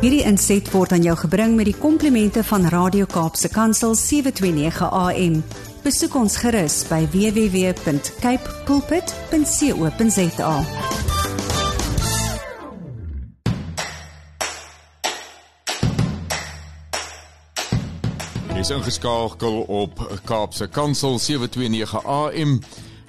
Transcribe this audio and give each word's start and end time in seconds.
Hierdie 0.00 0.22
inset 0.24 0.64
word 0.72 0.94
aan 0.96 1.02
jou 1.04 1.12
gebring 1.26 1.58
met 1.58 1.66
die 1.68 1.76
komplimente 1.76 2.40
van 2.48 2.62
Radio 2.72 3.04
Kaapse 3.04 3.50
Kansel 3.52 3.92
729 4.00 4.86
AM. 4.88 5.34
Besoek 5.84 6.14
ons 6.16 6.38
gerus 6.40 6.78
by 6.88 7.02
www.cape 7.12 8.54
pulpit.co.za. 8.64 10.54
Dis 18.56 18.72
ingeskakel 18.72 19.60
op 19.68 20.00
Kaapse 20.24 20.70
Kansel 20.72 21.20
729 21.20 21.92
AM. 22.08 22.56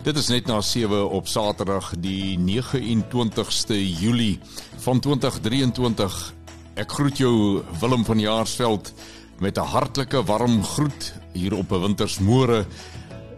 Dit 0.03 0.19
is 0.19 0.27
net 0.27 0.51
na 0.51 0.59
7 0.59 1.07
op 1.07 1.31
Saterdag 1.31 1.93
die 2.03 2.35
29ste 2.35 3.79
Julie 3.79 4.39
van 4.83 4.99
2023. 4.99 6.40
Ek 6.79 6.93
groet 6.95 7.17
jou 7.19 7.63
Willem 7.81 8.05
van 8.07 8.19
Jaarsveld 8.19 8.93
met 9.39 9.57
'n 9.57 9.71
hartlike 9.73 10.23
warm 10.23 10.63
groet 10.63 11.13
hier 11.33 11.53
op 11.53 11.71
'n 11.71 11.81
wintersmôre 11.81 12.65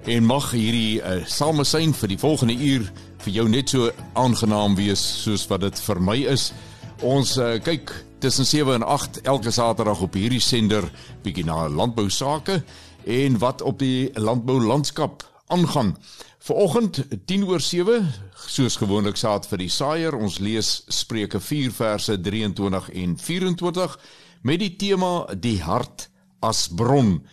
en 0.05 0.25
mag 0.25 0.51
hierdie 0.51 1.01
uh, 1.01 1.25
samesyn 1.25 1.93
vir 1.93 2.07
die 2.07 2.17
volgende 2.17 2.53
uur 2.53 2.91
vir 3.17 3.33
jou 3.33 3.49
net 3.49 3.69
so 3.69 3.91
aangenaam 4.13 4.75
wees 4.75 5.23
soos 5.23 5.47
wat 5.47 5.61
dit 5.61 5.79
vir 5.79 6.01
my 6.01 6.17
is. 6.17 6.53
Ons 7.01 7.37
uh, 7.37 7.57
kyk 7.63 8.05
tussen 8.19 8.45
7 8.45 8.73
en 8.73 8.83
8 8.83 9.21
elke 9.21 9.51
Saterdag 9.51 10.01
op 10.01 10.13
hierdie 10.13 10.41
sender 10.41 10.91
bietjie 11.23 11.45
na 11.45 11.69
landbou 11.69 12.09
sake 12.09 12.63
en 13.05 13.39
wat 13.39 13.61
op 13.61 13.79
die 13.79 14.11
landbou 14.13 14.61
landskap 14.61 15.23
aangaan. 15.47 15.97
Vanoggend 16.39 17.05
10 17.25 17.47
oor 17.47 17.61
7 17.61 18.13
soos 18.47 18.77
gewoonlik 18.77 19.17
saad 19.17 19.47
vir 19.49 19.57
die 19.63 19.71
saaier. 19.71 20.15
Ons 20.15 20.39
lees 20.43 20.83
Spreuke 20.91 21.39
4 21.39 21.71
verse 21.71 22.21
23 22.21 22.89
en 23.03 23.17
24 23.17 23.97
met 24.43 24.59
die 24.59 24.75
tema 24.75 25.25
die 25.35 25.61
hart 25.63 26.09
as 26.43 26.67
bron. 26.67 27.23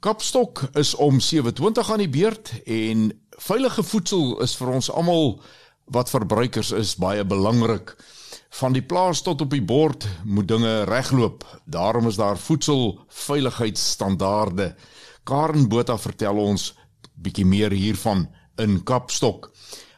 Kapstok 0.00 0.62
is 0.78 0.94
om 0.94 1.20
7:20 1.20 1.90
aan 1.90 1.98
die 1.98 2.08
beurt 2.08 2.62
en 2.66 3.20
veilige 3.30 3.82
voedsel 3.82 4.42
is 4.42 4.56
vir 4.56 4.68
ons 4.68 4.90
almal 4.90 5.42
wat 5.84 6.10
verbruikers 6.10 6.70
is 6.70 6.96
baie 6.96 7.24
belangrik. 7.24 7.96
Van 8.60 8.72
die 8.72 8.82
plaas 8.82 9.22
tot 9.22 9.40
op 9.40 9.50
die 9.50 9.64
bord 9.64 10.08
moet 10.24 10.48
dinge 10.48 10.84
regloop. 10.84 11.60
Daarom 11.64 12.08
is 12.08 12.16
daar 12.16 12.38
voedselveiligheidsstandaarde. 12.38 14.74
Karen 15.24 15.68
Botha 15.68 15.98
vertel 15.98 16.36
ons 16.36 16.74
bietjie 17.14 17.46
meer 17.46 17.70
hiervan 17.70 18.28
in 18.56 18.84
Kapstok. 18.84 19.50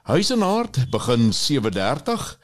Huis 0.03 0.31
en 0.31 0.41
Hart 0.41 0.91
begin 0.91 1.33
7:30 1.33 2.39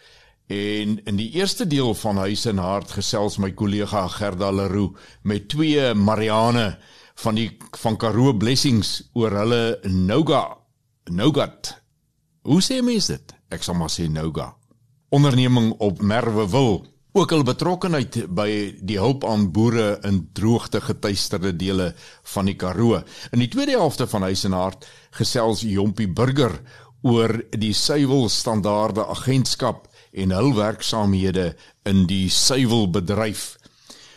en 0.47 1.05
in 1.05 1.17
die 1.17 1.31
eerste 1.31 1.67
deel 1.67 1.95
van 1.95 2.17
Huis 2.17 2.45
en 2.45 2.59
Hart 2.59 2.91
gesels 2.91 3.39
my 3.39 3.51
kollega 3.53 4.09
Gerda 4.09 4.51
Leroux 4.53 4.99
met 5.23 5.49
twee 5.49 5.95
Mariane 5.95 6.79
van 7.15 7.35
die 7.35 7.57
van 7.81 7.97
Karoo 7.97 8.35
Blessings 8.37 9.09
oor 9.13 9.31
hulle 9.31 9.79
Noga 9.83 10.57
Nogat. 11.05 11.83
Hoe 12.43 12.61
sê 12.63 12.83
mense 12.83 13.13
dit? 13.13 13.35
Ek 13.49 13.63
sal 13.63 13.75
maar 13.75 13.91
sê 13.91 14.05
Noga. 14.09 14.53
Onderneming 15.09 15.73
op 15.79 16.03
Merwewil 16.03 16.85
ook 17.17 17.31
hul 17.33 17.43
betrokkenheid 17.49 18.19
by 18.37 18.51
die 18.85 18.99
hulp 19.01 19.25
aan 19.25 19.49
boere 19.53 19.95
in 20.05 20.27
droogte 20.37 20.83
getuisterde 20.85 21.55
dele 21.57 21.95
van 22.35 22.45
die 22.45 22.57
Karoo. 22.61 23.01
In 23.33 23.41
die 23.41 23.49
tweede 23.49 23.79
helfte 23.79 24.07
van 24.07 24.27
Huis 24.29 24.45
en 24.45 24.53
Hart 24.53 24.85
gesels 25.17 25.63
Jompie 25.65 26.09
Burger 26.13 26.61
oor 27.07 27.39
die 27.55 27.73
suiwelstandaarde 27.77 29.07
agentskap 29.15 29.87
en 30.17 30.35
hul 30.35 30.53
werksaamhede 30.57 31.53
in 31.87 32.07
die 32.11 32.27
suiwelbedryf. 32.33 33.55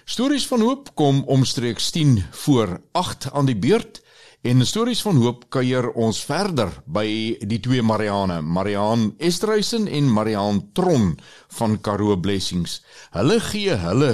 Stories 0.09 0.47
van 0.49 0.65
hoop 0.65 0.93
kom 0.97 1.21
omstreeks 1.29 1.91
10 1.93 2.17
voor 2.45 2.79
8 2.97 3.29
aan 3.31 3.45
die 3.45 3.57
beurt 3.57 4.01
En 4.41 4.63
stories 4.65 5.01
van 5.03 5.17
hoop 5.19 5.41
kuier 5.51 5.89
ons 5.99 6.21
verder 6.23 6.69
by 6.87 7.35
die 7.43 7.57
twee 7.59 7.83
Mariane, 7.83 8.37
Mariaan 8.39 9.09
Esterhuisen 9.19 9.89
en 9.91 10.07
Mariaan 10.07 10.61
Tron 10.71 11.17
van 11.57 11.75
Karoo 11.83 12.15
Blessings. 12.15 12.77
Hulle 13.11 13.41
gee 13.49 13.75
hulle 13.81 14.13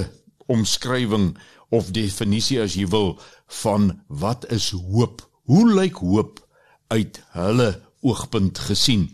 omskrywing 0.50 1.36
of 1.70 1.92
definisie 1.94 2.58
as 2.64 2.74
jy 2.74 2.88
wil 2.90 3.14
van 3.62 3.92
wat 4.08 4.48
is 4.50 4.72
hoop? 4.74 5.22
Hoe 5.46 5.62
lyk 5.70 6.02
hoop 6.02 6.42
uit 6.90 7.22
hulle 7.38 7.70
oogpunt 8.06 8.58
gesien. 8.68 9.08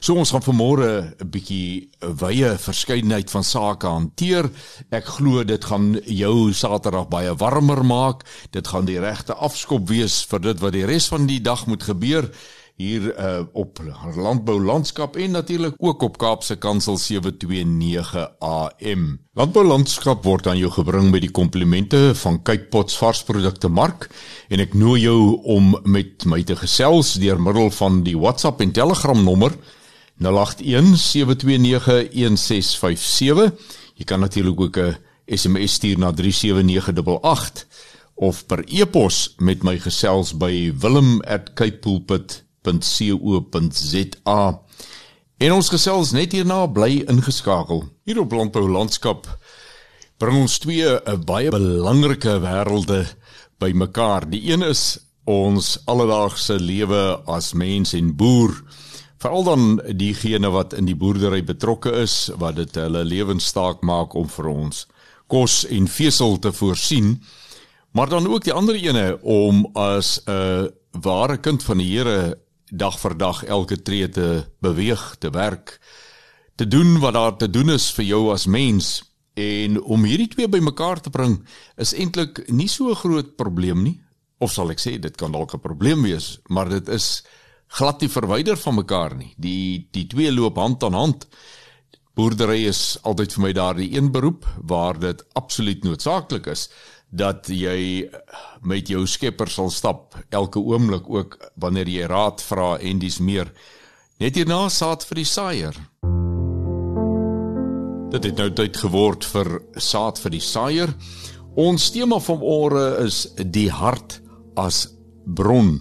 So 0.00 0.14
ons 0.14 0.30
gaan 0.30 0.44
vanmôre 0.46 1.14
'n 1.18 1.30
bietjie 1.30 1.88
wye 2.00 2.56
verskeidenheid 2.58 3.30
van 3.30 3.44
sake 3.44 3.86
hanteer. 3.86 4.50
Ek 4.90 5.04
glo 5.04 5.44
dit 5.44 5.64
gaan 5.64 6.00
jou 6.04 6.52
Saterdag 6.52 7.08
baie 7.08 7.34
warmer 7.34 7.84
maak. 7.84 8.24
Dit 8.50 8.68
gaan 8.68 8.84
die 8.84 9.00
regte 9.00 9.34
afskop 9.34 9.88
wees 9.88 10.24
vir 10.30 10.40
dit 10.40 10.60
wat 10.60 10.72
die 10.72 10.86
res 10.86 11.08
van 11.08 11.26
die 11.26 11.40
dag 11.40 11.66
moet 11.66 11.82
gebeur 11.82 12.30
hier 12.76 13.08
uh, 13.16 13.40
op 13.56 13.78
landbou 14.16 14.60
landskap 14.60 15.16
en 15.16 15.30
natuurlik 15.30 15.74
ook 15.78 16.02
op 16.02 16.18
Kaapse 16.20 16.56
Kansel 16.60 16.96
729 17.00 18.30
AM. 18.38 19.18
Landbou 19.32 19.64
landskap 19.64 20.24
word 20.24 20.46
aan 20.46 20.58
jou 20.60 20.70
gebring 20.72 21.10
met 21.10 21.20
die 21.24 21.30
komplimente 21.32 22.14
van 22.20 22.42
Cape 22.42 22.68
Pots 22.72 22.98
varsprodukte 23.00 23.68
mark 23.72 24.10
en 24.52 24.60
ek 24.60 24.74
nooi 24.76 25.00
jou 25.06 25.40
om 25.48 25.72
met 25.88 26.24
my 26.28 26.42
te 26.44 26.56
gesels 26.56 27.14
deur 27.20 27.40
middel 27.40 27.70
van 27.80 28.02
die 28.04 28.18
WhatsApp 28.18 28.60
en 28.60 28.72
Telegram 28.76 29.24
nommer 29.24 29.52
0817291657. 30.20 30.28
Jy 33.96 34.04
kan 34.04 34.20
natuurlik 34.20 34.60
ook 34.60 34.76
'n 34.76 34.96
SMS 35.26 35.72
stuur 35.72 35.98
na 35.98 36.12
37988 36.12 37.66
of 38.14 38.46
per 38.46 38.64
e-pos 38.68 39.34
met 39.38 39.62
my 39.62 39.78
gesels 39.78 40.36
by 40.36 40.72
wilm@capepulpit.com 40.76 42.45
www.landboulandskap.co.za. 42.66 44.60
En 45.36 45.52
ons 45.52 45.68
gesels 45.68 46.12
net 46.16 46.32
hierna 46.32 46.66
bly 46.66 47.04
ingeskakel. 47.10 47.84
Hier 48.08 48.20
op 48.22 48.32
Landbou 48.32 48.68
Landskap 48.68 49.26
bring 50.18 50.36
ons 50.40 50.58
twee 50.58 50.88
'n 50.88 51.00
eh, 51.04 51.18
baie 51.18 51.50
belangrike 51.50 52.40
wêrelde 52.40 53.06
bymekaar. 53.58 54.30
Die 54.30 54.52
een 54.52 54.62
is 54.62 54.98
ons 55.24 55.78
alledaagse 55.84 56.58
lewe 56.60 57.20
as 57.26 57.52
mens 57.52 57.92
en 57.92 58.16
boer. 58.16 58.62
Veral 59.18 59.44
dan 59.44 59.82
diegene 59.96 60.50
wat 60.50 60.72
in 60.72 60.84
die 60.84 60.96
boerdery 60.96 61.44
betrokke 61.44 61.92
is, 61.92 62.30
wat 62.36 62.56
dit 62.56 62.74
hulle 62.74 63.04
lewenstaak 63.04 63.82
maak 63.82 64.14
om 64.14 64.28
vir 64.28 64.46
ons 64.46 64.86
kos 65.26 65.66
en 65.66 65.88
vesel 65.88 66.38
te 66.38 66.52
voorsien. 66.52 67.22
Maar 67.92 68.08
dan 68.08 68.26
ook 68.26 68.44
die 68.44 68.52
ander 68.52 68.74
ene 68.74 69.18
om 69.22 69.66
as 69.74 70.20
'n 70.26 70.70
ware 71.00 71.36
kind 71.36 71.62
van 71.62 71.78
die 71.78 71.98
Here 71.98 72.38
dag 72.70 72.98
vir 72.98 73.16
dag 73.16 73.44
elke 73.44 73.82
tree 73.82 74.08
te 74.08 74.46
beweeg, 74.60 75.16
te 75.18 75.30
werk, 75.30 75.78
te 76.56 76.66
doen 76.68 76.98
wat 77.00 77.14
daar 77.14 77.36
te 77.36 77.50
doen 77.50 77.70
is 77.70 77.90
vir 77.92 78.04
jou 78.04 78.22
as 78.32 78.46
mens 78.46 79.02
en 79.36 79.80
om 79.82 80.04
hierdie 80.08 80.30
twee 80.32 80.48
bymekaar 80.48 81.00
te 81.00 81.12
bring 81.12 81.42
is 81.76 81.92
eintlik 81.92 82.40
nie 82.48 82.68
so 82.68 82.90
'n 82.90 82.96
groot 82.96 83.36
probleem 83.36 83.82
nie. 83.82 84.00
Of 84.38 84.52
sal 84.52 84.70
ek 84.70 84.80
sê 84.80 84.98
dit 85.00 85.16
kan 85.16 85.32
dalk 85.32 85.54
'n 85.54 85.60
probleem 85.60 86.02
wees, 86.02 86.38
maar 86.48 86.68
dit 86.68 86.88
is 86.88 87.22
glad 87.68 88.00
nie 88.00 88.08
verwyder 88.08 88.56
van 88.56 88.74
mekaar 88.74 89.16
nie. 89.16 89.34
Die 89.36 89.88
die 89.92 90.06
twee 90.06 90.32
loop 90.32 90.56
hand 90.56 90.82
aan 90.82 90.94
hand. 90.94 91.26
Boerdery 92.14 92.64
is 92.64 92.98
altyd 93.02 93.32
vir 93.32 93.42
my 93.42 93.52
daardie 93.52 93.96
een 93.96 94.12
beroep 94.12 94.46
waar 94.64 94.98
dit 94.98 95.24
absoluut 95.34 95.84
noodsaaklik 95.84 96.46
is 96.46 96.70
dat 97.10 97.48
jy 97.48 98.08
met 98.66 98.88
jou 98.90 99.04
skepper 99.06 99.50
sal 99.50 99.70
stap 99.70 100.16
elke 100.34 100.58
oomblik 100.58 101.08
ook 101.10 101.38
wanneer 101.54 101.88
jy 101.88 102.06
raad 102.10 102.42
vra 102.42 102.76
en 102.78 102.98
dis 102.98 103.18
meer. 103.18 103.52
Net 104.20 104.36
hierna 104.36 104.66
saad 104.72 105.04
vir 105.06 105.22
die 105.22 105.28
saaier. 105.28 105.78
Dit 108.10 108.30
het 108.30 108.38
nou 108.38 108.50
tyd 108.54 108.76
geword 108.80 109.26
vir 109.28 109.50
saad 109.76 110.18
vir 110.22 110.36
die 110.36 110.42
saaier. 110.42 110.94
Ons 111.56 111.90
tema 111.92 112.18
van 112.20 112.42
ore 112.42 112.86
is 113.04 113.26
die 113.36 113.68
hart 113.70 114.20
as 114.56 114.86
bron. 115.26 115.76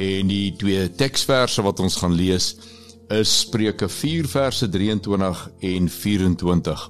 En 0.00 0.30
die 0.32 0.54
twee 0.58 0.88
teksverse 0.88 1.62
wat 1.64 1.80
ons 1.80 1.98
gaan 2.00 2.16
lees 2.16 2.54
is 3.12 3.32
Spreuke 3.42 3.88
4 3.92 4.28
verse 4.30 4.68
23 4.72 5.48
en 5.68 5.88
24 5.88 6.88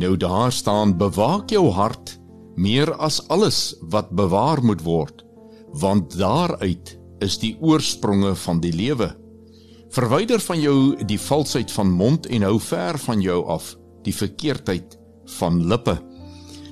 nou 0.00 0.16
daar 0.16 0.52
staan 0.52 0.96
bewaak 0.96 1.50
jou 1.50 1.70
hart 1.70 2.19
meer 2.56 2.92
as 2.98 3.20
alles 3.28 3.74
wat 3.92 4.10
bewaar 4.10 4.62
moet 4.62 4.82
word, 4.82 5.24
want 5.80 6.16
daaruit 6.18 6.96
is 7.20 7.38
die 7.38 7.56
oorspronge 7.60 8.34
van 8.34 8.60
die 8.60 8.72
lewe. 8.72 9.12
Verwyder 9.90 10.40
van 10.40 10.60
jou 10.62 10.76
die 11.06 11.18
valsheid 11.18 11.70
van 11.74 11.90
mond 11.90 12.26
en 12.30 12.46
hou 12.46 12.58
ver 12.62 12.98
van 12.98 13.22
jou 13.22 13.42
af 13.50 13.74
die 14.06 14.14
verkeerdheid 14.14 14.96
van 15.38 15.60
lippe. 15.68 15.96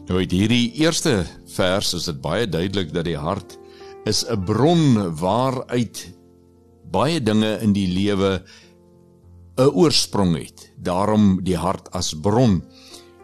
Nou 0.09 0.23
uit 0.23 0.33
hierdie 0.33 0.73
eerste 0.81 1.27
vers 1.53 1.93
is 1.99 2.07
dit 2.09 2.21
baie 2.23 2.47
duidelik 2.49 2.95
dat 2.95 3.05
die 3.05 3.19
hart 3.19 3.59
is 4.07 4.25
'n 4.25 4.45
bron 4.45 5.15
waaruit 5.21 6.15
baie 6.91 7.21
dinge 7.21 7.59
in 7.61 7.73
die 7.73 7.89
lewe 7.89 8.43
'n 9.59 9.71
oorsprong 9.75 10.37
het. 10.39 10.73
Daarom 10.77 11.45
die 11.45 11.57
hart 11.57 11.91
as 11.93 12.15
bron. 12.15 12.63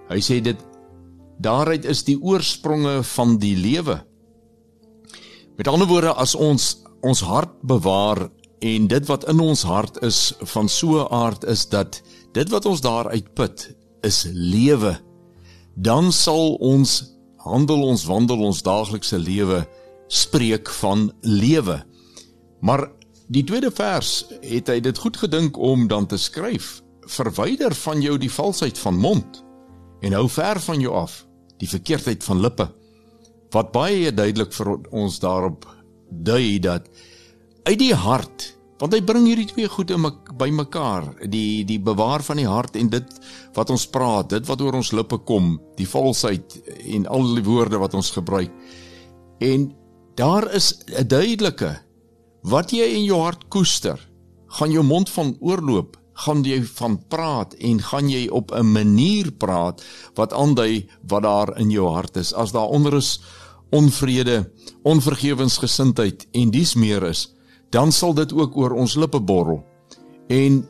Hy 0.08 0.20
sê 0.20 0.42
dit 0.42 0.58
daaruit 1.38 1.84
is 1.84 2.04
die 2.04 2.16
oorspronge 2.20 3.02
van 3.02 3.38
die 3.38 3.56
lewe. 3.56 4.00
Met 5.56 5.68
ander 5.68 5.86
woorde, 5.86 6.12
as 6.12 6.34
ons 6.34 6.82
ons 7.04 7.20
hart 7.20 7.52
bewaar 7.62 8.30
en 8.64 8.86
dit 8.88 9.06
wat 9.06 9.26
in 9.28 9.40
ons 9.44 9.62
hart 9.68 9.98
is 10.02 10.32
van 10.54 10.68
so 10.68 11.04
'n 11.04 11.12
aard 11.12 11.44
is 11.44 11.68
dat 11.68 12.02
dit 12.32 12.48
wat 12.50 12.66
ons 12.66 12.80
daaruit 12.80 13.34
put 13.34 13.76
is 14.02 14.26
lewe, 14.32 14.96
dan 15.74 16.12
sal 16.12 16.54
ons 16.54 17.12
handel 17.36 17.82
ons 17.82 18.04
wandel 18.04 18.40
ons 18.40 18.62
daaglikse 18.62 19.18
lewe 19.18 19.66
spreek 20.08 20.70
van 20.70 21.12
lewe. 21.20 21.84
Maar 22.60 22.90
die 23.26 23.44
tweede 23.44 23.70
vers 23.70 24.24
het 24.40 24.68
hy 24.68 24.80
dit 24.80 24.98
goed 24.98 25.16
gedink 25.16 25.56
om 25.56 25.86
dan 25.88 26.06
te 26.06 26.16
skryf: 26.16 26.82
Verwyder 27.00 27.74
van 27.74 28.00
jou 28.00 28.18
die 28.18 28.32
valsheid 28.32 28.78
van 28.78 28.96
mond 28.96 29.43
en 30.02 30.12
hou 30.12 30.28
ver 30.28 30.60
van 30.60 30.80
jou 30.80 30.94
af 30.94 31.24
die 31.58 31.68
verkeerdheid 31.68 32.24
van 32.24 32.40
lippe. 32.40 32.68
Wat 33.54 33.72
baie 33.72 34.12
duidelik 34.12 34.52
vir 34.52 34.74
ons 34.90 35.20
daarop 35.22 35.66
dui 36.10 36.58
dat 36.58 36.88
uit 37.64 37.78
die 37.78 37.94
hart 37.94 38.50
want 38.82 38.94
hy 38.96 39.00
bring 39.06 39.26
hierdie 39.28 39.48
twee 39.48 39.68
goede 39.70 39.96
by 40.38 40.48
mekaar 40.52 41.06
die 41.30 41.64
die 41.68 41.78
bewaar 41.80 42.24
van 42.26 42.40
die 42.40 42.48
hart 42.48 42.76
en 42.76 42.90
dit 42.92 43.14
wat 43.56 43.70
ons 43.72 43.86
praat 43.88 44.32
dit 44.34 44.48
wat 44.50 44.64
oor 44.64 44.76
ons 44.80 44.92
lippe 44.96 45.20
kom 45.28 45.54
die 45.78 45.88
valsheid 45.88 46.58
en 46.96 47.06
al 47.06 47.34
die 47.38 47.46
woorde 47.46 47.80
wat 47.80 47.94
ons 47.96 48.10
gebruik 48.16 48.52
en 49.44 49.70
daar 50.18 50.50
is 50.54 50.74
'n 50.88 51.06
duidelike 51.08 51.72
wat 52.42 52.72
jy 52.72 52.84
in 52.98 53.04
jou 53.04 53.20
hart 53.22 53.48
koester 53.48 53.98
gaan 54.58 54.70
jou 54.70 54.82
mond 54.82 55.10
van 55.10 55.36
oorloop 55.40 55.96
gaan 56.14 56.44
jy 56.44 56.62
van 56.78 56.98
praat 57.08 57.54
en 57.54 57.80
gaan 57.82 58.08
jy 58.08 58.28
op 58.28 58.52
'n 58.52 58.72
manier 58.72 59.32
praat 59.32 59.82
wat 60.14 60.32
aandui 60.32 60.88
wat 61.08 61.22
daar 61.22 61.58
in 61.58 61.70
jou 61.70 61.88
hart 61.88 62.16
is. 62.16 62.34
As 62.34 62.52
daar 62.52 62.68
onrus 62.68 63.20
onvrede 63.70 64.50
onvergewensgesindheid 64.82 66.26
en 66.32 66.50
dies 66.50 66.74
meer 66.74 67.02
is 67.02 67.34
dan 67.70 67.92
sal 67.92 68.14
dit 68.14 68.32
ook 68.32 68.56
oor 68.56 68.70
ons 68.70 68.94
lippe 68.94 69.20
borrel. 69.20 69.64
En 70.28 70.68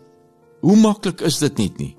hoe 0.60 0.76
maklik 0.76 1.20
is 1.20 1.38
dit 1.38 1.58
net 1.58 1.78
nie 1.78 1.96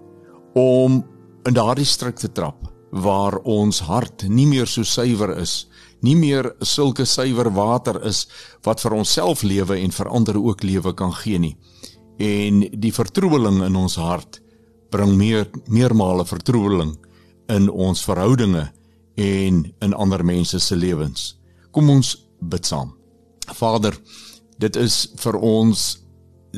om 0.54 1.04
in 1.46 1.54
daardie 1.54 1.86
struik 1.86 2.18
te 2.18 2.32
trap 2.32 2.66
waar 2.96 3.38
ons 3.44 3.82
hart 3.86 4.24
nie 4.32 4.48
meer 4.50 4.70
so 4.72 4.84
suiwer 4.88 5.36
is 5.38 5.68
nie 6.06 6.16
meer 6.16 6.52
sulke 6.64 7.06
suiwer 7.06 7.52
water 7.54 8.00
is 8.08 8.26
wat 8.66 8.82
vir 8.84 8.96
onsself 8.98 9.44
lewe 9.44 9.78
en 9.82 9.94
vir 9.94 10.10
ander 10.10 10.40
ook 10.40 10.64
lewe 10.64 10.94
kan 10.98 11.14
gee 11.22 11.40
nie 11.40 11.56
en 12.18 12.62
die 12.72 12.94
vertroebeling 12.94 13.62
in 13.66 13.76
ons 13.76 13.98
hart 14.00 14.40
bring 14.94 15.16
meer 15.18 15.50
meermale 15.68 16.26
vertroebeling 16.26 16.96
in 17.52 17.70
ons 17.70 18.04
verhoudinge 18.06 18.70
en 19.16 19.64
in 19.82 19.94
ander 19.94 20.24
mense 20.26 20.60
se 20.60 20.76
lewens. 20.76 21.36
Kom 21.72 21.90
ons 21.90 22.16
bid 22.40 22.66
saam. 22.66 22.94
Vader, 23.56 23.96
dit 24.60 24.76
is 24.76 25.06
vir 25.22 25.38
ons 25.38 25.84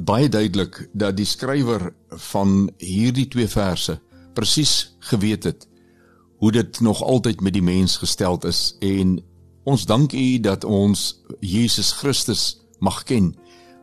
baie 0.06 0.30
duidelik 0.30 0.84
dat 0.94 1.18
die 1.18 1.26
skrywer 1.26 1.90
van 2.32 2.70
hierdie 2.78 3.28
twee 3.34 3.50
verse 3.50 3.98
presies 4.38 4.94
geweet 5.10 5.48
het 5.50 5.66
hoe 6.38 6.52
dit 6.54 6.80
nog 6.86 7.02
altyd 7.02 7.42
met 7.42 7.54
die 7.54 7.66
mens 7.66 7.98
gesteld 7.98 8.46
is 8.46 8.76
en 8.86 9.18
ons 9.66 9.86
dank 9.90 10.14
U 10.14 10.28
dat 10.40 10.64
ons 10.64 11.24
Jesus 11.42 11.92
Christus 11.98 12.60
mag 12.80 13.02
ken 13.10 13.34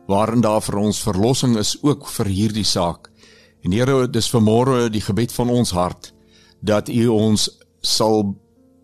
waarin 0.07 0.41
daar 0.41 0.61
vir 0.61 0.77
ons 0.79 1.03
verlossing 1.03 1.57
is 1.57 1.75
ook 1.81 2.07
vir 2.17 2.25
hierdie 2.25 2.67
saak. 2.67 3.09
En 3.65 3.73
Here, 3.73 4.07
dis 4.07 4.29
vanmôre 4.29 4.89
die 4.93 5.01
gebed 5.01 5.31
van 5.33 5.49
ons 5.49 5.71
hart 5.71 6.11
dat 6.61 6.89
U 6.89 7.07
ons 7.07 7.49
sal 7.81 8.35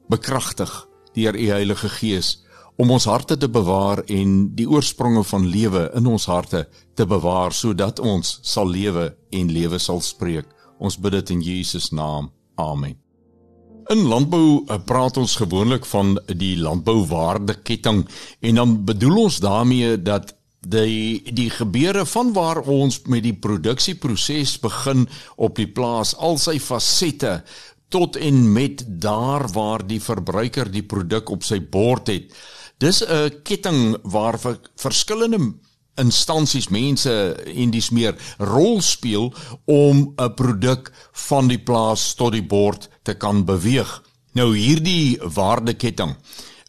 bekragtig 0.09 0.71
deur 1.15 1.35
U 1.35 1.49
Heilige 1.49 1.89
Gees 1.89 2.39
om 2.81 2.91
ons 2.91 3.05
harte 3.05 3.37
te 3.37 3.49
bewaar 3.51 4.01
en 4.09 4.55
die 4.57 4.65
oorspronge 4.69 5.23
van 5.29 5.45
lewe 5.45 5.83
in 5.97 6.07
ons 6.09 6.25
harte 6.31 6.65
te 6.97 7.05
bewaar 7.05 7.53
sodat 7.53 7.99
ons 7.99 8.39
sal 8.41 8.69
lewe 8.69 9.11
en 9.29 9.53
lewe 9.53 9.79
sal 9.79 10.01
spreek. 10.01 10.47
Ons 10.81 10.97
bid 10.97 11.13
dit 11.19 11.35
in 11.35 11.45
Jesus 11.45 11.91
naam. 11.93 12.31
Amen. 12.57 12.97
In 13.91 14.05
landbou 14.07 14.63
eh, 14.65 14.79
praat 14.85 15.17
ons 15.17 15.35
gewoonlik 15.35 15.85
van 15.89 16.15
die 16.37 16.55
landbouwaardeketting 16.57 18.05
en 18.41 18.61
dan 18.61 18.75
bedoel 18.85 19.25
ons 19.27 19.39
daarmee 19.43 19.97
dat 20.01 20.33
die 20.61 21.21
die 21.33 21.49
gebeure 21.49 22.05
van 22.05 22.33
waar 22.33 22.61
ons 22.69 23.01
met 23.09 23.23
die 23.23 23.33
produksieproses 23.33 24.59
begin 24.61 25.07
op 25.35 25.55
die 25.57 25.67
plaas 25.67 26.13
al 26.15 26.37
sy 26.37 26.59
fasette 26.59 27.41
tot 27.89 28.15
en 28.15 28.53
met 28.53 28.83
daar 28.85 29.47
waar 29.51 29.81
die 29.87 29.99
verbruiker 29.99 30.69
die 30.71 30.85
produk 30.85 31.29
op 31.29 31.43
sy 31.43 31.59
bord 31.59 32.07
het. 32.07 32.31
Dis 32.77 33.01
'n 33.03 33.41
ketting 33.43 33.97
waar 34.03 34.39
verskillende 34.75 35.53
instansies 35.95 36.69
mense 36.69 37.11
en 37.45 37.71
dis 37.71 37.89
meer 37.89 38.15
rol 38.37 38.81
speel 38.81 39.33
om 39.65 40.13
'n 40.17 40.33
produk 40.35 40.91
van 41.11 41.47
die 41.47 41.59
plaas 41.59 42.13
tot 42.13 42.31
die 42.31 42.47
bord 42.47 42.89
te 43.03 43.13
kan 43.13 43.45
beweeg. 43.45 44.01
Nou 44.33 44.55
hierdie 44.55 45.19
waardeketting 45.21 46.15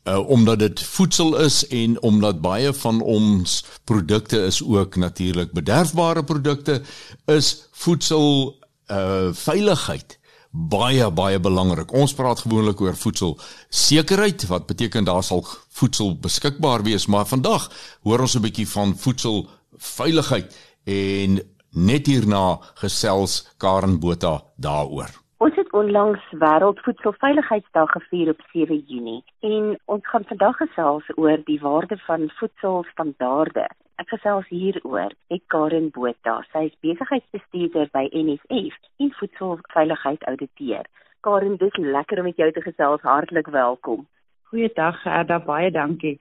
uh, 0.04 0.28
omdat 0.28 0.58
dit 0.58 0.82
voedsel 0.82 1.36
is 1.38 1.66
en 1.66 2.00
omdat 2.02 2.40
baie 2.40 2.72
van 2.72 3.00
ons 3.00 3.64
produkte 3.84 4.44
is 4.44 4.62
ook 4.62 4.96
natuurlik 4.96 5.52
bederfbare 5.52 6.24
produkte 6.24 6.82
is 7.26 7.68
voedsel 7.72 8.58
uh 8.90 9.30
veiligheid 9.32 10.18
baie 10.52 11.06
baie 11.10 11.40
belangrik. 11.40 11.92
Ons 11.96 12.12
praat 12.14 12.42
gewoonlik 12.44 12.80
oor 12.80 12.96
voedsel 12.96 13.38
sekerheid 13.70 14.44
wat 14.50 14.66
beteken 14.68 15.04
daar 15.04 15.24
sal 15.24 15.46
voedsel 15.72 16.18
beskikbaar 16.20 16.84
wees, 16.84 17.06
maar 17.06 17.26
vandag 17.26 17.70
hoor 18.02 18.20
ons 18.20 18.36
'n 18.36 18.42
bietjie 18.42 18.68
van 18.68 18.96
voedsel 18.98 19.48
veiligheid 19.76 20.54
en 20.84 21.40
net 21.70 22.06
hierna 22.06 22.60
gesels 22.74 23.46
Karen 23.56 23.98
Botha 23.98 24.42
daaroor. 24.56 25.21
Ons 25.42 25.56
het 25.58 25.72
onlangs 25.72 26.22
Wêreldvoedselveiligheidsdag 26.30 27.90
gevier 27.90 28.28
op 28.28 28.42
7 28.52 28.84
Junie 28.86 29.24
en 29.40 29.80
ons 29.84 30.08
gaan 30.10 30.24
vandag 30.28 30.56
gesels 30.56 31.08
oor 31.14 31.40
die 31.48 31.58
waarde 31.60 31.98
van 32.04 32.28
voedselstandaarde. 32.36 33.64
Ek 33.98 34.12
gesels 34.14 34.46
hieroor 34.54 35.10
met 35.32 35.42
Karen 35.54 35.90
Botha. 35.90 36.36
Sy 36.52 36.68
is 36.68 36.78
besigheidsbestuurder 36.86 37.90
by 37.90 38.04
NSF 38.22 38.78
en 39.02 39.12
voedselveiligheid 39.18 40.30
ouditeur. 40.30 40.86
Karen, 41.26 41.58
dis 41.58 41.82
lekker 41.98 42.22
om 42.22 42.30
met 42.30 42.38
jou 42.38 42.50
te 42.52 42.62
gesels. 42.62 43.02
Hartlik 43.02 43.50
welkom. 43.50 44.06
Goeiedag, 44.52 45.02
Gerda. 45.02 45.42
Baie 45.42 45.74
dankie. 45.74 46.20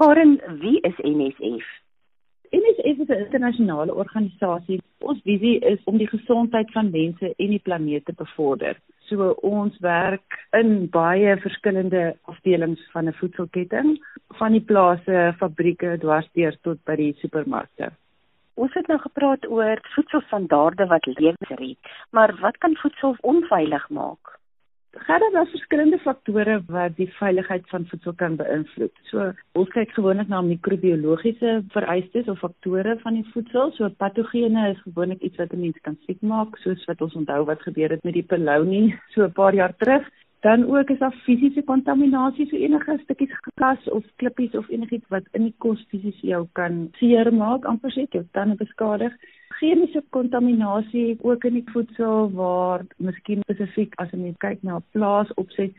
Karen, 0.00 0.38
wie 0.64 0.80
is 0.80 1.04
NSF? 1.04 1.83
NSF 2.54 2.98
is 3.00 3.08
'n 3.08 3.24
internasionale 3.26 3.94
organisasie. 3.94 4.80
Ons 4.98 5.20
visie 5.22 5.58
is 5.58 5.80
om 5.84 5.96
die 5.98 6.08
gesondheid 6.08 6.70
van 6.72 6.90
mense 6.90 7.32
en 7.36 7.50
die 7.54 7.62
planeet 7.68 8.04
te 8.04 8.12
bevorder. 8.12 8.76
So 9.08 9.30
ons 9.42 9.78
werk 9.78 10.38
in 10.60 10.88
baie 10.90 11.36
verskillende 11.46 12.16
afdelings 12.22 12.84
van 12.92 13.08
'n 13.08 13.18
voedselketting, 13.20 13.98
van 14.38 14.52
die 14.52 14.66
plase, 14.70 15.34
fabrieke 15.38 15.96
dwarsteer 15.98 16.56
tot 16.62 16.78
by 16.84 16.96
die 16.96 17.12
supermarkte. 17.18 17.90
Ons 18.54 18.74
het 18.74 18.86
nou 18.86 19.00
gepraat 19.00 19.50
oor 19.50 19.78
voedselstandaarde 19.94 20.86
wat 20.86 21.06
lewens 21.06 21.50
red, 21.58 21.78
maar 22.10 22.38
wat 22.40 22.58
kan 22.58 22.76
voedsel 22.76 23.16
onveilig 23.20 23.88
maak? 23.88 24.38
Gerda, 24.96 25.30
daar 25.30 25.46
verskillende 25.46 25.98
faktore 25.98 26.62
wat 26.66 26.96
die 26.96 27.08
veiligheid 27.18 27.68
van 27.68 27.86
voedsel 27.90 28.14
kan 28.14 28.36
beïnvloed. 28.38 28.92
So, 29.10 29.32
ons 29.58 29.72
kyk 29.74 29.90
gewoonlik 29.96 30.28
na 30.30 30.40
microbiologiese 30.46 31.54
vereistes 31.74 32.28
of 32.30 32.38
faktore 32.38 32.94
van 33.02 33.18
die 33.18 33.26
voedsel. 33.32 33.72
So, 33.74 33.90
patogene 33.98 34.68
is 34.70 34.82
gewoonlik 34.84 35.22
iets 35.22 35.40
wat 35.42 35.52
'n 35.52 35.60
mens 35.60 35.80
kan 35.82 35.98
siek 36.06 36.20
maak, 36.22 36.56
soos 36.62 36.84
wat 36.84 37.00
ons 37.00 37.14
onthou 37.14 37.44
wat 37.44 37.62
gebeur 37.62 37.90
het 37.90 38.04
met 38.04 38.14
die 38.14 38.22
pelounie 38.22 38.94
so 39.14 39.24
'n 39.24 39.32
paar 39.32 39.54
jaar 39.54 39.76
terug. 39.76 40.08
Dan 40.40 40.64
ook 40.76 40.90
is 40.90 40.98
daar 40.98 41.22
fisiese 41.24 41.62
kontaminasie, 41.62 42.46
so 42.46 42.56
enige 42.56 42.98
stukkies 43.02 43.32
glas 43.56 43.88
of 43.88 44.04
klippies 44.16 44.54
of 44.54 44.68
enigiets 44.68 45.08
wat 45.08 45.24
in 45.32 45.42
die 45.42 45.54
kos 45.58 45.86
fisies 45.88 46.20
jou 46.20 46.46
kan 46.52 46.88
seermaak, 46.92 47.64
amper 47.64 47.90
sê 47.90 48.06
jou 48.10 48.24
tande 48.32 48.54
beskadig 48.54 49.12
chemiese 49.64 50.02
kontaminasie 50.10 51.16
ook 51.22 51.44
in 51.44 51.58
die 51.58 51.70
voedsel 51.72 52.30
waar 52.36 52.84
miskien 52.96 53.44
spesifiek 53.46 53.94
as 54.02 54.12
jy 54.12 54.32
kyk 54.44 54.62
na 54.62 54.76
'n 54.76 54.86
plaas 54.92 55.30
opset 55.40 55.72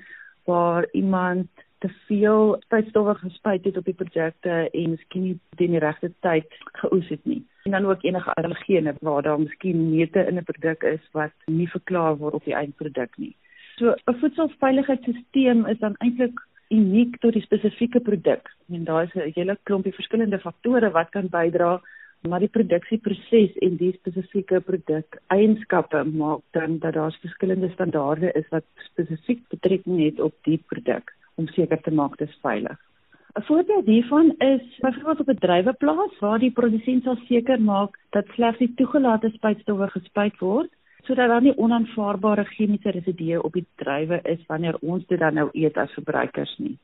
waar 0.50 0.88
iemand 0.94 1.48
te 1.84 1.90
veel 2.08 2.56
spuitstowwe 2.66 3.16
gespuit 3.16 3.66
het 3.66 3.78
op 3.78 3.86
die 3.86 3.94
produkte 4.02 4.70
en 4.72 4.90
miskien 4.90 5.24
nie 5.24 5.40
teen 5.58 5.76
die 5.76 5.84
regte 5.84 6.12
tyd 6.20 6.50
geoes 6.82 7.10
het 7.10 7.26
nie. 7.26 7.44
En 7.66 7.72
dan 7.72 7.86
ook 7.86 8.04
enige 8.04 8.34
allergene 8.34 8.96
waar 9.02 9.22
daar 9.22 9.40
miskien 9.40 9.90
neute 9.90 10.26
in 10.26 10.38
'n 10.38 10.44
produk 10.44 10.84
is 10.84 11.04
wat 11.12 11.34
nie 11.46 11.70
verklaar 11.70 12.18
word 12.18 12.34
op 12.34 12.44
die 12.44 12.56
eindproduk 12.56 13.18
nie. 13.18 13.36
So 13.78 13.94
'n 14.08 14.20
voedselveiligheidstelsel 14.20 15.66
is 15.66 15.80
dan 15.80 15.96
eintlik 15.98 16.40
uniek 16.70 17.20
tot 17.20 17.34
die 17.34 17.42
spesifieke 17.42 18.00
produk. 18.00 18.56
En 18.70 18.84
daar 18.84 19.04
is 19.04 19.14
'n 19.14 19.32
hele 19.36 19.58
klompie 19.64 19.94
verskillende 19.94 20.40
faktore 20.40 20.92
wat 20.92 21.10
kan 21.10 21.28
bydra 21.30 21.82
maar 22.30 22.40
die 22.44 22.52
produksieproses 22.52 23.58
en 23.66 23.78
die 23.78 23.92
spesifieke 23.98 24.60
produk 24.70 25.18
eienskappe 25.34 26.04
maak 26.04 26.42
dan 26.58 26.80
dat 26.80 26.94
daar 26.94 27.18
verskillende 27.22 27.70
standaarde 27.74 28.32
is 28.40 28.48
wat 28.50 28.66
spesifiek 28.90 29.44
betrekking 29.54 30.02
het 30.04 30.20
op 30.20 30.34
die 30.48 30.58
produk 30.72 31.14
om 31.36 31.48
seker 31.48 31.82
te 31.82 31.92
maak 31.92 32.18
dit 32.18 32.30
is 32.30 32.40
veilig. 32.42 32.80
'n 33.36 33.44
Voorbeeld 33.50 33.86
hiervan 33.86 34.34
is 34.38 34.64
byvoorbeeld 34.80 35.20
op 35.20 35.30
'n 35.30 35.44
druiweplaas 35.46 36.20
waar 36.20 36.40
die 36.40 36.52
produsent 36.52 37.04
sal 37.04 37.18
seker 37.28 37.62
maak 37.62 38.00
dat 38.10 38.26
slegs 38.36 38.58
die 38.58 38.74
toegelate 38.76 39.30
spuitstowwe 39.30 39.88
gespuit 39.88 40.40
word 40.40 40.72
sodat 41.04 41.30
daar 41.30 41.42
nie 41.42 41.58
onaanvaarbare 41.58 42.46
chemiese 42.46 42.90
residue 42.90 43.44
op 43.44 43.54
die 43.54 43.66
druiwe 43.76 44.20
is 44.24 44.46
wanneer 44.48 44.78
ons 44.82 45.06
dit 45.08 45.20
dan 45.20 45.34
nou 45.34 45.50
eet 45.54 45.78
as 45.78 45.92
verbruikers 45.92 46.58
nie. 46.58 46.78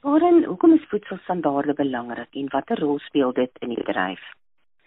Waarin 0.00 0.44
hoekom 0.44 0.72
is 0.72 0.88
voedselstandaarde 0.88 1.74
belangrik 1.74 2.34
en 2.34 2.48
watter 2.52 2.78
rol 2.80 2.98
speel 2.98 3.32
dit 3.32 3.50
in 3.60 3.68
die 3.68 3.84
bedryf? 3.84 4.20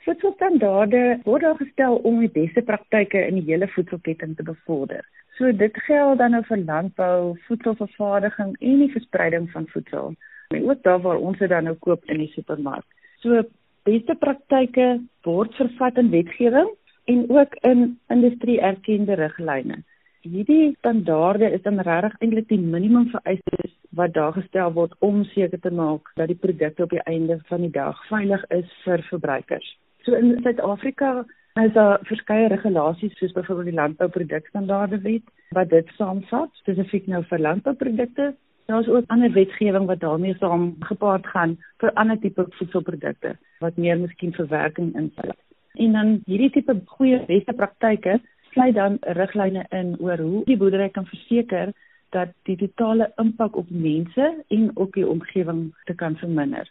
Voedselstandaarde 0.03 1.19
word 1.23 1.41
daar 1.45 1.55
gestel 1.55 1.93
om 1.95 2.17
die 2.19 2.31
beste 2.31 2.61
praktyke 2.67 3.21
in 3.23 3.37
die 3.39 3.45
hele 3.47 3.69
voedselketting 3.71 4.33
te 4.35 4.43
bevorder. 4.43 5.05
So 5.37 5.51
dit 5.55 5.77
geld 5.85 6.17
dan 6.19 6.33
nou 6.35 6.41
vir 6.49 6.59
landbou, 6.67 7.35
voedselvervaardiging 7.47 8.49
en 8.59 8.81
die 8.83 8.91
verspreiding 8.91 9.45
van 9.53 9.67
voedsel. 9.71 10.11
En 10.51 10.65
ook 10.69 10.81
daar 10.83 10.99
waar 11.01 11.21
ons 11.23 11.39
dit 11.39 11.49
dan 11.49 11.63
nou 11.63 11.75
koop 11.85 12.03
in 12.11 12.19
die 12.19 12.31
supermark. 12.33 12.83
So 13.23 13.45
beste 13.87 14.15
praktyke 14.19 14.87
word 15.23 15.55
vervat 15.55 15.97
in 15.97 16.11
wetgewing 16.11 16.73
en 17.05 17.23
ook 17.31 17.55
in 17.61 17.85
industrie 18.11 18.59
erkende 18.59 19.15
riglyne. 19.19 19.77
Hierdie 20.23 20.75
standaarde 20.77 21.49
is 21.51 21.63
dan 21.63 21.79
regtig 21.79 22.19
eintlik 22.19 22.49
die 22.51 22.59
minimum 22.59 23.07
vereistes 23.11 23.71
wat 23.95 24.13
daar 24.19 24.35
gestel 24.35 24.75
word 24.75 24.99
om 24.99 25.23
seker 25.31 25.59
te 25.63 25.71
maak 25.71 26.11
dat 26.19 26.27
die 26.27 26.39
produkte 26.43 26.83
op 26.83 26.91
die 26.91 27.03
einde 27.07 27.39
van 27.47 27.63
die 27.63 27.71
dag 27.71 28.03
veilig 28.11 28.43
is 28.59 28.77
vir 28.83 29.07
verbruikers. 29.07 29.71
So 30.03 30.13
in 30.15 30.39
Suid-Afrika 30.43 31.25
is 31.61 31.73
daar 31.73 31.99
verskeie 32.03 32.47
regulasies 32.47 33.13
soos 33.17 33.31
byvoorbeeld 33.31 33.69
die 33.69 33.77
landbouprodukstandaarde 33.77 34.99
wet 35.01 35.29
wat 35.55 35.69
dit 35.69 35.91
saamvat 35.97 36.49
spesifiek 36.59 37.07
nou 37.07 37.21
vir 37.29 37.39
landbouprodukte. 37.39 38.33
Daar 38.65 38.81
is 38.81 38.89
ook 38.89 39.07
ander 39.07 39.31
wetgewing 39.31 39.85
wat 39.85 39.99
daarmee 39.99 40.35
saam 40.39 40.75
gepaard 40.79 41.27
gaan 41.27 41.55
vir 41.83 41.93
ander 41.93 42.19
tipe 42.19 42.45
voedselprodukte 42.57 43.35
wat 43.59 43.77
meer 43.77 43.99
miskien 43.99 44.33
verwerking 44.33 44.91
insluit. 44.95 45.39
En 45.73 45.91
dan 45.91 46.13
hierdie 46.25 46.51
tipe 46.51 46.75
goeie 46.97 47.23
beste 47.27 47.53
praktyke 47.53 48.19
sluit 48.51 48.75
dan 48.75 48.97
riglyne 49.01 49.65
in 49.69 49.95
oor 49.99 50.17
hoe 50.17 50.43
die 50.45 50.57
boerdery 50.57 50.89
kan 50.89 51.05
verseker 51.05 51.71
dat 52.09 52.35
die 52.49 52.57
totale 52.57 53.11
impak 53.21 53.55
op 53.55 53.69
mense 53.69 54.33
en 54.47 54.71
op 54.75 54.93
die 54.93 55.07
omgewing 55.07 55.69
te 55.85 55.95
kan 55.95 56.17
verminder. 56.17 56.69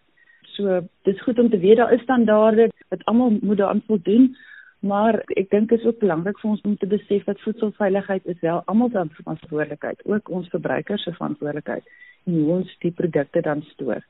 So 0.56 0.80
dis 1.08 1.20
goed 1.22 1.38
om 1.38 1.50
te 1.50 1.58
weet 1.58 1.76
daar 1.80 1.92
is 1.92 2.02
standaarde 2.02 2.70
wat 2.88 3.04
almal 3.04 3.36
moet 3.40 3.56
daaraan 3.56 3.82
voldoen, 3.86 4.32
maar 4.80 5.22
ek 5.38 5.50
dink 5.50 5.68
dit 5.70 5.78
is 5.78 5.86
ook 5.86 6.00
belangrik 6.02 6.40
vir 6.40 6.50
ons 6.50 6.64
om 6.68 6.76
te 6.76 6.86
besef 6.90 7.24
dat 7.24 7.40
voedselveiligheid 7.44 8.26
is 8.26 8.40
wel 8.40 8.62
almal 8.66 8.90
se 8.90 9.06
verantwoordelikheid, 9.22 10.02
ook 10.04 10.28
ons 10.28 10.48
verbruikers 10.48 11.02
se 11.02 11.14
verantwoordelikheid 11.14 11.86
en 12.26 12.34
hoe 12.38 12.58
ons 12.58 12.76
die 12.82 12.92
produkte 12.92 13.40
dan 13.40 13.62
stoor. 13.72 14.02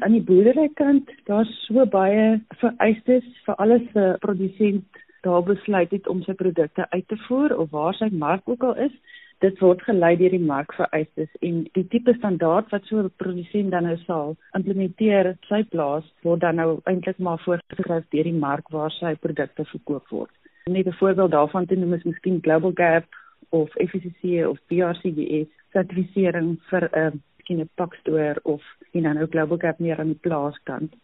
Aan 0.00 0.16
die 0.16 0.24
boerderykant, 0.24 1.10
daar's 1.28 1.50
so 1.66 1.84
baie 1.86 2.40
vereistes 2.62 3.26
vir 3.44 3.58
alles 3.60 3.84
vir 3.92 4.16
produsent 4.18 5.00
daar 5.20 5.42
besluit 5.44 5.90
het 5.92 6.08
om 6.08 6.22
sy 6.24 6.32
produkte 6.32 6.86
uit 6.90 7.08
te 7.08 7.18
voer 7.26 7.52
of 7.58 7.70
waar 7.70 7.94
sy 7.94 8.08
mark 8.12 8.48
ook 8.48 8.62
al 8.64 8.78
is 8.86 8.94
dit 9.40 9.60
word 9.64 9.82
gelei 9.82 10.16
deur 10.20 10.34
die 10.36 10.46
markvereistes 10.48 11.30
en 11.46 11.62
die 11.76 11.86
tipe 11.92 12.12
standaard 12.18 12.68
wat 12.74 12.84
so 12.84 12.98
'n 13.00 13.12
produsent 13.22 13.70
dan 13.70 13.84
nou 13.88 13.96
sal 14.06 14.36
implementeer 14.58 15.30
op 15.30 15.44
sy 15.48 15.62
plaas 15.74 16.06
word 16.22 16.40
dan 16.40 16.56
nou 16.56 16.80
eintlik 16.84 17.18
maar 17.18 17.40
voorgeskryf 17.46 18.04
deur 18.10 18.28
die 18.30 18.42
mark 18.46 18.68
waar 18.68 18.90
sy 18.90 19.14
produkte 19.14 19.64
verkoop 19.64 20.06
word. 20.08 20.30
Net 20.66 20.86
'n 20.86 21.00
voorbeeld 21.00 21.30
daarvan 21.30 21.66
te 21.66 21.76
noem 21.76 21.94
is 21.94 22.04
miskien 22.04 22.42
Global 22.42 22.72
Gap 22.74 23.04
of 23.48 23.68
FSC 23.70 24.46
of 24.46 24.58
BRCGS 24.68 25.48
sertifisering 25.72 26.58
vir 26.70 26.82
'n 26.92 26.98
uh, 26.98 27.10
miskien 27.36 27.60
'n 27.60 27.70
pakstoor 27.74 28.36
of 28.42 28.62
en 28.92 29.02
dan 29.02 29.18
ook 29.18 29.30
Global 29.30 29.58
Gap 29.58 29.78
meer 29.78 29.98
aan 29.98 30.12
die 30.12 30.20
plaaskant. 30.20 30.94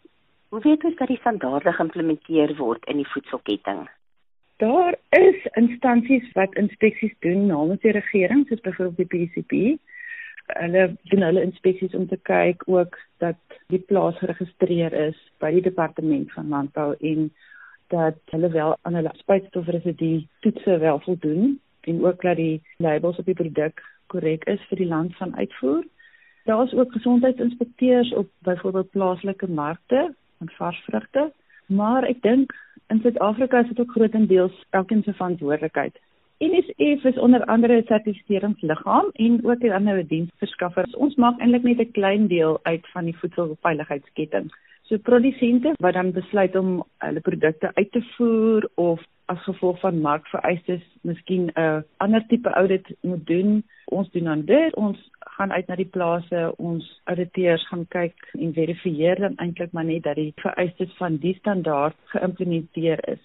Hoe 0.48 0.60
weet 0.60 0.84
ons 0.84 0.96
dat 0.96 1.08
die 1.08 1.18
standaarde 1.18 1.72
geïmplementeer 1.72 2.56
word 2.56 2.84
in 2.86 2.96
die 2.96 3.08
voedselketting? 3.08 3.88
Daar 4.56 4.94
is 5.08 5.46
instansies 5.52 6.32
wat 6.32 6.54
inspeksies 6.54 7.14
doen 7.18 7.46
namens 7.46 7.80
die 7.80 7.92
regering, 7.92 8.46
soos 8.48 8.60
byvoorbeeld 8.60 9.10
die 9.10 9.26
PCP. 9.26 9.58
Hulle 10.46 10.84
doen 11.10 11.26
hulle 11.26 11.42
inspeksies 11.42 11.94
om 11.94 12.06
te 12.08 12.16
kyk 12.22 12.62
ook 12.66 12.96
dat 13.20 13.58
die 13.68 13.82
plaas 13.90 14.16
geregistreer 14.22 14.92
is 14.92 15.18
by 15.44 15.50
die 15.52 15.64
departement 15.66 16.32
van 16.32 16.48
landbou 16.48 16.94
en 17.00 17.28
dat 17.92 18.18
hulle 18.32 18.48
wel 18.54 18.76
aan 18.82 18.96
hulle 18.96 19.12
spuitstofresidue 19.20 20.24
toetse 20.40 20.78
wel 20.78 21.00
voldoen 21.04 21.58
en 21.80 22.04
ook 22.04 22.22
dat 22.22 22.36
die 22.36 22.62
labels 22.76 23.18
op 23.18 23.28
die 23.28 23.38
produk 23.38 23.82
korrek 24.06 24.44
is 24.44 24.62
vir 24.70 24.80
die 24.80 24.88
land 24.88 25.16
van 25.16 25.36
uitvoer. 25.36 25.84
Daar 26.46 26.64
is 26.64 26.74
ook 26.74 26.92
gesondheidsinspekteurs 26.92 28.12
op 28.14 28.30
byvoorbeeld 28.38 28.90
plaaslike 28.90 29.50
markte 29.50 30.14
van 30.38 30.50
varsvrugte, 30.58 31.32
maar 31.66 32.06
ek 32.08 32.22
dink 32.22 32.54
in 32.88 33.00
Suid-Afrika 33.00 33.60
is 33.60 33.68
dit 33.68 33.80
ook 33.80 33.90
grootendeels 33.90 34.64
elkeen 34.70 35.02
se 35.02 35.12
verantwoordelikheid. 35.12 35.98
NSF 36.38 37.04
is 37.04 37.18
onder 37.18 37.44
andere 37.44 37.76
'n 37.76 37.86
sertifiseringsliggaam 37.86 39.10
en 39.12 39.44
ook 39.44 39.62
'n 39.62 39.70
ander 39.70 40.06
diensverskaffer. 40.06 40.86
Ons 40.92 41.14
maak 41.14 41.38
eintlik 41.40 41.62
net 41.62 41.78
'n 41.78 41.90
klein 41.90 42.26
deel 42.26 42.58
uit 42.62 42.86
van 42.90 43.04
die 43.04 43.18
voedselveiligheidsketting. 43.18 44.52
So 44.82 44.96
produsente 44.96 45.72
wat 45.78 45.92
dan 45.92 46.12
besluit 46.12 46.56
om 46.56 46.84
hulle 46.98 47.20
produkte 47.20 47.70
uit 47.74 47.92
te 47.92 48.02
voer 48.02 48.68
of 48.74 49.02
as 49.26 49.42
gevolg 49.42 49.80
van 49.80 50.00
markvereistes 50.00 50.82
miskien 51.02 51.50
'n 51.54 51.84
ander 51.96 52.26
tipe 52.26 52.50
audit 52.50 52.86
moet 53.00 53.26
doen, 53.26 53.64
ons 53.84 54.10
doen 54.10 54.24
dan 54.24 54.44
dit. 54.44 54.74
Ons 54.74 55.10
gaan 55.18 55.52
uit 55.52 55.66
na 55.66 55.74
die 55.74 55.92
plase, 55.96 56.54
ons 56.56 57.00
auditeurs 57.04 57.66
gaan 57.68 57.86
kyk 57.88 58.28
en 58.38 58.52
verifieer 58.52 59.18
dan 59.18 59.36
eintlik 59.36 59.72
maar 59.72 59.84
net 59.84 60.02
dat 60.02 60.14
die 60.14 60.32
vereistes 60.36 60.92
van 60.96 61.16
die 61.16 61.34
standaard 61.34 61.96
geïmplementeer 62.04 63.08
is. 63.08 63.22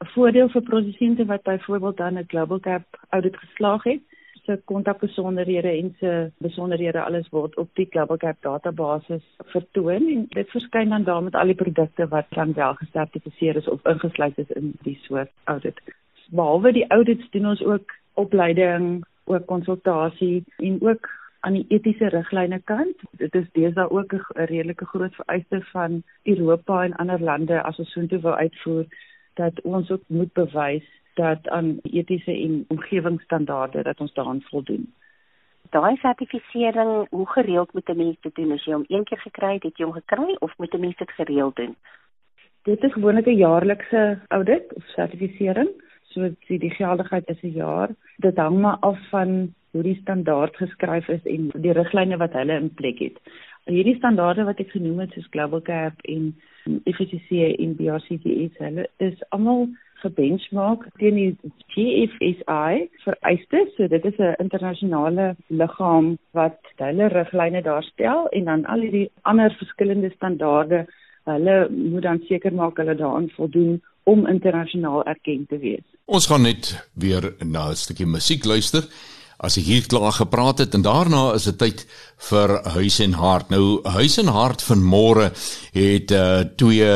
'n 0.00 0.06
Voordeel 0.14 0.48
vir 0.48 0.62
produsente 0.62 1.24
wat 1.24 1.42
byvoorbeeld 1.42 1.96
dan 1.96 2.18
'n 2.18 2.28
Global 2.28 2.58
Gap 2.60 2.84
audit 3.08 3.36
geslaag 3.36 3.82
het, 3.82 4.02
se 4.44 4.60
kontakbesonderhede 4.64 5.68
en 5.68 5.94
se 5.98 6.30
besonderhede 6.38 7.02
alles 7.02 7.28
word 7.28 7.56
op 7.56 7.68
die 7.74 7.86
Gap 7.90 8.12
database 8.40 9.20
vertoon 9.52 10.08
en 10.14 10.26
dit 10.28 10.50
verskyn 10.50 10.88
dan 10.88 11.04
daar 11.04 11.22
met 11.22 11.34
al 11.34 11.52
die 11.52 11.60
produkte 11.62 12.08
wat 12.08 12.26
dan 12.28 12.52
wel 12.52 12.74
gesertifiseer 12.74 13.56
is 13.56 13.68
of 13.68 13.84
ingesluit 13.86 14.38
is 14.38 14.50
in 14.50 14.72
die 14.82 14.98
soort 15.02 15.30
audit. 15.44 15.80
Behalwe 16.30 16.72
die 16.72 16.86
audits 16.88 17.30
doen 17.30 17.46
ons 17.46 17.62
ook 17.64 17.92
opleiding, 18.14 19.04
ook 19.24 19.46
konsultasie 19.46 20.44
en 20.56 20.80
ook 20.82 21.08
aan 21.40 21.52
die 21.52 21.66
etiese 21.68 22.08
riglyne 22.08 22.60
kant. 22.64 23.00
Dit 23.20 23.34
is 23.34 23.48
deesdae 23.52 23.90
ook 23.90 24.12
'n 24.12 24.22
redelike 24.34 24.84
groot 24.84 25.14
vereiste 25.14 25.60
van 25.72 26.02
Europa 26.22 26.84
en 26.84 26.96
ander 26.96 27.20
lande 27.20 27.62
as 27.62 27.78
ons 27.78 27.92
soontoe 27.92 28.20
wil 28.20 28.34
uitvoer 28.34 28.84
dat 29.34 29.60
ons 29.60 29.90
ook 29.90 30.02
moet 30.06 30.32
bewys 30.32 30.88
dat 31.14 31.48
aan 31.48 31.78
etiese 31.82 32.32
en 32.32 32.64
omgewingsstandaarde 32.68 33.82
dat 33.82 34.00
ons 34.00 34.12
daaraan 34.12 34.42
voldoen. 34.42 34.92
Daai 35.70 35.96
sertifisering, 35.96 37.06
hoe 37.10 37.28
gereeld 37.28 37.72
moet 37.72 37.88
'n 37.88 37.96
mens 37.96 38.16
dit 38.20 38.34
doen? 38.34 38.52
As 38.52 38.64
jy 38.64 38.72
hom 38.72 38.84
een 38.88 39.04
keer 39.04 39.18
gekry 39.18 39.52
het, 39.52 39.62
het 39.62 39.76
jy 39.76 39.84
hom 39.84 39.94
gekry 39.94 40.36
of 40.38 40.58
moet 40.58 40.74
'n 40.74 40.80
mens 40.80 40.96
dit 40.96 41.10
gereeld 41.10 41.56
doen? 41.56 41.76
Dit 42.62 42.82
is 42.82 42.92
gewoonlik 42.92 43.26
'n 43.26 43.36
jaarlikse 43.36 44.18
audit 44.28 44.74
of 44.74 44.84
sertifisering. 44.84 45.70
So 46.02 46.28
die, 46.46 46.58
die 46.58 46.70
geldigheid 46.70 47.28
is 47.28 47.42
'n 47.42 47.52
jaar. 47.52 47.90
Dit 48.16 48.36
hang 48.36 48.60
maar 48.60 48.76
af 48.80 48.98
van 49.08 49.54
hoe 49.70 49.82
die 49.82 49.98
standaard 50.00 50.56
geskryf 50.56 51.08
is 51.08 51.24
en 51.24 51.50
die 51.54 51.72
riglyne 51.72 52.16
wat 52.16 52.32
hulle 52.32 52.54
in 52.60 52.74
plek 52.74 52.98
het. 52.98 53.18
Hierdie 53.64 53.96
standaarde 53.96 54.44
wat 54.44 54.58
ek 54.58 54.70
genoem 54.70 54.98
het 54.98 55.12
soos 55.12 55.26
Global 55.30 55.60
Gap 55.64 56.00
en 56.02 56.34
FSC 56.84 57.30
en 57.58 57.76
BRCGS, 57.76 58.58
hulle 58.58 58.88
is 58.96 59.24
almal 59.28 59.68
gebenchmark 60.04 60.84
teen 61.00 61.16
die 61.20 61.52
GFSI 61.74 62.88
vereistes. 63.04 63.72
So 63.76 63.88
dit 63.88 64.04
is 64.04 64.18
'n 64.18 64.36
internasionale 64.44 65.36
liggaam 65.48 66.18
wat 66.32 66.60
hulle 66.76 67.08
riglyne 67.08 67.62
daarstel 67.62 68.28
en 68.28 68.44
dan 68.44 68.66
al 68.66 68.80
hierdie 68.80 69.10
ander 69.22 69.50
verskillende 69.58 70.10
standaarde, 70.16 70.86
hulle 71.24 71.68
moet 71.70 72.02
dan 72.02 72.20
seker 72.28 72.52
maak 72.52 72.76
hulle 72.76 72.94
daaraan 72.94 73.30
voldoen 73.36 73.82
om 74.04 74.26
internasionaal 74.26 75.04
erken 75.04 75.46
te 75.48 75.58
wees. 75.58 75.84
Ons 76.04 76.26
gaan 76.26 76.42
net 76.42 76.88
weer 76.94 77.34
na 77.44 77.70
'n 77.70 77.76
stukkie 77.76 78.06
musiek 78.06 78.44
luister 78.44 78.84
as 79.38 79.58
ek 79.58 79.66
hier 79.68 79.86
klaar 79.86 80.12
gepraat 80.12 80.58
het 80.58 80.74
en 80.74 80.82
daarna 80.82 81.34
is 81.34 81.44
dit 81.44 81.58
tyd 81.58 81.84
vir 82.30 82.54
huis 82.76 82.98
en 83.00 83.12
hart. 83.12 83.50
Nou 83.50 83.80
huis 83.96 84.18
en 84.18 84.30
hart 84.32 84.62
van 84.62 84.82
môre 84.82 85.30
het 85.74 86.10
uh, 86.14 86.44
twee 86.56 86.88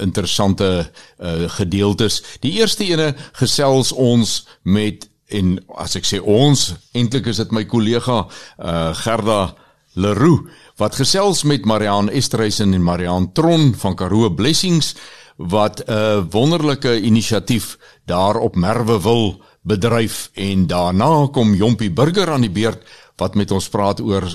interessante 0.00 0.90
uh, 1.18 1.48
gedeeltes. 1.58 2.22
Die 2.40 2.52
eerste 2.60 2.84
ene 2.84 3.14
gesels 3.32 3.92
ons 3.92 4.46
met 4.62 5.08
en 5.34 5.56
as 5.80 5.96
ek 5.96 6.06
sê 6.06 6.20
ons 6.20 6.74
eintlik 6.94 7.30
is 7.32 7.40
dit 7.40 7.52
my 7.54 7.64
kollega 7.64 8.24
uh, 8.24 8.92
Gerda 8.94 9.54
Leroux 9.94 10.50
wat 10.80 10.98
gesels 10.98 11.44
met 11.46 11.66
Marianne 11.66 12.12
Esterhuizen 12.12 12.74
en 12.74 12.84
Marianne 12.84 13.32
Tron 13.32 13.72
van 13.78 13.96
Karoo 13.96 14.30
Blessings 14.30 14.94
wat 15.36 15.82
'n 15.86 16.28
wonderlike 16.30 17.00
inisiatief 17.00 17.78
daar 18.06 18.36
op 18.36 18.54
Merwe 18.56 19.00
wil 19.00 19.42
bedryf 19.62 20.30
en 20.34 20.66
daarna 20.66 21.28
kom 21.32 21.54
Jompie 21.54 21.90
Burger 21.90 22.30
aan 22.30 22.40
die 22.40 22.50
beurt 22.50 22.82
wat 23.16 23.34
met 23.34 23.50
ons 23.50 23.68
praat 23.68 24.00
oor 24.00 24.26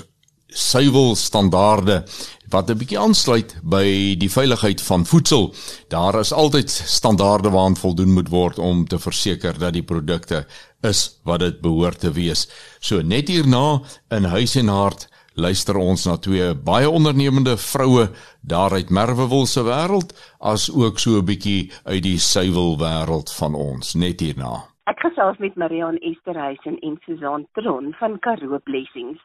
suiwel 0.50 1.14
standaarde 1.14 2.04
wat 2.50 2.70
'n 2.70 2.78
bietjie 2.78 2.98
aansluit 2.98 3.56
by 3.62 4.16
die 4.18 4.30
veiligheid 4.30 4.82
van 4.82 5.06
voedsel. 5.06 5.54
Daar 5.88 6.18
is 6.18 6.32
altyd 6.32 6.70
standaarde 6.70 7.50
waaraan 7.50 7.76
voldoen 7.76 8.12
moet 8.12 8.28
word 8.28 8.58
om 8.58 8.86
te 8.86 8.98
verseker 8.98 9.58
dat 9.58 9.72
die 9.72 9.82
produkte 9.82 10.46
is 10.82 11.20
wat 11.24 11.40
dit 11.40 11.60
behoort 11.60 12.00
te 12.00 12.12
wees. 12.12 12.48
So 12.80 13.02
net 13.02 13.28
hierna 13.28 13.80
in 14.10 14.24
huis 14.24 14.56
en 14.56 14.68
hart 14.68 15.08
luister 15.34 15.76
ons 15.76 16.06
na 16.06 16.16
twee 16.16 16.54
baie 16.54 16.88
ondernemende 16.90 17.56
vroue 17.56 18.08
daar 18.42 18.72
uit 18.72 18.90
Merwewil 18.90 19.46
se 19.46 19.62
wêreld 19.62 20.12
as 20.38 20.70
ook 20.70 20.98
so 20.98 21.18
'n 21.18 21.24
bietjie 21.24 21.70
uit 21.84 22.02
die 22.02 22.18
suiwel 22.18 22.76
wêreld 22.78 23.30
van 23.38 23.54
ons 23.54 23.94
net 23.94 24.20
hierna. 24.20 24.70
Ek 24.90 24.98
gesels 24.98 25.38
met 25.38 25.54
Marion 25.54 25.96
Esterhuisen 25.98 26.78
en 26.78 26.98
Susan 27.04 27.46
Tron 27.52 27.94
van 27.98 28.18
Karoo 28.18 28.58
Blessings. 28.58 29.20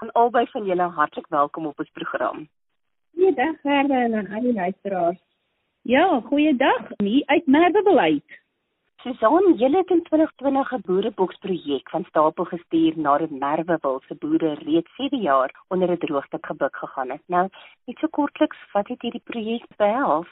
Aan 0.00 0.12
albei 0.12 0.46
van 0.46 0.64
julle 0.64 0.82
hartlik 0.82 1.26
welkom 1.26 1.66
op 1.66 1.78
ons 1.82 1.90
program. 1.90 2.44
Goeiedag 3.14 3.56
verder 3.62 4.14
aan 4.18 4.28
al 4.34 4.44
die 4.44 4.52
luisteraars. 4.52 5.18
Ja, 5.82 6.20
goeiedag. 6.26 6.92
Hier 7.02 7.22
uit 7.26 7.46
Merwewil 7.46 7.98
uit. 7.98 8.36
Susan, 9.02 9.54
julle 9.56 9.76
het 9.76 9.90
in 9.90 10.02
2020 10.02 10.72
'n 10.72 10.80
boereboksprojek 10.86 11.90
van 11.90 12.04
stapel 12.04 12.44
gestuur 12.44 12.98
na 12.98 13.18
die 13.18 13.38
Merwewil 13.38 14.00
se 14.06 14.14
boere 14.14 14.54
reeds 14.54 14.94
7 14.96 15.18
jaar 15.18 15.50
onder 15.68 15.90
'n 15.90 15.98
droogte 15.98 16.38
gebuk 16.40 16.76
gegaan 16.76 17.10
het. 17.10 17.22
Nou, 17.26 17.48
net 17.84 17.98
so 17.98 18.06
kortliks, 18.06 18.58
wat 18.72 18.88
het 18.88 19.02
hierdie 19.02 19.24
projek 19.24 19.66
behels? 19.76 20.28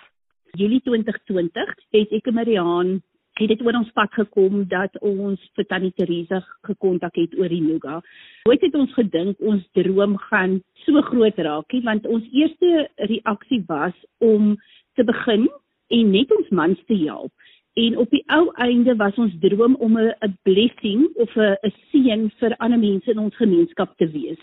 Julie 0.51 0.81
2020 0.81 1.75
het 1.91 2.11
ek 2.11 2.27
en 2.27 2.35
Mariaan 2.35 3.03
het 3.39 3.49
dit 3.53 3.63
oor 3.65 3.77
ons 3.79 3.93
pad 3.97 4.13
gekom 4.17 4.65
dat 4.71 4.95
ons 5.05 5.41
vir 5.57 5.67
Tannie 5.69 5.93
Teresa 5.97 6.41
gekontak 6.69 7.17
het 7.21 7.35
oor 7.39 7.53
die 7.53 7.61
Nuga. 7.61 8.01
Nooit 8.49 8.65
het 8.65 8.75
ons 8.75 8.95
gedink 8.97 9.41
ons 9.41 9.65
droom 9.79 10.17
gaan 10.29 10.61
so 10.85 11.03
groot 11.11 11.39
raak 11.39 11.73
nie, 11.73 11.83
want 11.85 12.07
ons 12.07 12.25
eerste 12.33 12.89
reaksie 13.11 13.63
was 13.69 13.97
om 14.19 14.55
te 14.97 15.05
begin 15.05 15.49
en 15.93 16.11
net 16.11 16.33
ons 16.33 16.49
mans 16.51 16.81
te 16.87 16.97
help. 17.05 17.33
En 17.77 17.99
op 18.01 18.11
die 18.11 18.23
ou 18.33 18.47
einde 18.65 18.97
was 18.97 19.19
ons 19.21 19.35
droom 19.41 19.75
om 19.85 19.99
'n 20.01 20.39
blessing 20.49 21.09
of 21.15 21.37
'n 21.37 21.73
seën 21.93 22.31
vir 22.41 22.57
ander 22.57 22.79
mense 22.79 23.11
in 23.11 23.19
ons 23.19 23.37
gemeenskap 23.37 23.97
te 23.97 24.09
wees. 24.11 24.41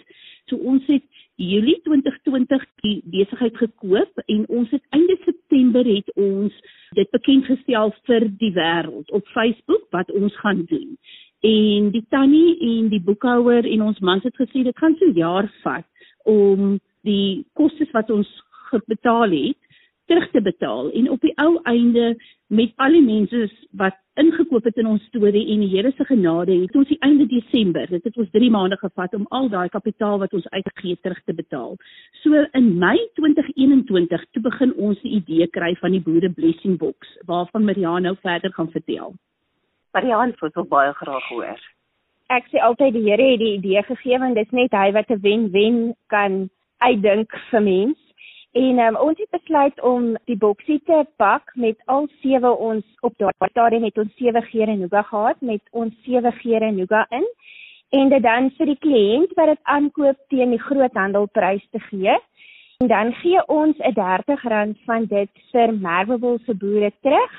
So 0.52 0.60
ons 0.60 0.86
het 0.92 1.04
Julie 1.40 1.80
2020 1.88 2.64
die 2.84 2.98
besigheid 3.14 3.58
gekoop 3.58 4.24
en 4.26 4.46
ons 4.48 4.70
het 4.76 4.84
einde 4.96 5.18
September 5.24 5.88
het 5.88 6.10
ons 6.20 6.54
dit 6.98 7.10
bekend 7.16 7.48
gestel 7.50 7.94
vir 8.08 8.28
die 8.42 8.52
wêreld 8.56 9.12
op 9.16 9.28
Facebook 9.34 9.88
wat 9.96 10.12
ons 10.12 10.36
gaan 10.44 10.66
doen. 10.70 10.98
En 11.44 11.90
die 11.96 12.06
tannie 12.10 12.60
en 12.60 12.90
die 12.92 13.02
boekhouer 13.04 13.68
en 13.68 13.82
ons 13.88 14.00
mans 14.00 14.24
het 14.24 14.36
gesê 14.40 14.64
dit 14.68 14.78
gaan 14.78 14.96
so 15.00 15.12
jaar 15.16 15.50
vat 15.64 15.88
om 16.30 16.78
die 17.08 17.44
kostes 17.60 17.92
wat 17.96 18.12
ons 18.12 18.30
betaal 18.88 19.32
het 19.32 19.63
terug 20.06 20.30
te 20.32 20.42
betaal 20.42 20.92
en 20.92 21.10
op 21.10 21.22
die 21.22 21.34
ou 21.42 21.60
einde 21.64 22.14
met 22.48 22.74
al 22.76 22.96
die 22.96 23.04
mense 23.04 23.48
wat 23.80 23.98
ingekoop 24.20 24.68
het 24.68 24.78
in 24.78 24.88
ons 24.88 25.04
storie 25.10 25.46
en 25.54 25.64
die 25.64 25.70
Here 25.72 25.92
se 25.98 26.06
genade 26.06 26.54
het 26.62 26.76
ons 26.76 26.88
die 26.92 27.00
einde 27.06 27.26
Desember 27.32 27.88
dit 27.90 28.04
het 28.04 28.18
ons 28.18 28.30
3 28.36 28.50
maande 28.54 28.78
gevat 28.82 29.14
om 29.18 29.26
al 29.30 29.50
daai 29.50 29.70
kapitaal 29.74 30.20
wat 30.22 30.34
ons 30.34 30.50
uitgegee 30.50 31.00
terug 31.02 31.22
te 31.26 31.34
betaal. 31.34 31.78
So 32.22 32.46
in 32.60 32.74
Mei 32.80 32.98
2021 33.20 34.26
toe 34.32 34.44
begin 34.44 34.74
ons 34.76 35.02
die 35.02 35.16
idee 35.22 35.48
kry 35.48 35.74
van 35.82 35.96
die 35.96 36.04
boere 36.04 36.30
blessing 36.30 36.78
box 36.78 37.16
waarvan 37.26 37.66
Marianne 37.66 38.10
nou 38.10 38.16
verder 38.22 38.54
gaan 38.54 38.72
vertel. 38.76 39.16
Marianne 39.94 40.36
wil 40.40 40.52
so 40.54 40.68
baie 40.68 40.94
graag 40.94 41.30
hoor. 41.30 41.60
Ek 42.34 42.46
sê 42.52 42.62
altyd 42.62 42.94
die 42.98 43.08
Here 43.08 43.32
het 43.34 43.42
die 43.42 43.56
idee 43.58 43.84
gegee 43.90 44.20
want 44.20 44.36
dit 44.36 44.46
is 44.46 44.58
net 44.62 44.78
hy 44.78 44.92
wat 44.92 45.10
'n 45.10 45.22
wen-wen 45.22 45.96
kan 46.08 46.50
uitdink 46.84 47.32
vir 47.50 47.62
mense 47.62 48.03
En 48.54 48.80
um, 48.80 48.96
ons 49.02 49.18
het 49.18 49.30
besluit 49.34 49.82
om 49.82 50.12
die 50.30 50.38
boksie 50.38 50.78
te 50.86 51.00
pak 51.18 51.56
met 51.58 51.80
al 51.86 52.06
sewe 52.22 52.52
ons 52.52 52.84
op 53.02 53.16
daardie 53.18 53.50
stadium 53.50 53.86
het 53.88 53.98
ons 53.98 54.12
sewe 54.20 54.42
geure 54.46 54.76
nuga 54.78 55.02
gehad 55.10 55.42
met 55.42 55.62
ons 55.72 55.96
sewe 56.06 56.32
geure 56.42 56.70
nuga 56.72 57.06
in 57.10 57.26
en 57.98 58.12
dit 58.14 58.22
dan 58.22 58.52
vir 58.58 58.70
die 58.70 58.78
kliënt 58.86 59.34
wat 59.40 59.50
dit 59.54 59.62
aankoop 59.64 60.20
teen 60.30 60.54
die 60.54 60.62
groothandelprys 60.62 61.66
te 61.72 61.82
gee. 61.88 62.14
En 62.82 62.92
dan 62.94 63.14
gee 63.24 63.42
ons 63.48 63.78
'n 63.78 63.98
R30 63.98 64.78
van 64.86 65.06
dit 65.06 65.30
vir 65.52 65.74
Merwewil 65.74 66.40
se 66.46 66.54
boere 66.54 66.92
terug. 67.02 67.34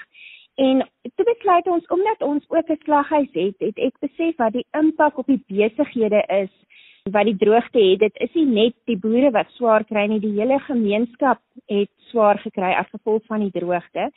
En 0.54 0.82
toe 1.14 1.24
besluit 1.24 1.66
ons 1.66 1.86
omdat 1.86 2.22
ons 2.22 2.44
ook 2.48 2.68
'n 2.70 2.80
slaghuis 2.84 3.32
het, 3.32 3.54
het 3.58 3.78
ek 3.78 3.94
besef 4.00 4.36
wat 4.36 4.52
die 4.52 4.66
impak 4.72 5.18
op 5.18 5.26
die 5.26 5.42
besighede 5.46 6.22
is 6.42 6.63
wat 7.12 7.26
die 7.28 7.36
droogte 7.36 7.78
het, 7.78 7.98
dit 8.00 8.14
is 8.24 8.32
nie 8.32 8.46
net 8.48 8.74
die 8.88 8.96
boere 8.96 9.28
wat 9.30 9.50
swaar 9.58 9.84
kry 9.84 10.06
nie, 10.08 10.22
die 10.22 10.32
hele 10.38 10.56
gemeenskap 10.64 11.40
het 11.68 11.90
swaar 12.08 12.38
gekry 12.40 12.70
as 12.72 12.88
gevolg 12.94 13.20
van 13.28 13.44
die 13.44 13.52
droogte. 13.52 14.08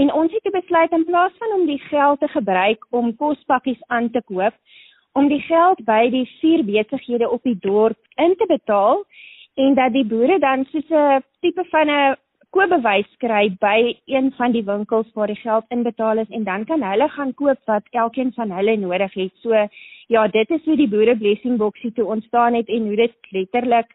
En 0.00 0.12
ons 0.16 0.32
het 0.32 0.48
besluit 0.54 0.94
in 0.96 1.04
plaas 1.04 1.34
van 1.38 1.52
om 1.58 1.66
die 1.68 1.80
geld 1.90 2.20
te 2.20 2.28
gebruik 2.32 2.86
om 2.90 3.12
kospakkies 3.16 3.82
aan 3.92 4.08
te 4.10 4.22
koop, 4.24 4.56
om 5.12 5.28
die 5.28 5.42
geld 5.44 5.84
by 5.84 6.08
die 6.08 6.24
vier 6.40 6.64
besighede 6.64 7.28
op 7.28 7.42
die 7.44 7.58
dorp 7.60 8.00
in 8.16 8.32
te 8.40 8.48
betaal 8.48 9.04
en 9.60 9.74
dat 9.76 9.92
die 9.92 10.06
boere 10.08 10.38
dan 10.38 10.64
soos 10.72 10.88
'n 10.88 11.20
tipe 11.40 11.64
van 11.68 11.88
'n 11.90 12.16
koopbewys 12.52 13.08
kry 13.24 13.46
by 13.60 13.94
een 14.12 14.28
van 14.36 14.52
die 14.52 14.64
winkels 14.64 15.08
waar 15.16 15.30
die 15.32 15.40
geld 15.40 15.64
inbetaal 15.72 16.18
is 16.18 16.28
en 16.36 16.44
dan 16.44 16.66
kan 16.68 16.82
hulle 16.84 17.08
gaan 17.08 17.34
koop 17.34 17.60
wat 17.70 17.86
elkeen 17.90 18.32
van 18.36 18.52
hulle 18.52 18.76
nodig 18.76 19.14
het. 19.14 19.32
So 19.40 19.66
ja, 20.12 20.26
dit 20.28 20.50
is 20.50 20.64
hoe 20.64 20.76
die 20.76 20.88
boere 20.88 21.16
blessing 21.16 21.56
boksie 21.58 21.92
toe 21.96 22.04
ontstaan 22.04 22.54
het 22.54 22.68
en 22.68 22.86
hoe 22.90 22.96
dit 22.96 23.32
letterlik 23.32 23.94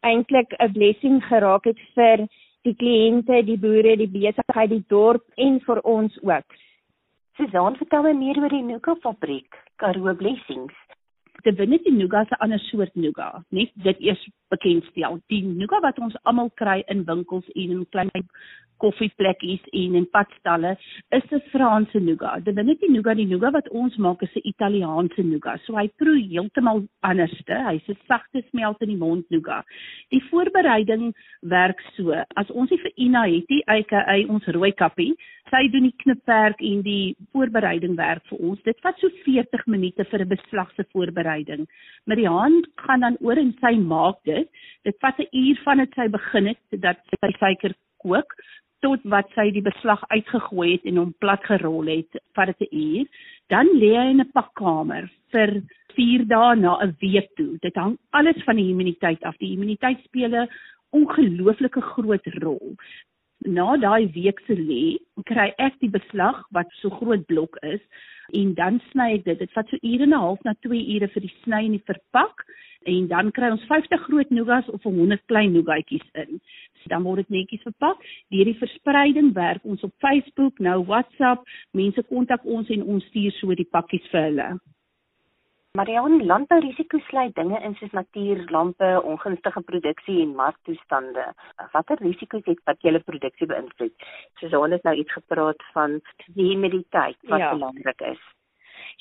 eintlik 0.00 0.54
'n 0.58 0.72
blessing 0.72 1.20
geraak 1.24 1.64
het 1.64 1.80
vir 1.94 2.26
die 2.62 2.74
kliënte, 2.74 3.44
die 3.44 3.58
boere, 3.58 3.96
die 3.96 4.08
besigheid, 4.08 4.70
die 4.70 4.84
dorp 4.88 5.24
en 5.36 5.60
vir 5.60 5.80
ons 5.84 6.18
ook. 6.22 6.56
Susan, 7.36 7.76
vertel 7.76 8.02
my 8.02 8.12
meer 8.12 8.38
oor 8.38 8.48
die 8.48 8.62
Nuka 8.62 8.94
fabriek, 9.02 9.54
Karoo 9.76 10.14
Blessings. 10.14 10.74
Divinity 11.44 11.90
Nuga 11.90 12.24
se 12.28 12.36
ander 12.38 12.58
soort 12.58 12.94
Nuga, 12.94 13.44
net 13.50 13.70
dit 13.74 14.00
eers 14.00 14.22
bekendstel. 14.50 15.20
Die 15.28 15.42
Nuga 15.46 15.80
wat 15.80 15.98
ons 15.98 16.16
almal 16.24 16.50
kry 16.54 16.82
in 16.88 17.04
winkels 17.06 17.46
en 17.54 17.76
in 17.76 17.84
klein 17.90 18.26
koffieplekkies 18.82 19.64
en 19.80 19.96
in 19.98 20.06
padstalle 20.14 20.74
is 21.18 21.24
'n 21.32 21.42
Franse 21.52 21.98
nougat. 22.00 22.46
Is 22.46 22.54
die 22.54 22.90
nougat 22.90 23.16
die 23.16 23.26
nougat 23.26 23.52
wat 23.52 23.68
ons 23.68 23.96
maak 23.96 24.22
is 24.22 24.34
'n 24.36 24.48
Italiaanse 24.52 25.22
nougat. 25.22 25.60
So 25.64 25.76
hy 25.76 25.88
proe 25.88 26.20
heeltemal 26.20 26.86
anderste. 27.02 27.54
Hy's 27.68 27.88
'n 27.88 27.98
sagte 28.06 28.42
smelt 28.50 28.80
in 28.82 28.88
die 28.88 28.96
mond 28.96 29.24
nougat. 29.30 29.64
Die 30.10 30.22
voorbereiding 30.30 31.14
werk 31.40 31.80
so. 31.96 32.12
As 32.36 32.50
ons 32.50 32.68
die 32.70 32.78
vir 32.78 32.92
Ina 32.96 33.26
het, 33.26 33.50
aka 33.66 34.24
ons 34.28 34.46
rooi 34.46 34.72
kappie, 34.72 35.14
sy 35.50 35.68
doen 35.68 35.82
die 35.82 35.96
knipwerk 36.02 36.60
en 36.60 36.82
die 36.82 37.16
voorbereiding 37.32 37.96
werk 37.96 38.24
vir 38.26 38.38
ons. 38.38 38.62
Dit 38.62 38.80
vat 38.80 38.98
so 38.98 39.08
40 39.24 39.66
minute 39.66 40.04
vir 40.04 40.20
'n 40.20 40.28
beslag 40.28 40.70
se 40.76 40.84
voorbereiding. 41.28 41.68
Mariaan 42.04 42.64
gaan 42.74 43.00
dan 43.00 43.16
oor 43.20 43.36
en 43.36 43.54
sy 43.60 43.76
maak 43.76 44.18
dit. 44.24 44.48
Dit 44.82 44.96
vat 45.00 45.18
'n 45.18 45.28
uur 45.30 45.60
van 45.64 45.78
dit 45.78 45.94
sy 45.94 46.08
begin 46.08 46.46
het 46.46 46.80
dat 46.80 46.96
sy 47.20 47.30
suiker 47.38 47.74
kook 47.98 48.34
tot 48.80 49.00
wat 49.02 49.26
sy 49.34 49.50
die 49.50 49.62
beslag 49.62 50.02
uitgegooi 50.08 50.72
het 50.72 50.84
en 50.84 50.96
hom 50.96 51.14
plat 51.18 51.42
gerol 51.44 51.86
het 51.86 52.12
vir 52.34 52.48
'n 52.48 52.68
uur, 52.70 53.06
dan 53.48 53.66
lê 53.66 53.96
hy 53.96 54.10
in 54.10 54.20
'n 54.20 54.32
pakkamer 54.32 55.10
vir 55.32 55.62
4 55.94 56.24
dae 56.26 56.56
na 56.56 56.78
'n 56.80 56.96
week 57.00 57.28
toe. 57.36 57.58
Dit 57.60 57.74
hang 57.74 57.98
alles 58.10 58.44
van 58.44 58.56
die 58.56 58.70
immuniteit 58.70 59.22
af. 59.22 59.36
Die 59.38 59.52
immuniteit 59.52 59.98
speel 60.04 60.34
'n 60.34 60.48
ongelooflike 60.90 61.80
groot 61.80 62.26
rol. 62.40 62.76
Na 63.46 63.76
daai 63.76 64.10
week 64.14 64.40
se 64.46 64.54
lê, 64.58 64.98
kry 65.30 65.52
ek 65.62 65.76
die 65.80 65.90
beslag 65.90 66.40
wat 66.50 66.70
so 66.80 66.90
groot 66.90 67.26
blok 67.26 67.58
is 67.62 67.80
en 68.34 68.54
dan 68.54 68.80
sny 68.90 69.12
ek 69.18 69.24
dit. 69.24 69.38
Dit 69.38 69.52
vat 69.54 69.68
so 69.70 69.78
ure 69.82 70.02
en 70.02 70.10
'n 70.10 70.20
half 70.20 70.40
na 70.44 70.54
2 70.66 70.80
ure 70.94 71.08
vir 71.08 71.22
die 71.22 71.34
sny 71.42 71.64
en 71.66 71.76
die 71.78 71.86
verpak 71.86 72.44
en 72.86 73.06
dan 73.08 73.30
kry 73.30 73.50
ons 73.50 73.66
50 73.68 74.00
groot 74.08 74.30
nougas 74.30 74.68
of 74.68 74.82
100 74.82 75.22
klein 75.26 75.52
nougatjies 75.52 76.06
in. 76.14 76.40
So 76.82 76.88
dan 76.88 77.02
word 77.02 77.26
dit 77.26 77.30
netjies 77.30 77.62
verpak. 77.62 77.98
Deur 78.30 78.44
die 78.44 78.58
verspreiding 78.58 79.34
werk 79.34 79.64
ons 79.64 79.82
op 79.82 79.94
Facebook, 79.98 80.58
nou 80.58 80.84
WhatsApp, 80.84 81.46
mense 81.72 82.02
kontak 82.02 82.44
ons 82.44 82.68
en 82.68 82.82
ons 82.82 83.04
stuur 83.04 83.32
so 83.32 83.54
die 83.54 83.70
pakkies 83.70 84.06
vir 84.10 84.22
hulle. 84.22 84.48
Marianne, 85.78 86.24
landbourisiko 86.26 86.98
sluit 87.06 87.36
dinge 87.36 87.58
in 87.66 87.76
soos 87.78 87.92
natuurlampe, 87.94 88.88
ongunstige 89.12 89.62
produksie 89.68 90.16
en 90.24 90.34
marktoestande. 90.38 91.26
Watter 91.74 92.00
risiko's 92.02 92.46
het 92.50 92.58
wat 92.70 92.82
julle 92.86 93.02
produksie 93.10 93.46
beïnvloed? 93.50 94.08
Soos 94.40 94.56
ons 94.58 94.74
het 94.74 94.88
nou 94.88 94.96
iets 94.98 95.14
gepraat 95.20 95.62
van 95.76 96.00
die 96.34 96.50
humiditeit 96.50 97.18
wat 97.30 97.44
ja. 97.44 97.52
belangrik 97.54 98.06
is. 98.10 98.26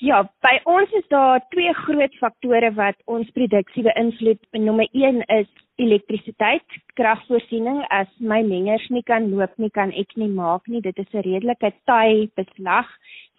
Ja, 0.06 0.22
by 0.46 0.54
ons 0.70 0.92
is 1.00 1.08
daar 1.10 1.42
twee 1.50 1.74
groot 1.74 2.18
faktore 2.22 2.70
wat 2.78 3.00
ons 3.10 3.30
produksie 3.34 3.86
beïnvloed. 3.88 4.44
Nommer 4.62 4.86
1 4.94 5.24
is 5.40 5.50
elektrisiteit 5.82 6.78
kragvoorsiening 6.98 7.84
as 7.94 8.10
my 8.20 8.40
mengers 8.46 8.86
nie 8.94 9.04
kan 9.06 9.30
loop 9.34 9.54
nie 9.62 9.70
kan 9.74 9.94
ek 10.02 10.16
nie 10.18 10.30
maak 10.34 10.66
nie 10.68 10.82
dit 10.82 10.98
is 10.98 11.14
'n 11.14 11.26
redelike 11.26 11.72
taai 11.86 12.30
beslag 12.40 12.90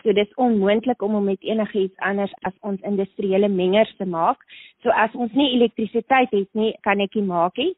so 0.09 0.17
dis 0.17 0.33
onmoontlik 0.41 1.05
om 1.05 1.19
hom 1.19 1.29
met 1.29 1.45
enigiets 1.45 2.01
anders 2.11 2.33
as 2.49 2.57
ons 2.71 2.81
industriële 2.89 3.53
mengers 3.53 3.93
te 4.01 4.09
maak 4.09 4.41
so 4.83 4.95
as 5.05 5.13
ons 5.15 5.37
nie 5.37 5.51
elektrisiteit 5.59 6.33
het 6.33 6.49
nie 6.57 6.73
kan 6.89 7.05
ek 7.05 7.21
nie 7.21 7.27
maak 7.29 7.61
nie 7.61 7.75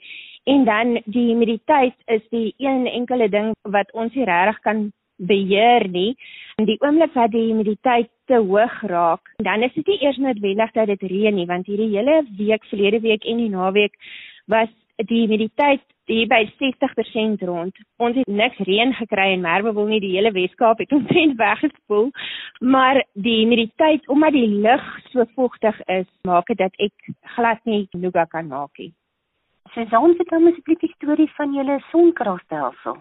en 0.55 0.65
dan 0.65 0.95
die 1.05 1.27
humiditeit 1.33 1.99
is 2.07 2.23
die 2.31 2.55
een 2.63 2.87
enkele 2.87 3.29
ding 3.29 3.53
wat 3.77 3.91
ons 3.93 4.15
nie 4.15 4.31
regtig 4.31 4.63
kan 4.69 4.89
beheer 5.21 5.89
nie. 5.89 6.15
En 6.57 6.67
die 6.69 6.79
oomblik 6.81 7.15
wat 7.17 7.33
die 7.35 7.47
humiditeit 7.51 8.11
te 8.31 8.41
hoog 8.41 8.81
raak, 8.89 9.33
dan 9.45 9.63
is 9.67 9.75
dit 9.77 9.87
nie 9.93 10.01
eers 10.07 10.21
noodwendig 10.21 10.73
dat 10.77 10.91
dit 10.93 11.07
reën 11.13 11.37
nie, 11.37 11.47
want 11.49 11.69
hierdie 11.69 11.91
hele 11.93 12.21
week, 12.39 12.65
verlede 12.73 13.01
week 13.05 13.25
en 13.29 13.43
die 13.43 13.51
naweek 13.53 13.97
was 14.51 14.71
die 15.09 15.25
humiditeit 15.25 15.85
hier 16.11 16.27
by 16.27 16.43
60% 16.59 17.43
rond. 17.47 17.77
Ons 18.03 18.17
het 18.19 18.29
niks 18.29 18.59
reën 18.67 18.93
gekry 18.99 19.29
en 19.35 19.45
Merwe 19.45 19.73
wil 19.77 19.87
nie 19.91 20.01
die 20.03 20.13
hele 20.17 20.33
Weskaap 20.35 20.83
het 20.83 20.93
omtrent 20.93 21.37
weggespoel, 21.39 22.11
maar 22.61 23.03
die 23.15 23.37
humiditeit 23.43 24.09
omdat 24.09 24.35
die 24.35 24.49
lug 24.49 24.87
so 25.13 25.27
vochtig 25.35 25.79
is, 25.87 26.09
maak 26.29 26.51
dit 26.51 26.59
dat 26.59 26.75
ek 26.83 27.13
glad 27.37 27.63
nie 27.65 27.87
nuga 27.93 28.27
kan 28.31 28.51
maak 28.51 28.83
nie. 28.83 28.93
Sesons 29.75 30.19
het 30.19 30.29
dan 30.29 30.49
'n 30.49 30.57
spesifieke 30.59 30.95
storie 30.97 31.31
van 31.37 31.55
julle 31.55 31.79
sonkragstelsel. 31.91 32.99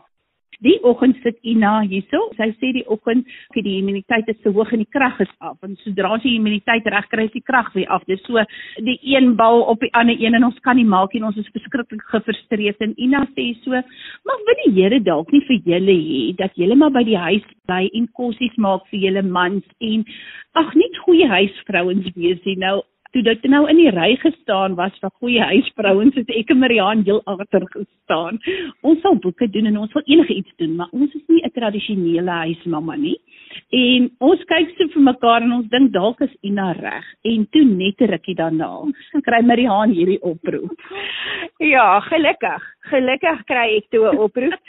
Die 0.60 0.76
oggend 0.84 1.16
sit 1.24 1.38
Ina 1.48 1.78
hierso. 1.88 2.20
Sy 2.36 2.50
sê 2.60 2.74
die 2.76 2.84
oggend 2.92 3.28
dat 3.56 3.64
die 3.64 3.78
immuniteit 3.80 4.28
is 4.28 4.40
te 4.44 4.52
hoog 4.52 4.74
en 4.76 4.82
die 4.84 4.92
krag 4.92 5.22
is 5.24 5.32
af. 5.40 5.56
En 5.64 5.78
sodra 5.86 6.18
jy 6.20 6.34
immuniteit 6.36 6.88
reg 6.92 7.08
kry, 7.12 7.30
is 7.30 7.36
die 7.38 7.44
krag 7.48 7.70
weer 7.78 7.88
af. 7.96 8.04
Dis 8.12 8.20
so 8.28 8.44
die 8.84 8.98
een 9.08 9.38
bal 9.40 9.64
op 9.72 9.80
die 9.80 9.92
ander 9.96 10.20
een 10.20 10.36
en 10.36 10.50
ons 10.50 10.60
kan 10.66 10.76
nie 10.76 10.88
maak 10.88 11.16
nie. 11.16 11.24
Ons 11.24 11.40
is 11.40 11.48
verskriklik 11.56 12.04
gefrustreerd 12.12 12.84
en 12.84 12.98
Ina 13.00 13.24
sê 13.38 13.54
so, 13.64 13.72
"Maar 13.72 14.44
wil 14.46 14.60
die 14.66 14.76
Here 14.80 15.00
dalk 15.00 15.32
nie 15.32 15.46
vir 15.48 15.60
julle 15.64 15.96
hê 15.96 16.36
dat 16.36 16.52
julle 16.56 16.76
maar 16.76 16.92
by 16.92 17.04
die 17.04 17.18
huis 17.18 17.44
bly 17.66 17.90
en 17.94 18.08
kossies 18.14 18.56
maak 18.58 18.86
vir 18.92 19.00
julle 19.00 19.24
mans 19.24 19.64
en 19.80 20.06
ag 20.56 20.76
net 20.76 20.98
goeie 21.06 21.28
huisvrouens 21.28 22.12
wees 22.16 22.44
nie." 22.46 22.56
Nou 22.56 22.84
toe 23.12 23.24
dit 23.26 23.48
nou 23.50 23.64
in 23.72 23.80
die 23.80 23.92
ry 23.94 24.16
gestaan 24.22 24.76
was 24.80 24.96
vir 25.02 25.12
goeie 25.22 25.46
huisvrouens 25.52 26.16
het 26.20 26.30
ek 26.30 26.54
en 26.54 26.62
Mariaan 26.62 27.04
heel 27.08 27.22
agter 27.26 27.66
gestaan. 27.74 28.40
Ons 28.82 29.02
sal 29.02 29.18
boeke 29.24 29.50
doen 29.50 29.70
en 29.72 29.82
ons 29.86 29.94
wil 29.98 30.06
enige 30.06 30.34
iets 30.42 30.54
doen, 30.62 30.76
maar 30.76 30.92
ons 30.92 31.14
is 31.14 31.26
nie 31.28 31.42
'n 31.46 31.52
tradisionele 31.52 32.32
huismamma 32.46 32.96
nie. 32.96 33.18
En 33.74 34.10
ons 34.20 34.44
kyk 34.50 34.70
so 34.78 34.88
vir 34.94 35.02
mekaar 35.02 35.42
en 35.42 35.52
ons 35.52 35.70
dink 35.70 35.92
dalk 35.92 36.22
is 36.22 36.34
Ina 36.46 36.72
reg. 36.72 37.06
En 37.24 37.48
toe 37.52 37.64
net 37.66 38.02
'n 38.02 38.12
rukkie 38.12 38.36
daarna 38.36 38.70
kry 39.28 39.42
Mariaan 39.42 39.92
hierdie 39.92 40.22
oproep. 40.22 40.72
Ja, 41.60 42.00
gelukkig. 42.00 42.64
Gelukkig 42.90 43.44
kry 43.46 43.78
ek 43.78 43.90
toe 43.92 44.10
'n 44.12 44.18
oproep 44.18 44.60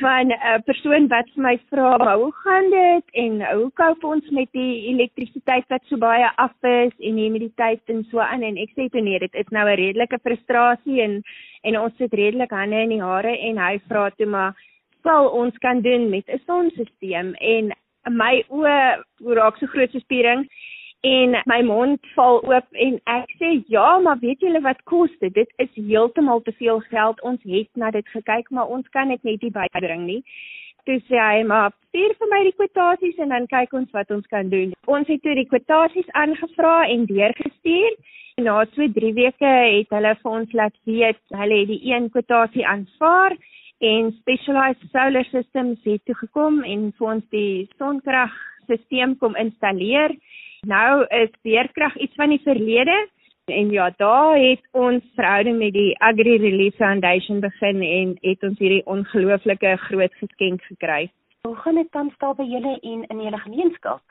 van 0.00 0.32
'n 0.32 0.62
persoon 0.64 1.08
wat 1.08 1.26
vir 1.34 1.42
my 1.42 1.58
vra, 1.70 2.16
"Hoe 2.16 2.32
gaan 2.44 2.70
dit 2.70 3.04
en 3.12 3.32
hoe 3.56 3.70
koop 3.74 4.04
ons 4.04 4.30
met 4.30 4.48
die 4.52 4.88
elektrisiteit 4.92 5.64
wat 5.68 5.82
so 5.88 5.96
baie 5.96 6.30
af 6.36 6.54
is 6.62 6.92
en 7.00 7.16
die 7.16 7.24
humiditeit 7.28 7.77
en 7.86 8.04
so 8.10 8.18
aan?" 8.18 8.42
En 8.42 8.56
ek 8.56 8.70
sê 8.76 8.88
toe 8.88 9.00
nee, 9.00 9.18
dit 9.18 9.34
is 9.34 9.48
nou 9.50 9.68
'n 9.68 9.76
redelike 9.76 10.18
frustrasie 10.22 11.02
en 11.02 11.22
en 11.62 11.78
ons 11.80 11.96
sit 11.96 12.12
redelik 12.12 12.50
hande 12.50 12.76
in 12.76 12.88
die 12.88 13.02
hare 13.02 13.38
en 13.38 13.58
hy 13.58 13.78
vra 13.88 14.10
toe 14.10 14.26
maar 14.26 14.54
sal 15.02 15.28
ons 15.28 15.58
kan 15.58 15.80
doen 15.80 16.10
met 16.10 16.28
'n 16.28 16.40
sonstelsel 16.46 17.34
en 17.38 17.72
my 18.10 18.44
oë 18.48 19.02
raak 19.38 19.56
so 19.58 19.66
groot 19.66 19.90
so 19.92 19.98
spiering 19.98 20.48
en 21.06 21.36
my 21.46 21.62
mond 21.62 22.00
val 22.16 22.40
oop 22.42 22.66
en 22.72 22.98
ek 23.06 23.30
sê 23.38 23.50
ja, 23.70 23.98
maar 23.98 24.18
weet 24.18 24.40
julle 24.40 24.60
wat 24.60 24.80
kos 24.90 25.10
dit? 25.20 25.34
Dit 25.34 25.52
is 25.56 25.70
heeltemal 25.74 26.40
te 26.42 26.52
veel 26.52 26.80
geld. 26.90 27.22
Ons 27.22 27.42
het 27.42 27.68
na 27.74 27.90
dit 27.90 28.08
gekyk, 28.08 28.50
maar 28.50 28.66
ons 28.66 28.88
kan 28.88 29.08
dit 29.08 29.22
net 29.22 29.42
nie 29.42 29.52
bybring 29.54 30.06
nie. 30.06 30.22
Toe 30.86 31.00
sê 31.08 31.18
hy, 31.18 31.42
maar 31.48 31.72
stuur 31.88 32.14
vir 32.20 32.30
my 32.30 32.42
die 32.46 32.54
kwotasies 32.56 33.18
en 33.24 33.34
dan 33.34 33.48
kyk 33.50 33.74
ons 33.80 33.90
wat 33.96 34.10
ons 34.14 34.26
kan 34.32 34.48
doen. 34.52 34.72
Ons 34.86 35.08
het 35.10 35.22
toe 35.24 35.34
die 35.34 35.48
kwotasies 35.48 36.08
aangevra 36.22 36.76
en 36.92 37.06
deurgestuur. 37.10 37.98
Na 38.38 38.60
so 38.70 38.86
3 38.94 39.12
weke 39.16 39.48
het 39.50 39.90
hulle 39.90 40.12
vir 40.22 40.30
ons 40.30 40.52
laat 40.54 40.76
weet 40.86 41.18
hulle 41.34 41.56
het 41.60 41.70
die 41.72 41.80
een 41.90 42.06
kwotasie 42.14 42.66
aanvaar 42.66 43.34
en 43.82 44.12
Specialized 44.20 44.92
Solar 44.92 45.26
Systems 45.32 45.82
het 45.82 46.04
toe 46.06 46.14
gekom 46.20 46.62
en 46.62 46.92
vir 46.98 47.08
ons 47.14 47.24
die 47.34 47.66
sonkragstelsel 47.78 49.16
kom 49.18 49.34
installeer. 49.42 50.14
Nou 50.70 51.04
is 51.18 51.34
beerkrag 51.42 51.96
iets 51.98 52.14
van 52.18 52.30
die 52.34 52.42
verlede 52.46 52.94
en 53.48 53.70
ja, 53.70 53.90
daar 53.96 54.36
het 54.38 54.60
ons 54.72 55.04
verhouding 55.14 55.58
met 55.58 55.72
die 55.72 55.98
Agri 55.98 56.36
Relief 56.36 56.74
Foundation 56.74 57.40
begin 57.40 57.82
en 57.82 58.16
het 58.20 58.42
ons 58.42 58.58
hierdie 58.58 58.84
ongelooflike 58.86 59.76
groot 59.76 60.14
geskenk 60.20 60.62
gekry. 60.62 61.10
Hoe 61.46 61.56
gaan 61.56 61.74
dit 61.74 61.92
dan 61.92 62.10
staan 62.14 62.36
by 62.36 62.44
julle 62.44 62.78
en 62.80 63.04
in 63.06 63.22
julle 63.22 63.38
gemeenskap? 63.38 64.02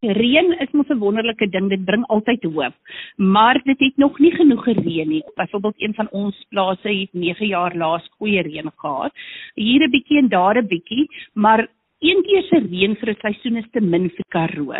Reën 0.00 0.52
is 0.62 0.70
mos 0.72 0.88
'n 0.88 0.98
wonderlike 0.98 1.48
ding, 1.50 1.68
dit 1.68 1.84
bring 1.84 2.04
altyd 2.06 2.42
hoop. 2.44 2.74
Maar 3.16 3.60
dit 3.64 3.78
het 3.78 3.96
nog 3.96 4.18
nie 4.18 4.30
genoeg 4.30 4.64
gereën 4.64 5.08
nie. 5.08 5.24
Byvoorbeeld 5.34 5.82
een 5.82 5.94
van 5.94 6.08
ons 6.10 6.46
plase 6.48 6.88
het 6.88 7.12
9 7.12 7.46
jaar 7.46 7.74
laas 7.74 8.08
goeie 8.18 8.42
reën 8.42 8.70
gehad. 8.76 9.12
Hier 9.54 9.82
'n 9.82 9.90
bietjie 9.90 10.18
en 10.18 10.28
daar 10.28 10.56
'n 10.56 10.66
bietjie, 10.66 11.08
maar 11.32 11.68
een 11.98 12.22
keer 12.22 12.42
se 12.42 12.58
reën 12.58 12.96
vir 12.96 13.10
'n 13.10 13.20
seisoen 13.20 13.56
is 13.56 13.70
te 13.72 13.80
min 13.80 14.10
vir 14.10 14.24
Karoo. 14.28 14.74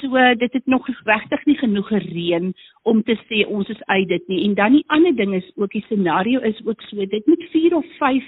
So 0.00 0.34
dit 0.34 0.52
het 0.52 0.66
nog 0.66 0.86
regtig 1.04 1.44
nie 1.46 1.58
genoeg 1.58 1.88
gereën 1.88 2.54
om 2.82 3.02
te 3.02 3.16
sê 3.28 3.46
ons 3.46 3.68
is 3.68 3.82
uit 3.86 4.08
dit 4.08 4.28
nie. 4.28 4.44
En 4.44 4.54
dan 4.54 4.72
die 4.72 4.84
ander 4.86 5.16
ding 5.16 5.34
is 5.34 5.52
ook 5.56 5.70
die 5.70 5.84
scenario 5.86 6.40
is 6.40 6.60
ook 6.66 6.80
so 6.80 7.06
dit 7.06 7.26
moet 7.26 7.44
4 7.50 7.76
of 7.76 7.86
5 7.98 8.24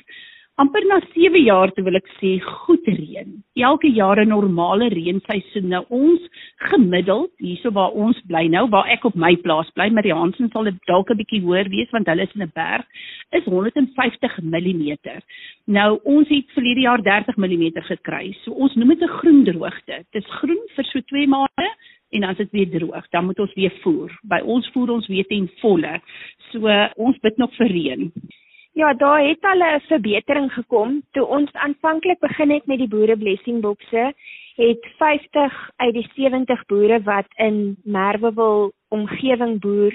amper 0.59 0.83
na 0.91 0.99
7 1.15 1.39
jaar 1.47 1.71
toe 1.75 1.85
wil 1.87 1.97
ek 1.99 2.09
sê 2.19 2.33
goed 2.43 2.87
reën. 2.91 3.29
Elke 3.69 3.91
jaar 3.95 4.19
'n 4.19 4.29
normale 4.29 4.89
reenseisoen. 4.91 5.69
Nou 5.69 5.85
ons 5.89 6.21
gemiddeld 6.71 7.31
hierso 7.39 7.71
waar 7.71 7.93
ons 7.95 8.19
bly 8.27 8.47
nou, 8.49 8.67
waar 8.69 8.89
ek 8.91 9.05
op 9.05 9.15
my 9.15 9.37
plaas 9.37 9.71
bly, 9.77 9.89
maar 9.91 10.03
die 10.03 10.15
Hansen 10.15 10.51
sal 10.51 10.65
dit 10.65 10.75
dalk 10.87 11.11
'n 11.11 11.17
bietjie 11.17 11.43
hoër 11.43 11.69
wees 11.71 11.91
want 11.91 12.07
hulle 12.07 12.23
is 12.23 12.35
in 12.35 12.43
'n 12.43 12.51
berg, 12.55 12.85
is 13.31 13.45
150 13.45 14.39
mm. 14.43 14.99
Nou 15.67 16.01
ons 16.05 16.29
het 16.29 16.51
verlede 16.55 16.81
jaar 16.81 17.03
30 17.03 17.37
mm 17.37 17.83
gekry. 17.91 18.35
So 18.43 18.51
ons 18.51 18.75
noem 18.75 18.89
dit 18.89 19.03
'n 19.03 19.17
groen 19.19 19.45
droogte. 19.45 20.05
Dit 20.13 20.25
is 20.25 20.35
groen 20.41 20.63
vir 20.75 20.85
so 20.85 21.01
2 21.01 21.27
maande 21.27 21.69
en 22.11 22.25
as 22.25 22.37
dit 22.37 22.51
weer 22.51 22.71
droog, 22.71 23.09
dan 23.11 23.25
moet 23.27 23.39
ons 23.39 23.55
weer 23.55 23.73
voer. 23.83 24.11
By 24.23 24.41
ons 24.41 24.69
voer 24.73 24.91
ons 24.91 25.07
weer 25.07 25.27
ten 25.27 25.49
volle. 25.61 26.01
So 26.51 26.67
ons 26.97 27.19
bid 27.19 27.37
nog 27.37 27.55
vir 27.55 27.67
reën. 27.67 28.13
Ja, 28.79 28.95
daar 28.95 29.27
het 29.27 29.43
al 29.43 29.59
'n 29.59 29.81
verbetering 29.81 30.53
gekom. 30.53 31.03
Toe 31.11 31.27
ons 31.27 31.53
aanvanklik 31.53 32.19
begin 32.19 32.51
het 32.51 32.67
met 32.67 32.79
die 32.79 32.89
boere 32.89 33.17
blessing 33.17 33.61
boxe, 33.61 34.15
het 34.55 34.87
50 34.97 35.71
uit 35.77 35.95
die 35.95 36.09
70 36.15 36.67
boere 36.67 37.03
wat 37.03 37.27
in 37.37 37.77
Merwewil 37.85 38.73
omgewing 38.89 39.61
boer, 39.61 39.95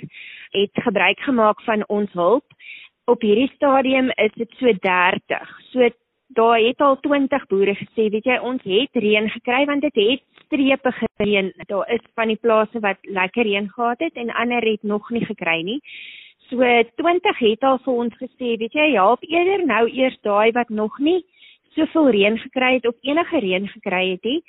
het 0.50 0.70
gebruik 0.74 1.20
gemaak 1.20 1.62
van 1.62 1.84
ons 1.88 2.12
hulp. 2.12 2.44
Op 3.06 3.22
hierdie 3.22 3.52
stadium 3.56 4.10
is 4.10 4.32
dit 4.34 4.52
so 4.58 4.74
30. 4.80 5.60
So 5.72 5.90
daar 6.28 6.60
het 6.60 6.80
al 6.80 7.00
20 7.00 7.48
boere 7.48 7.76
gesê, 7.76 8.10
weet 8.10 8.26
jy, 8.26 8.38
ons 8.38 8.64
het 8.64 8.90
reën 8.92 9.30
gekry 9.30 9.66
want 9.66 9.82
dit 9.82 9.96
het 9.96 10.22
strepe 10.46 10.92
gereën. 10.92 11.54
Daar 11.66 11.90
is 11.90 12.04
van 12.14 12.28
die 12.28 12.42
plase 12.42 12.80
wat 12.80 12.98
lekker 13.02 13.44
reën 13.44 13.70
gehad 13.70 14.00
het 14.00 14.14
en 14.14 14.34
ander 14.34 14.62
het 14.62 14.84
nog 14.84 15.10
nie 15.10 15.26
gekry 15.26 15.62
nie. 15.62 15.82
So 16.50 16.60
20 17.02 17.40
het 17.40 17.64
al 17.64 17.80
vir 17.86 17.94
ons 17.94 18.16
gesê, 18.20 18.56
weet 18.60 18.74
jy, 18.74 18.92
help 18.98 19.24
eerder 19.24 19.66
nou 19.66 19.88
eers 19.90 20.18
daai 20.22 20.52
wat 20.52 20.70
nog 20.70 21.00
nie 21.00 21.22
soveel 21.76 22.10
reën 22.14 22.38
gekry 22.38 22.76
het 22.78 22.88
of 22.88 22.96
enige 23.02 23.40
reën 23.40 23.68
gekry 23.68 24.04
het 24.12 24.24
nie. 24.24 24.42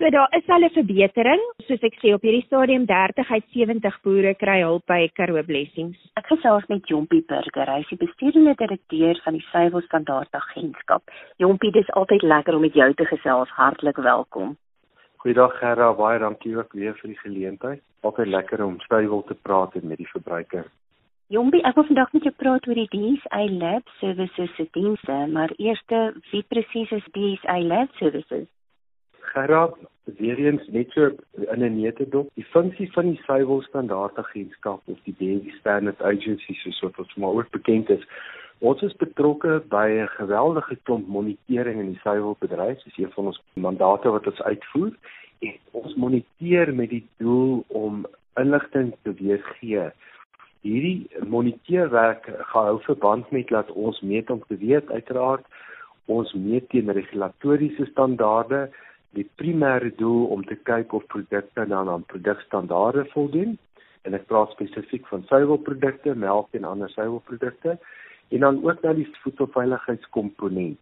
So 0.00 0.08
daar 0.10 0.32
is 0.32 0.48
al 0.48 0.64
'n 0.64 0.70
verbetering. 0.72 1.42
Soos 1.66 1.82
ek 1.82 1.98
sê 2.00 2.14
op 2.14 2.22
hierdie 2.22 2.46
stadium 2.46 2.86
30 2.86 3.30
uit 3.30 3.44
70 3.52 4.00
boere 4.02 4.34
kry 4.34 4.60
hulp 4.60 4.86
by 4.86 5.10
Karoo 5.12 5.42
Blessings. 5.42 5.98
Ek 6.16 6.26
gesels 6.26 6.66
met 6.68 6.88
Jompie 6.88 7.24
Burger, 7.28 7.66
hy 7.66 7.80
is 7.80 7.88
die 7.88 8.06
bestuurende 8.06 8.54
direkteur 8.54 9.20
van 9.24 9.32
die 9.32 9.44
Suiwel 9.50 9.82
Standaard 9.82 10.32
Agentskap. 10.32 11.02
Jompie, 11.36 11.70
dis 11.70 11.90
altyd 11.90 12.22
lekker 12.22 12.54
om 12.54 12.60
met 12.60 12.74
jou 12.74 12.94
te 12.94 13.04
gesels. 13.04 13.48
Hartlik 13.48 13.96
welkom. 13.96 14.56
Goeiedag 15.16 15.58
Gerra, 15.58 15.92
baie 15.92 16.18
dankie 16.18 16.56
ook 16.56 16.72
weer 16.72 16.94
vir 16.94 17.08
die 17.08 17.18
geleentheid. 17.18 17.82
Altyd 18.00 18.26
lekker 18.26 18.64
om 18.64 18.80
Suiwel 18.80 19.22
te 19.24 19.34
praat 19.34 19.74
en 19.74 19.86
met 19.86 19.98
die 19.98 20.08
verbruiker. 20.08 20.64
Jombie, 21.30 21.60
ek 21.62 21.76
wil 21.78 21.84
vandag 21.86 22.08
met 22.10 22.24
jou 22.26 22.30
praat 22.42 22.64
oor 22.66 22.74
die 22.74 22.88
DSI 22.90 23.44
Lab 23.60 23.90
Services 24.00 24.50
se 24.56 24.64
dienste, 24.74 25.18
maar 25.30 25.52
eers 25.62 25.78
wie 26.32 26.40
presies 26.50 26.90
is 26.96 27.06
DSI 27.14 27.60
Lab 27.70 27.92
Services? 28.00 28.48
Gerard, 29.28 29.76
weer 30.18 30.42
eens 30.42 30.66
net 30.74 30.90
so 30.90 31.12
in 31.54 31.62
'n 31.62 31.76
netedop, 31.76 32.26
die 32.34 32.48
funksie 32.56 32.90
van 32.96 33.12
die 33.12 33.22
suiwel 33.28 33.62
standaardagentskap 33.68 34.82
of 34.88 34.98
die 35.04 35.14
Dairy 35.20 35.54
Standard 35.60 36.02
Agency 36.02 36.58
soos 36.64 36.80
wat 36.80 36.98
ons 36.98 37.14
maar 37.14 37.38
ook 37.38 37.50
bekend 37.50 37.90
is. 37.90 38.02
Ons 38.58 38.82
is 38.82 38.96
betrokke 38.96 39.62
by 39.68 39.86
'n 39.86 40.08
geweldige 40.18 40.76
klomp 40.82 41.06
monitering 41.06 41.80
in 41.80 41.92
die 41.92 42.02
suiwelbedryf, 42.02 42.82
dis 42.82 42.98
een 42.98 43.12
van 43.12 43.26
ons 43.26 43.42
mandate 43.54 44.10
wat 44.10 44.26
ons 44.26 44.42
uitvoer. 44.42 44.92
En 45.38 45.54
ons 45.70 45.94
moniteer 45.94 46.74
met 46.74 46.90
die 46.90 47.06
doel 47.16 47.64
om 47.68 48.06
inligting 48.34 48.94
te 49.02 49.14
weergee 49.14 49.92
Hierdie 50.60 51.08
moniteerwerk 51.28 52.26
gehou 52.52 52.80
verband 52.84 53.30
met 53.30 53.48
dat 53.48 53.70
ons 53.72 54.00
meet 54.00 54.30
om 54.30 54.42
te 54.48 54.56
weet 54.60 54.90
uiteraard 54.90 55.46
ons 56.10 56.32
meet 56.34 56.68
teen 56.72 56.90
regulatoriese 56.92 57.86
standaarde. 57.92 58.66
Die 59.16 59.26
primêre 59.40 59.90
doel 59.98 60.26
om 60.34 60.44
te 60.46 60.56
kyk 60.68 60.92
of 60.94 61.06
produkte 61.12 61.66
dan 61.70 61.88
aan 61.88 62.06
produkstandaarde 62.12 63.06
voldoen. 63.14 63.56
En 64.06 64.16
ek 64.16 64.26
praat 64.30 64.52
spesifiek 64.54 65.06
van 65.10 65.24
suiwelprodukte, 65.28 66.14
melk 66.14 66.54
en 66.56 66.68
ander 66.68 66.90
suiwelprodukte. 66.94 67.76
En 68.30 68.46
dan 68.46 68.60
ook 68.64 68.82
na 68.82 68.94
die 68.94 69.08
voedselveiligheidskomponent. 69.22 70.78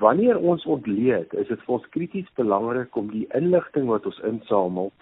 Wanneer 0.00 0.38
ons 0.38 0.64
ontleed, 0.70 1.32
is 1.34 1.48
dit 1.50 1.62
vir 1.66 1.76
ons 1.76 1.88
krities 1.94 2.28
belangrik 2.38 2.96
om 2.96 3.10
die 3.10 3.26
inligting 3.36 3.88
wat 3.90 4.06
ons 4.06 4.20
insamel 4.28 4.92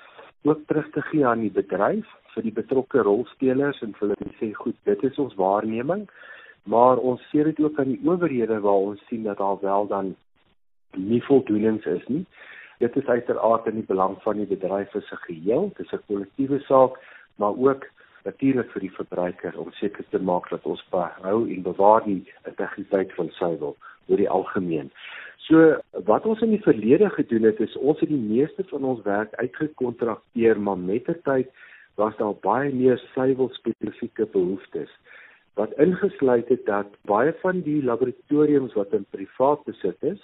ook 0.43 0.61
terug 0.67 0.91
te 0.91 1.03
gee 1.03 1.27
aan 1.27 1.41
die 1.41 1.53
bedryf 1.53 2.07
vir 2.35 2.43
die 2.43 2.55
betrokke 2.55 3.03
rolspelers 3.03 3.81
en 3.83 3.95
vir 3.99 4.13
hulle 4.13 4.33
sê 4.39 4.53
goed, 4.55 4.77
dit 4.85 5.05
is 5.09 5.19
ons 5.19 5.35
waarneming, 5.35 6.07
maar 6.65 7.01
ons 7.11 7.23
sê 7.33 7.43
dit 7.49 7.61
ook 7.65 7.79
aan 7.79 7.95
die 7.95 8.03
owerhede 8.07 8.61
waar 8.61 8.93
ons 8.93 9.03
sien 9.09 9.25
dat 9.27 9.39
daar 9.39 9.59
wel 9.61 9.87
dan 9.87 10.15
nie 10.97 11.23
voldoenings 11.25 11.87
is 11.87 12.07
nie. 12.09 12.25
Dit 12.79 12.97
is 12.97 13.07
uiteraard 13.07 13.67
in 13.67 13.81
die 13.81 13.89
belang 13.89 14.17
van 14.23 14.39
die 14.39 14.47
bedryf 14.47 14.95
as 14.95 15.11
'n 15.13 15.25
geheel, 15.27 15.73
dit 15.77 15.87
is 15.87 15.93
'n 15.93 16.07
kollektiewe 16.07 16.61
saak, 16.61 16.99
maar 17.37 17.57
ook 17.57 17.87
natuurlik 18.25 18.71
vir 18.71 18.81
die 18.81 18.97
verbruiker 19.01 19.59
om 19.59 19.73
seker 19.73 20.05
te 20.11 20.19
maak 20.19 20.49
dat 20.51 20.65
ons 20.67 20.85
behou 20.91 21.49
en 21.49 21.63
bewaar 21.63 22.05
die 22.05 22.23
integriteit 22.45 23.15
van 23.15 23.31
suiwel 23.31 23.77
oor 24.09 24.21
die 24.21 24.31
algemeen. 24.31 24.91
So 25.47 25.79
wat 26.09 26.27
ons 26.29 26.43
in 26.45 26.53
die 26.57 26.65
verlede 26.65 27.11
gedoen 27.15 27.49
het 27.49 27.61
is 27.65 27.77
ons 27.77 28.01
het 28.01 28.11
die 28.13 28.21
meeste 28.21 28.65
van 28.73 28.85
ons 28.85 29.05
werk 29.07 29.35
uitgekontrakteer 29.41 30.61
maar 30.61 30.79
met 30.79 31.07
die 31.07 31.17
tyd 31.29 31.53
was 32.01 32.17
daar 32.19 32.37
baie 32.45 32.73
meer 32.73 33.01
suiwel 33.15 33.51
spesifieke 33.57 34.27
behoeftes 34.35 34.91
wat 35.59 35.73
ingesluit 35.83 36.49
het 36.53 36.67
dat 36.67 36.93
baie 37.11 37.33
van 37.41 37.65
die 37.67 37.81
laboratoriums 37.83 38.77
wat 38.79 38.93
in 38.95 39.07
privaat 39.11 39.65
besit 39.67 40.05
is 40.13 40.21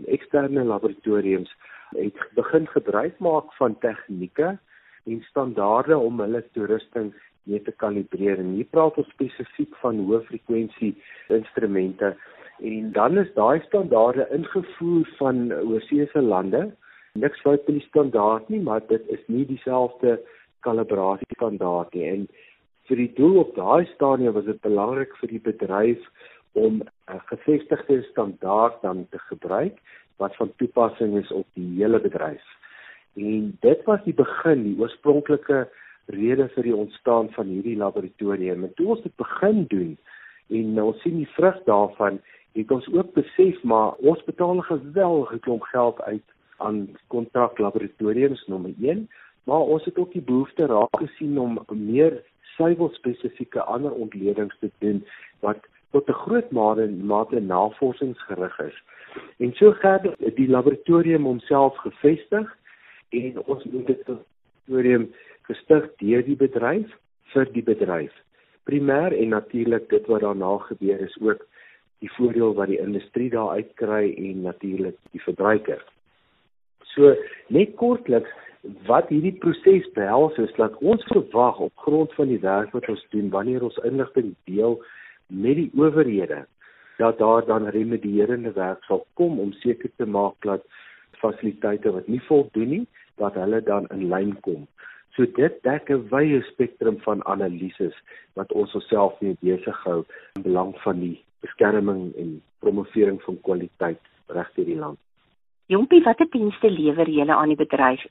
en 0.00 0.08
eksterne 0.16 0.64
laboratoriums 0.66 1.52
het 1.94 2.18
begin 2.34 2.66
gebruik 2.72 3.20
maak 3.22 3.52
van 3.60 3.78
tegnieke 3.78 4.56
en 5.04 5.22
standaarde 5.28 5.98
om 5.98 6.20
hulle 6.20 6.42
toerusting 6.56 7.12
mee 7.42 7.62
te 7.62 7.72
kalibreer. 7.82 8.38
En 8.38 8.54
hier 8.56 8.70
praat 8.72 8.98
ons 8.98 9.10
spesifiek 9.14 9.76
van 9.82 10.00
hoë 10.00 10.22
frekwensie 10.28 10.94
instrumente 11.36 12.14
en 12.62 12.92
dan 12.92 13.18
is 13.18 13.32
daai 13.34 13.60
standaarde 13.66 14.28
ingevoer 14.30 15.08
van 15.18 15.52
oorseese 15.52 16.22
lande. 16.22 16.70
Niks 17.12 17.40
fout 17.40 17.66
met 17.66 17.78
die 17.78 17.86
standaard 17.88 18.48
nie, 18.48 18.60
maar 18.60 18.80
dit 18.88 19.08
is 19.08 19.22
nie 19.26 19.46
dieselfde 19.46 20.20
kalibrasie 20.60 21.28
standaard 21.36 21.94
nie. 21.94 22.08
En 22.10 22.26
vir 22.88 22.96
die 22.96 23.12
doel 23.16 23.38
op 23.44 23.54
daai 23.56 23.86
stadium 23.94 24.34
was 24.36 24.48
dit 24.48 24.60
belangrik 24.60 25.14
vir 25.20 25.28
die 25.28 25.44
bedryf 25.50 26.08
om 26.52 26.82
'n 26.82 27.22
gevestigde 27.30 28.02
standaard 28.10 28.82
dan 28.82 29.06
te 29.10 29.18
gebruik 29.18 29.78
wat 30.16 30.36
van 30.36 30.52
toepassing 30.56 31.16
is 31.18 31.32
op 31.32 31.46
die 31.54 31.82
hele 31.82 32.00
bedryf. 32.00 32.44
En 33.14 33.56
dit 33.60 33.84
was 33.84 34.02
die 34.04 34.14
begin, 34.14 34.62
die 34.62 34.78
oorspronklike 34.78 35.68
rede 36.06 36.48
vir 36.54 36.62
die 36.62 36.76
ontstaan 36.76 37.30
van 37.32 37.46
hierdie 37.46 37.76
laboratorium. 37.76 38.64
En 38.64 38.74
toe 38.74 38.88
ons 38.94 39.02
dit 39.02 39.16
begin 39.16 39.64
doen 39.68 39.98
en 40.48 40.82
ons 40.82 41.00
sien 41.00 41.16
die 41.16 41.30
vrug 41.36 41.60
daarvan, 41.64 42.20
het 42.54 42.70
ons 42.70 42.86
ook 42.92 43.12
besef 43.12 43.62
maar 43.62 43.92
ons 43.92 44.24
betaal 44.24 44.54
'n 44.56 44.62
geweldige 44.62 45.38
klomp 45.38 45.62
geld 45.62 46.02
uit 46.02 46.26
aan 46.56 46.96
kontraklaboratoriums 47.06 48.46
nommer 48.46 48.74
1, 48.80 49.08
maar 49.44 49.60
ons 49.60 49.84
het 49.84 49.98
ook 49.98 50.12
die 50.12 50.22
behoefte 50.22 50.66
raak 50.66 50.98
gesien 50.98 51.38
om 51.38 51.64
meer 51.68 52.22
suiwel 52.56 52.90
spesifieke 52.92 53.62
ander 53.62 53.92
ontledings 53.92 54.56
te 54.58 54.70
doen 54.78 55.04
wat 55.40 55.58
tot 55.90 56.08
'n 56.08 56.12
groot 56.24 56.50
mate 56.50 56.86
mate 56.86 57.40
navorsingsgerig 57.40 58.58
is. 58.58 58.82
En 59.38 59.52
so 59.52 59.72
gaan 59.72 60.14
die 60.34 60.48
laboratorium 60.48 61.24
homself 61.24 61.76
gevestig 61.76 62.56
en 63.08 63.42
ons 63.44 63.64
moet 63.64 63.86
dit 63.86 64.08
laboratorium 64.08 65.12
gestig 65.42 65.90
deur 65.96 66.24
die 66.24 66.36
bedryf 66.36 66.98
vir 67.32 67.52
die 67.52 67.62
bedryf. 67.62 68.12
Primêr 68.64 69.12
en 69.12 69.28
natuurlik 69.28 69.88
dit 69.88 70.06
wat 70.06 70.20
daarna 70.20 70.58
gebeur 70.58 71.00
is 71.00 71.16
ook 71.20 71.46
die 72.04 72.12
voordeel 72.18 72.54
wat 72.58 72.68
die 72.68 72.80
industrie 72.82 73.30
daar 73.32 73.56
uitkry 73.56 74.12
en 74.12 74.42
natuurlik 74.44 74.96
die 75.16 75.22
verbruiker. 75.24 75.80
So 76.92 77.14
net 77.48 77.76
kortliks 77.80 78.32
wat 78.88 79.10
hierdie 79.12 79.36
proses 79.40 79.86
behels 79.96 80.36
is 80.40 80.52
dat 80.58 80.76
ons 80.80 81.04
verwag 81.10 81.60
op 81.66 81.86
grond 81.86 82.12
van 82.18 82.28
die 82.32 82.40
werk 82.44 82.72
wat 82.76 82.88
ons 82.92 83.04
doen 83.12 83.30
wanneer 83.32 83.64
ons 83.64 83.80
inligting 83.88 84.34
deel 84.50 84.78
met 85.28 85.56
die 85.60 85.70
owerhede 85.76 86.44
dat 86.98 87.18
daar 87.18 87.44
dan 87.48 87.68
remedierende 87.74 88.52
werk 88.56 88.84
sal 88.88 89.04
kom 89.20 89.40
om 89.40 89.52
seker 89.64 89.90
te 89.96 90.06
maak 90.06 90.36
dat 90.46 90.64
fasiliteite 91.20 91.92
wat 91.92 92.08
nie 92.08 92.22
voldoen 92.28 92.70
nie 92.76 92.86
dat 93.20 93.36
hulle 93.38 93.60
dan 93.62 93.88
in 93.94 94.08
lyn 94.10 94.32
kom. 94.46 94.66
So 95.16 95.26
dit 95.36 95.60
dek 95.62 95.90
'n 95.90 96.08
wye 96.10 96.42
spektrum 96.52 96.98
van 97.06 97.24
analises 97.26 97.96
wat 98.34 98.52
ons 98.52 98.74
osself 98.74 99.20
mee 99.20 99.36
besig 99.40 99.84
hou 99.84 100.04
in 100.36 100.42
belang 100.42 100.74
van 100.82 101.00
die 101.00 101.18
beskerming 101.44 102.12
en 102.20 102.36
promovering 102.64 103.20
van 103.22 103.40
kwaliteit 103.46 104.00
reg 104.32 104.50
deur 104.56 104.68
die 104.68 104.80
land. 104.80 104.98
Jompie, 105.72 106.02
watter 106.04 106.28
dienste 106.32 106.70
lewer 106.70 107.08
julle 107.08 107.34
aan 107.34 107.52
die 107.52 107.60
bedryf? 107.60 108.04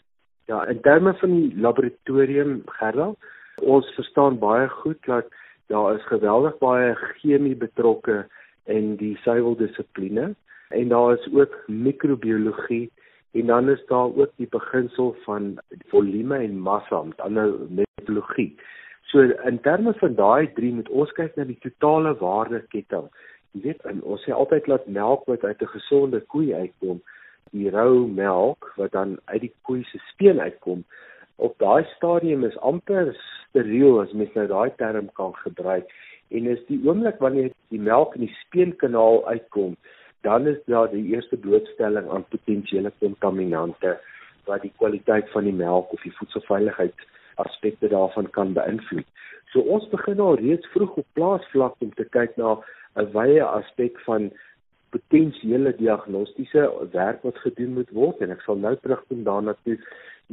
Ja, 0.49 0.63
in 0.67 0.81
terme 0.81 1.13
van 1.21 1.35
die 1.35 1.51
laboratorium 1.61 2.61
Gerda, 2.79 3.13
ons 3.61 3.89
verstaan 3.97 4.39
baie 4.41 4.67
goed 4.81 4.99
dat 5.07 5.29
daar 5.71 5.95
is 5.95 6.07
geweldig 6.09 6.57
baie 6.59 6.95
chemie 7.21 7.55
betrokke 7.55 8.23
in 8.65 8.95
die 8.99 9.13
suiweldissipline 9.23 10.33
en 10.73 10.89
daar 10.89 11.13
is 11.13 11.29
ook 11.33 11.55
microbiologie 11.67 12.89
en 13.33 13.45
dan 13.45 13.69
is 13.69 13.85
daar 13.87 14.11
ook 14.11 14.31
die 14.37 14.49
beginsel 14.49 15.15
van 15.23 15.57
volume 15.93 16.37
en 16.37 16.59
massa 16.59 17.01
met 17.03 17.21
ander 17.21 17.53
metodologie. 17.69 18.55
So 19.13 19.21
in 19.21 19.59
terme 19.61 19.93
van 20.01 20.15
daai 20.17 20.49
drie 20.57 20.73
moet 20.73 20.89
ons 20.89 21.11
kyk 21.13 21.37
na 21.37 21.45
die 21.45 21.59
totale 21.61 22.15
waardeketting. 22.17 23.09
Jy 23.53 23.61
weet, 23.67 23.83
ons 24.01 24.23
sê 24.25 24.33
altyd 24.33 24.65
dat 24.71 24.87
melk 24.89 25.27
wat 25.29 25.43
uit 25.45 25.61
'n 25.61 25.73
gesonde 25.77 26.19
koei 26.33 26.53
uitkom, 26.53 27.01
die 27.53 27.69
rou 27.69 28.07
melk 28.09 28.71
wat 28.81 28.91
dan 28.97 29.17
uit 29.25 29.41
die 29.45 29.53
koei 29.67 29.83
se 29.89 29.99
speen 30.09 30.41
uitkom 30.41 30.81
op 31.35 31.57
daai 31.61 31.83
stadium 31.95 32.45
is 32.47 32.57
amper 32.69 33.11
steriel 33.49 33.99
as 34.03 34.13
mens 34.21 34.33
nou 34.37 34.45
daai 34.49 34.71
term 34.81 35.09
kan 35.19 35.33
gebruik 35.41 35.89
en 36.33 36.49
is 36.55 36.63
die 36.69 36.79
oomblik 36.87 37.21
wanneer 37.25 37.51
die 37.73 37.81
melk 37.89 38.15
in 38.17 38.25
die 38.25 38.37
speenkanaal 38.41 39.21
uitkom 39.29 39.77
dan 40.27 40.47
is 40.47 40.59
daar 40.71 40.89
die 40.91 41.05
eerste 41.13 41.37
blootstelling 41.45 42.09
aan 42.09 42.25
potensiële 42.35 42.93
kontaminante 43.03 43.97
wat 44.49 44.65
die 44.65 44.73
kwaliteit 44.77 45.29
van 45.35 45.49
die 45.49 45.57
melk 45.61 45.93
of 45.93 46.05
die 46.07 46.15
voedselveiligheid 46.19 47.07
aspekte 47.35 47.87
daarvan 47.87 48.29
kan 48.29 48.53
beïnvloed. 48.53 49.05
So 49.51 49.59
ons 49.59 49.89
begin 49.89 50.19
al 50.19 50.35
reeds 50.35 50.67
vroeg 50.73 50.95
op 50.97 51.05
plaasvlak 51.13 51.75
om 51.79 51.93
te 51.93 52.05
kyk 52.15 52.37
na 52.37 52.57
'n 52.95 53.11
wye 53.13 53.43
aspek 53.43 53.99
van 54.05 54.31
potensiële 54.93 55.75
diagnostiese 55.77 56.63
werk 56.91 57.21
wat 57.21 57.37
gedoen 57.45 57.73
moet 57.73 57.89
word 57.97 58.21
en 58.21 58.33
ek 58.35 58.41
sal 58.45 58.59
nou 58.61 58.75
terugkom 58.81 59.23
daarna 59.23 59.55
toe 59.65 59.77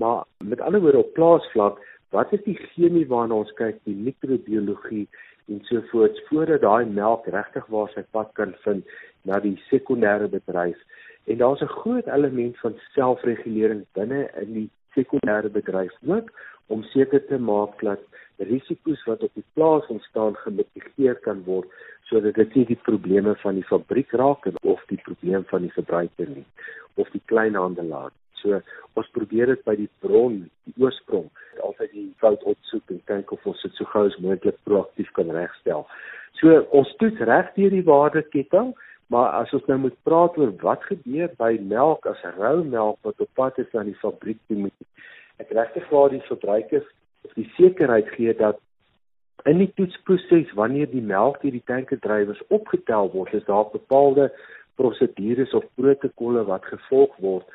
maar 0.01 0.25
met 0.45 0.61
ander 0.61 0.81
woorde 0.85 1.05
op 1.05 1.15
plaasvlak 1.17 1.81
wat 2.17 2.33
is 2.37 2.43
die 2.45 2.59
chemie 2.73 3.07
waarna 3.13 3.41
ons 3.43 3.53
kyk 3.61 3.79
die 3.89 3.97
mikrobiologie 4.09 5.07
en 5.49 5.63
so 5.69 5.83
voort 5.93 6.21
voordat 6.29 6.65
daai 6.67 6.93
melk 7.01 7.29
regtig 7.37 7.67
waar 7.75 7.91
sy 7.95 8.05
pad 8.17 8.33
kan 8.41 8.55
vind 8.67 8.93
na 9.29 9.41
die 9.47 9.57
sekondêre 9.71 10.29
bedryf 10.37 10.79
en 11.27 11.41
daar's 11.43 11.65
'n 11.65 11.77
groot 11.81 12.07
element 12.19 12.59
van 12.65 12.79
selfregulering 12.95 13.85
binne 13.99 14.23
in 14.45 14.53
die 14.59 14.69
sekondêre 14.99 15.51
bedryf 15.59 15.93
ook 16.07 16.31
om 16.75 16.83
seker 16.95 17.23
te 17.27 17.39
maak 17.39 17.83
dat 17.87 18.03
risiko's 18.51 19.03
wat 19.09 19.23
op 19.27 19.33
die 19.37 19.47
plaas 19.59 19.87
ontstaan 19.93 20.37
gemitigeer 20.45 21.19
kan 21.27 21.43
word 21.49 21.69
sodat 22.09 22.39
dit 22.39 22.55
nie 22.59 22.67
die 22.73 22.81
probleme 22.87 23.35
van 23.43 23.59
die 23.59 23.67
fabriek 23.69 24.15
raak 24.19 24.49
of 24.63 24.83
die 24.91 25.01
probleem 25.05 25.45
van 25.51 25.67
die 25.67 25.75
verbruiker 25.77 26.31
nie 26.31 26.47
of 26.99 27.11
die 27.15 27.23
kleinhandelaar. 27.31 28.11
So 28.41 28.59
ons 28.99 29.11
probeer 29.15 29.53
dit 29.53 29.63
by 29.65 29.77
die 29.79 29.89
bron, 30.03 30.41
die 30.67 30.75
oorsprong, 30.83 31.29
altyd 31.63 31.93
die 31.95 32.09
fout 32.23 32.43
opsoek 32.49 32.95
en 32.95 33.03
kyk 33.11 33.35
of 33.37 33.47
ons 33.53 33.63
dit 33.65 33.77
so 33.79 33.89
gou 33.93 34.07
as 34.09 34.19
moontlik 34.25 34.59
proaktief 34.69 35.11
kan 35.19 35.31
regstel. 35.35 35.87
So 36.41 36.63
ons 36.77 36.91
toets 37.03 37.21
reg 37.29 37.53
deur 37.57 37.75
die 37.75 37.87
waardeketting, 37.87 38.73
maar 39.13 39.35
as 39.41 39.53
ons 39.57 39.67
nou 39.69 39.79
moet 39.87 39.97
praat 40.07 40.37
oor 40.41 40.53
wat 40.65 40.85
gebeur 40.89 41.31
by 41.39 41.53
melk 41.73 42.07
as 42.11 42.21
rou 42.39 42.61
melk 42.65 42.99
wat 43.07 43.23
op 43.23 43.31
pad 43.39 43.59
is 43.63 43.71
na 43.75 43.85
die 43.87 43.99
fabriek 44.03 44.41
moet 44.49 44.75
ek 45.41 45.55
regtig 45.57 45.87
vir 45.91 46.17
die 46.17 46.25
verbruikers 46.29 46.89
of 47.25 47.37
die 47.37 47.49
sekerheid 47.57 48.09
gee 48.17 48.35
dat 48.37 48.61
In 49.49 49.57
die 49.57 49.71
toetsproses 49.73 50.51
wanneer 50.53 50.89
die 50.91 51.01
melk 51.01 51.39
deur 51.41 51.55
die 51.55 51.65
tankerdrywers 51.65 52.41
opgetel 52.53 53.09
word, 53.15 53.33
is 53.33 53.45
daar 53.47 53.71
bepaalde 53.73 54.29
prosedures 54.77 55.55
of 55.57 55.65
protokolle 55.81 56.43
wat 56.45 56.67
gevolg 56.69 57.15
word. 57.25 57.47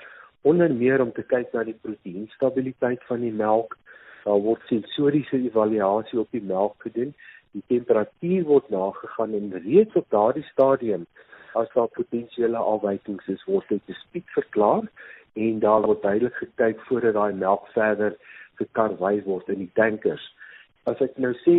Onder 0.41 0.73
meer 0.73 1.01
om 1.01 1.11
te 1.13 1.21
kyk 1.21 1.53
na 1.53 1.61
die 1.67 1.77
proteïenstabiliteit 1.85 3.05
van 3.09 3.21
die 3.21 3.33
melk. 3.33 3.77
Daar 4.25 4.41
word 4.41 4.65
sensoriese 4.69 5.37
evaluasie 5.45 6.19
op 6.23 6.31
die 6.33 6.41
melk 6.41 6.87
gedoen. 6.87 7.13
Die 7.53 7.63
temperatuur 7.69 8.49
word 8.49 8.69
nagegaan 8.73 9.37
en 9.37 9.53
reeds 9.67 10.01
op 10.01 10.09
daardie 10.09 10.45
stadium 10.49 11.05
as 11.53 11.69
daar 11.77 11.91
potensiële 11.93 12.57
afwykings 12.57 13.29
is, 13.31 13.45
word 13.47 13.69
dit 13.69 13.85
dispuut 13.87 14.33
verklaar 14.33 14.89
en 15.35 15.59
daar 15.59 15.85
word 15.87 16.01
duidelik 16.01 16.35
gekyk 16.41 16.81
voordat 16.87 17.13
daai 17.13 17.33
melk 17.33 17.67
verder 17.75 18.15
gekarwei 18.59 19.19
word 19.25 19.49
in 19.51 19.61
die 19.65 19.71
tankers. 19.75 20.23
As 20.87 21.01
ek 21.03 21.17
nou 21.19 21.33
sê 21.43 21.57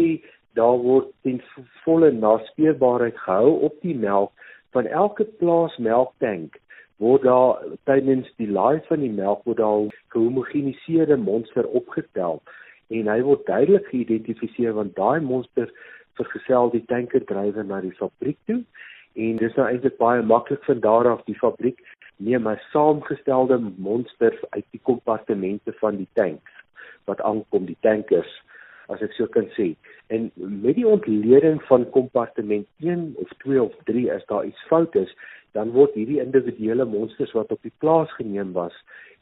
daar 0.56 0.78
word 0.80 1.10
ten 1.26 1.42
volle 1.84 2.10
naspeurbaarheid 2.12 3.18
gehou 3.24 3.58
op 3.68 3.80
die 3.82 3.96
melk 3.96 4.32
van 4.76 4.86
elke 4.86 5.24
plaas 5.40 5.76
melktank 5.76 6.56
word 6.96 7.26
daar 7.28 7.60
tydens 7.88 8.28
die 8.40 8.48
laai 8.48 8.80
van 8.88 9.02
die 9.04 9.12
melk 9.12 9.44
word 9.44 9.60
daar 9.60 9.90
gehomogeniseerde 10.14 11.16
monster 11.20 11.68
opgetel 11.80 12.40
en 12.88 13.10
hy 13.12 13.18
word 13.26 13.44
duidelik 13.50 13.90
geïdentifiseer 13.92 14.76
want 14.78 14.96
daai 14.96 15.20
monster 15.20 15.72
vergesel 16.16 16.72
die 16.72 16.84
tankerdrywer 16.92 17.68
na 17.68 17.82
die 17.84 17.96
fabriek 18.00 18.38
toe 18.48 18.62
en 19.26 19.40
dis 19.42 19.56
nou 19.60 19.68
eintlik 19.68 19.98
baie 20.00 20.24
maklik 20.32 20.64
van 20.68 20.80
daar 20.88 21.10
af 21.12 21.24
die 21.28 21.38
fabriek 21.40 21.82
neem 22.16 22.48
'n 22.48 22.61
saamgestelde 22.72 23.59
monster 23.76 24.38
uit 24.50 24.64
die 24.70 24.81
kompartemente 24.83 25.72
van 25.72 25.96
die 25.96 26.09
tanks 26.12 26.52
wat 27.05 27.20
aankom 27.20 27.66
die 27.66 27.79
tankers 27.81 28.42
as 28.88 29.02
ek 29.02 29.12
so 29.12 29.26
kan 29.26 29.48
sê 29.59 29.74
en 30.07 30.31
met 30.37 30.74
die 30.74 30.87
ontleding 30.87 31.62
van 31.62 31.90
kompartement 31.90 32.66
1 32.79 33.14
of 33.16 33.29
2 33.38 33.62
of 33.62 33.74
3 33.85 34.12
as 34.12 34.26
daar 34.26 34.44
iets 34.44 34.62
fout 34.68 34.94
is 34.94 35.14
dan 35.57 35.72
word 35.72 35.94
hierdie 35.94 36.20
individuele 36.20 36.85
monsters 36.85 37.33
wat 37.33 37.52
op 37.55 37.62
die 37.62 37.74
plaas 37.79 38.12
geneem 38.18 38.52
was 38.52 38.76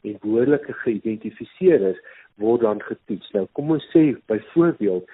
en 0.05 0.17
behoorlik 0.21 0.67
geïdentifiseer 0.83 1.81
is, 1.91 1.99
word 2.41 2.65
dan 2.65 2.81
getoets. 2.83 3.31
Nou 3.33 3.45
kom 3.57 3.71
ons 3.75 3.85
sê 3.93 4.11
byvoorbeeld 4.31 5.07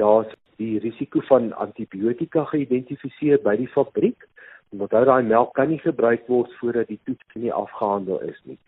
daar's 0.00 0.32
die 0.60 0.76
risiko 0.84 1.22
van 1.28 1.50
antibiotika 1.60 2.44
geïdentifiseer 2.52 3.40
by 3.44 3.56
die 3.60 3.70
fabriek. 3.72 4.28
Onthou 4.74 5.04
daai 5.04 5.22
melk 5.22 5.54
kan 5.54 5.68
nie 5.68 5.80
gebruik 5.82 6.26
word 6.28 6.52
voordat 6.60 6.88
die 6.88 7.00
toets 7.04 7.34
nie 7.34 7.52
afgehandel 7.52 8.20
is 8.20 8.40
nie. 8.44 8.58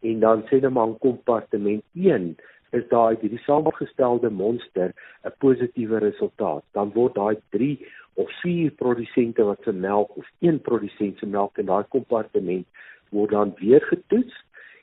En 0.00 0.20
dan 0.20 0.42
sê 0.48 0.58
hulle 0.58 0.70
maar 0.70 0.92
in 0.92 0.98
kompartement 0.98 1.84
1 1.94 2.36
is 2.78 2.86
daai 2.88 3.16
hierdie 3.20 3.42
saamgestelde 3.46 4.30
monster 4.30 4.94
'n 5.24 5.34
positiewe 5.38 5.98
resultaat. 5.98 6.64
Dan 6.72 6.92
word 6.94 7.14
daai 7.14 7.36
3 7.50 7.76
of 8.14 8.30
vier 8.42 8.70
produsente 8.70 9.44
wat 9.44 9.60
se 9.64 9.72
melk 9.72 10.16
of 10.16 10.26
een 10.40 10.60
produsent 10.60 11.18
se 11.18 11.26
melk 11.26 11.58
in 11.58 11.66
daai 11.66 11.84
kompartement 11.88 12.66
word 13.10 13.30
dan 13.30 13.54
weer 13.60 13.80
getoets 13.88 14.34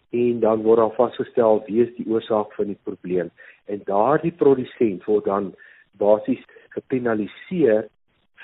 en 0.10 0.40
dan 0.40 0.64
word 0.66 0.82
daar 0.82 0.96
vasgestel 0.98 1.62
wie 1.68 1.84
is 1.86 1.94
die 1.98 2.08
oorsaak 2.10 2.54
van 2.58 2.72
die 2.74 2.80
probleem 2.84 3.30
en 3.66 3.82
daardie 3.86 4.34
produsent 4.42 5.06
word 5.06 5.26
dan 5.26 5.54
basies 6.02 6.42
gepenaliseer 6.74 7.88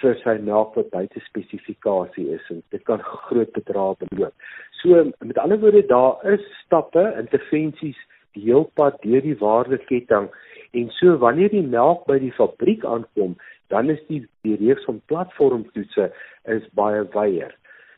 vir 0.01 0.17
sy 0.23 0.35
melk 0.43 0.75
wat 0.79 0.91
buite 0.93 1.21
spesifikasie 1.27 2.27
is 2.35 2.49
en 2.53 2.61
dit 2.75 2.83
kan 2.89 3.03
groot 3.27 3.51
bedrae 3.55 3.95
beloop. 4.03 4.33
So 4.81 5.05
met 5.23 5.39
ander 5.41 5.59
woorde 5.61 5.85
daar 5.87 6.19
is 6.33 6.43
stappe, 6.63 7.03
intervensies 7.19 7.99
die 8.35 8.43
heel 8.49 8.67
pad 8.75 8.99
deur 9.03 9.23
die 9.23 9.37
waardeketting 9.39 10.29
en 10.75 10.89
so 10.99 11.15
wanneer 11.23 11.53
die 11.53 11.63
melk 11.63 12.03
by 12.09 12.19
die 12.19 12.33
fabriek 12.35 12.83
aankom, 12.85 13.37
dan 13.73 13.89
is 13.89 14.01
die 14.09 14.25
die 14.47 14.57
reeks 14.59 14.85
van 14.89 14.99
platformtoetse 15.11 16.09
is 16.51 16.65
baie 16.77 17.05
wyer. 17.15 17.53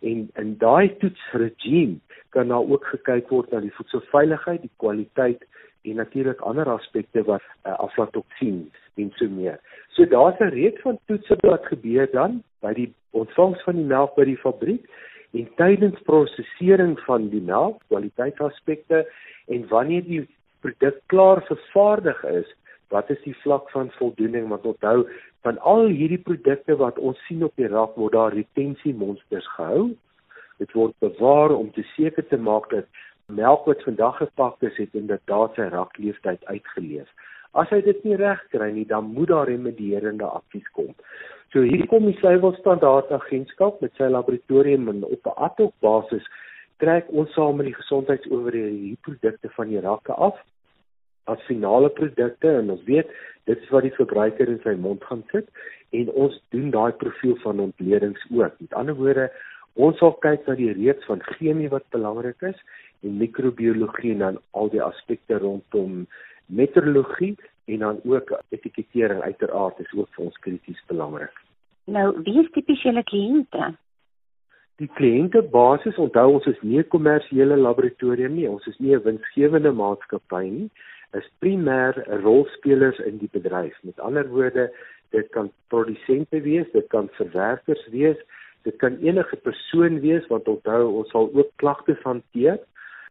En 0.06 0.28
in 0.38 0.54
daai 0.62 0.94
toetsregime 1.02 1.98
kan 2.36 2.54
daar 2.54 2.70
ook 2.70 2.86
gekyk 2.94 3.32
word 3.34 3.52
na 3.52 3.64
die 3.66 3.74
voedselveiligheid, 3.80 4.62
die 4.62 4.76
kwaliteit 4.84 5.44
en 5.88 6.00
natuurlik 6.02 6.42
ander 6.42 6.70
aspekte 6.70 7.24
wat 7.24 7.44
uh, 7.66 7.74
aflatoksien 7.80 8.68
en 8.96 9.12
so 9.16 9.30
meer. 9.30 9.60
So 9.96 10.06
daar's 10.06 10.40
'n 10.40 10.54
reeks 10.54 10.82
van 10.82 11.00
toetse 11.06 11.36
wat 11.42 11.66
gebeur 11.66 12.10
dan 12.12 12.44
by 12.62 12.74
die 12.74 12.94
ontvangs 13.12 13.64
van 13.64 13.76
die 13.76 13.90
melk 13.96 14.16
by 14.16 14.26
die 14.26 14.42
fabriek 14.44 14.84
en 15.32 15.50
tydens 15.56 16.00
prosesering 16.02 17.00
van 17.00 17.30
die 17.30 17.42
melk, 17.42 17.82
kwaliteitsaspekte 17.88 19.06
en 19.48 19.68
wanneer 19.68 20.04
die 20.04 20.28
produk 20.62 21.02
klaar 21.06 21.42
vervaardig 21.46 22.24
is, 22.24 22.50
wat 22.90 23.10
is 23.10 23.22
die 23.24 23.36
vlak 23.44 23.70
van 23.70 23.92
voldoening 23.92 24.48
want 24.48 24.66
onthou 24.66 25.08
van 25.42 25.60
al 25.60 25.88
hierdie 25.88 26.24
produkte 26.30 26.76
wat 26.76 27.00
ons 27.00 27.20
sien 27.28 27.44
op 27.44 27.56
die 27.56 27.68
rak 27.68 27.96
word 27.96 28.14
daar 28.14 28.34
retensie 28.34 28.94
monsters 28.94 29.48
gehou 29.56 29.96
dit 30.58 30.72
word 30.74 30.96
bewaar 31.04 31.54
om 31.56 31.70
te 31.72 31.84
seker 31.96 32.26
te 32.28 32.38
maak 32.38 32.70
dat 32.74 32.86
melk 33.28 33.66
wat 33.66 33.84
vandag 33.84 34.18
gepak 34.18 34.62
is 34.64 34.78
het 34.78 34.94
inderdaad 34.96 35.56
sy 35.56 35.68
rakleeftyd 35.74 36.46
uitgeleef 36.46 37.08
as 37.62 37.70
hy 37.76 37.82
dit 37.82 38.04
nie 38.08 38.20
reg 38.22 38.44
kry 38.54 38.70
nie 38.72 38.86
dan 38.88 39.10
moet 39.16 39.32
daar 39.34 39.50
remedierende 39.52 40.26
aksies 40.40 40.68
kom 40.80 40.94
so 41.54 41.62
hier 41.62 41.88
kom 41.92 42.08
die 42.08 42.20
suiwelstandaard 42.22 43.12
agentskap 43.20 43.82
met 43.82 43.92
sy 44.00 44.08
laboratorium 44.12 44.88
en 44.94 45.04
op 45.04 45.28
'n 45.28 45.40
ad 45.48 45.60
hoc 45.64 45.74
basis 45.82 46.24
trek 46.84 47.10
ons 47.10 47.34
saam 47.34 47.58
met 47.58 47.68
die 47.68 47.80
gesondheidsowerhede 47.82 48.70
hierdie 48.70 49.04
produkte 49.10 49.50
van 49.58 49.68
die 49.74 49.82
rakke 49.82 50.14
af 50.14 50.40
as 51.28 51.44
finale 51.48 51.90
produkte 51.90 52.50
en 52.62 52.72
ons 52.72 52.84
weet 52.88 53.12
dit 53.50 53.60
is 53.64 53.70
wat 53.76 53.84
die 53.84 53.96
verbruiker 54.00 54.50
in 54.52 54.60
sy 54.64 54.76
mond 54.88 55.04
gaan 55.10 55.24
sit 55.32 55.52
en 56.00 56.12
ons 56.24 56.36
doen 56.56 56.72
daai 56.72 56.92
profiel 57.02 57.36
van 57.44 57.60
ontledings 57.64 58.26
ook. 58.32 58.60
Met 58.60 58.74
ander 58.74 58.96
woorde, 58.96 59.30
ons 59.76 59.98
sal 60.02 60.16
kyk 60.24 60.48
na 60.48 60.56
die 60.60 60.74
reeks 60.76 61.08
van 61.08 61.24
chemie 61.38 61.70
wat 61.72 61.88
belangrik 61.96 62.44
is 62.50 62.60
en 63.02 63.18
microbiologie 63.18 64.12
en 64.12 64.24
dan 64.26 64.40
al 64.52 64.70
die 64.70 64.82
aspekte 64.82 65.38
rondom 65.38 66.06
meteorologie 66.46 67.36
en 67.66 67.80
dan 67.80 68.00
ook 68.04 68.32
etikettering 68.50 69.22
uiteraard 69.22 69.80
is 69.80 69.94
ook 69.94 70.10
vir 70.16 70.26
ons 70.26 70.40
krities 70.46 70.84
belangrik. 70.88 71.44
Nou, 71.86 72.22
wie 72.24 72.40
is 72.42 72.52
tipies 72.52 72.82
julle 72.84 73.04
kliënte? 73.04 73.74
Die 74.78 74.90
kliënte 74.94 75.42
basis 75.42 75.98
onthou 75.98 76.34
ons 76.34 76.46
is 76.46 76.62
nie 76.62 76.80
'n 76.80 76.88
kommersiële 76.88 77.58
laboratorium 77.58 78.36
nie, 78.36 78.50
ons 78.50 78.68
is 78.68 78.78
nie 78.80 78.96
'n 78.96 79.04
winsgewende 79.04 79.72
maatskappy 79.72 80.46
nie 80.50 80.70
is 81.16 81.28
primêr 81.40 81.96
rolspelers 82.24 83.00
in 83.00 83.20
die 83.22 83.30
bedryf. 83.32 83.76
Met 83.88 84.00
ander 84.00 84.28
woorde, 84.30 84.68
dit 85.16 85.30
kan 85.32 85.52
produsente 85.72 86.42
wees, 86.44 86.68
dit 86.74 86.88
kan 86.92 87.08
verwerkers 87.20 87.84
wees, 87.94 88.18
dit 88.68 88.76
kan 88.82 88.98
enige 89.00 89.36
persoon 89.36 90.02
wees 90.04 90.28
want 90.28 90.48
onthou 90.52 90.82
ons 91.00 91.12
sal 91.16 91.30
ook 91.34 91.54
klagtes 91.64 92.02
hanteer. 92.04 92.60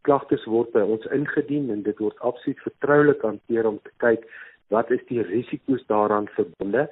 Klagtes 0.07 0.45
word 0.47 0.69
by 0.75 0.83
ons 0.95 1.05
ingedien 1.15 1.65
en 1.73 1.81
dit 1.85 1.97
word 2.03 2.17
absoluut 2.29 2.61
vertroulik 2.65 3.21
hanteer 3.27 3.63
om 3.67 3.77
te 3.83 3.93
kyk 4.03 4.21
wat 4.73 4.87
is 4.91 5.03
die 5.11 5.21
risiko's 5.23 5.83
daaraan 5.91 6.27
verbonde 6.35 6.83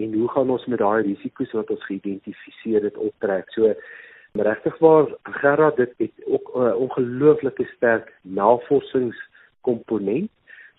en 0.00 0.08
hoe 0.16 0.30
gaan 0.34 0.50
ons 0.50 0.68
met 0.72 0.80
daai 0.80 1.02
risiko's 1.08 1.52
wat 1.56 1.70
ons 1.70 1.88
geïdentifiseer 1.88 2.82
het 2.88 2.96
optrek. 2.96 3.46
So 3.52 3.62
regtig 4.32 4.78
waar 4.80 5.06
Gerard 5.40 5.76
dit 5.76 5.92
het 5.98 6.16
ook 6.24 6.46
'n 6.54 6.60
uh, 6.60 6.74
ongelooflike 6.84 7.66
sterk 7.76 8.06
navorsingskomponent 8.22 10.30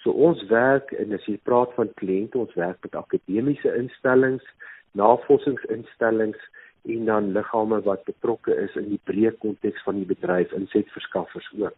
So 0.04 0.12
ons 0.12 0.42
werk 0.52 0.92
en 1.00 1.16
as 1.16 1.24
jy 1.30 1.38
praat 1.48 1.72
van 1.78 1.88
kliënte, 2.00 2.36
ons 2.36 2.56
werk 2.60 2.82
met 2.84 2.96
akademiese 3.00 3.72
instellings, 3.80 4.44
navorsingsinstellings 5.00 6.40
en 6.86 7.06
dan 7.06 7.32
liggame 7.32 7.82
wat 7.82 8.04
betrokke 8.04 8.56
is 8.66 8.76
in 8.76 8.90
die 8.90 9.02
breë 9.10 9.32
konteks 9.40 9.84
van 9.84 10.02
die 10.02 10.10
bedryf, 10.10 10.52
insetverskaffers 10.52 11.50
ook. 11.60 11.76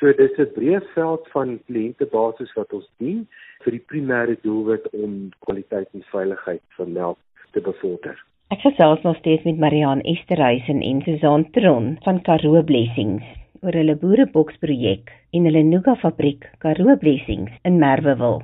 So 0.00 0.12
dis 0.16 0.38
'n 0.38 0.52
breë 0.56 0.80
veld 0.94 1.28
van 1.32 1.58
kliëntebasis 1.68 2.52
wat 2.56 2.72
ons 2.72 2.88
dien 2.98 3.26
vir 3.64 3.72
die 3.72 3.84
primêre 3.92 4.36
doelwit 4.42 4.88
om 4.90 5.30
kwaliteit 5.44 5.88
en 5.92 6.02
veiligheid 6.12 6.62
van 6.76 6.92
melk 6.92 7.18
te 7.52 7.60
bevorder. 7.60 8.16
Ek 8.50 8.60
gesels 8.60 9.02
nog 9.02 9.16
steeds 9.16 9.44
met 9.44 9.58
Marian 9.58 10.00
Esterhuizen 10.00 10.80
en 10.82 11.02
Susan 11.02 11.50
Tron 11.50 11.98
van 12.02 12.22
Karoo 12.22 12.62
Blessings 12.62 13.24
oor 13.62 13.76
hulle 13.76 13.96
boereboksprojek 14.00 15.12
en 15.36 15.44
hulle 15.44 15.62
Nuga 15.62 15.94
fabriek 16.00 16.48
Karoo 16.58 16.96
Blessings 16.96 17.52
in 17.62 17.78
Merwewil. 17.78 18.40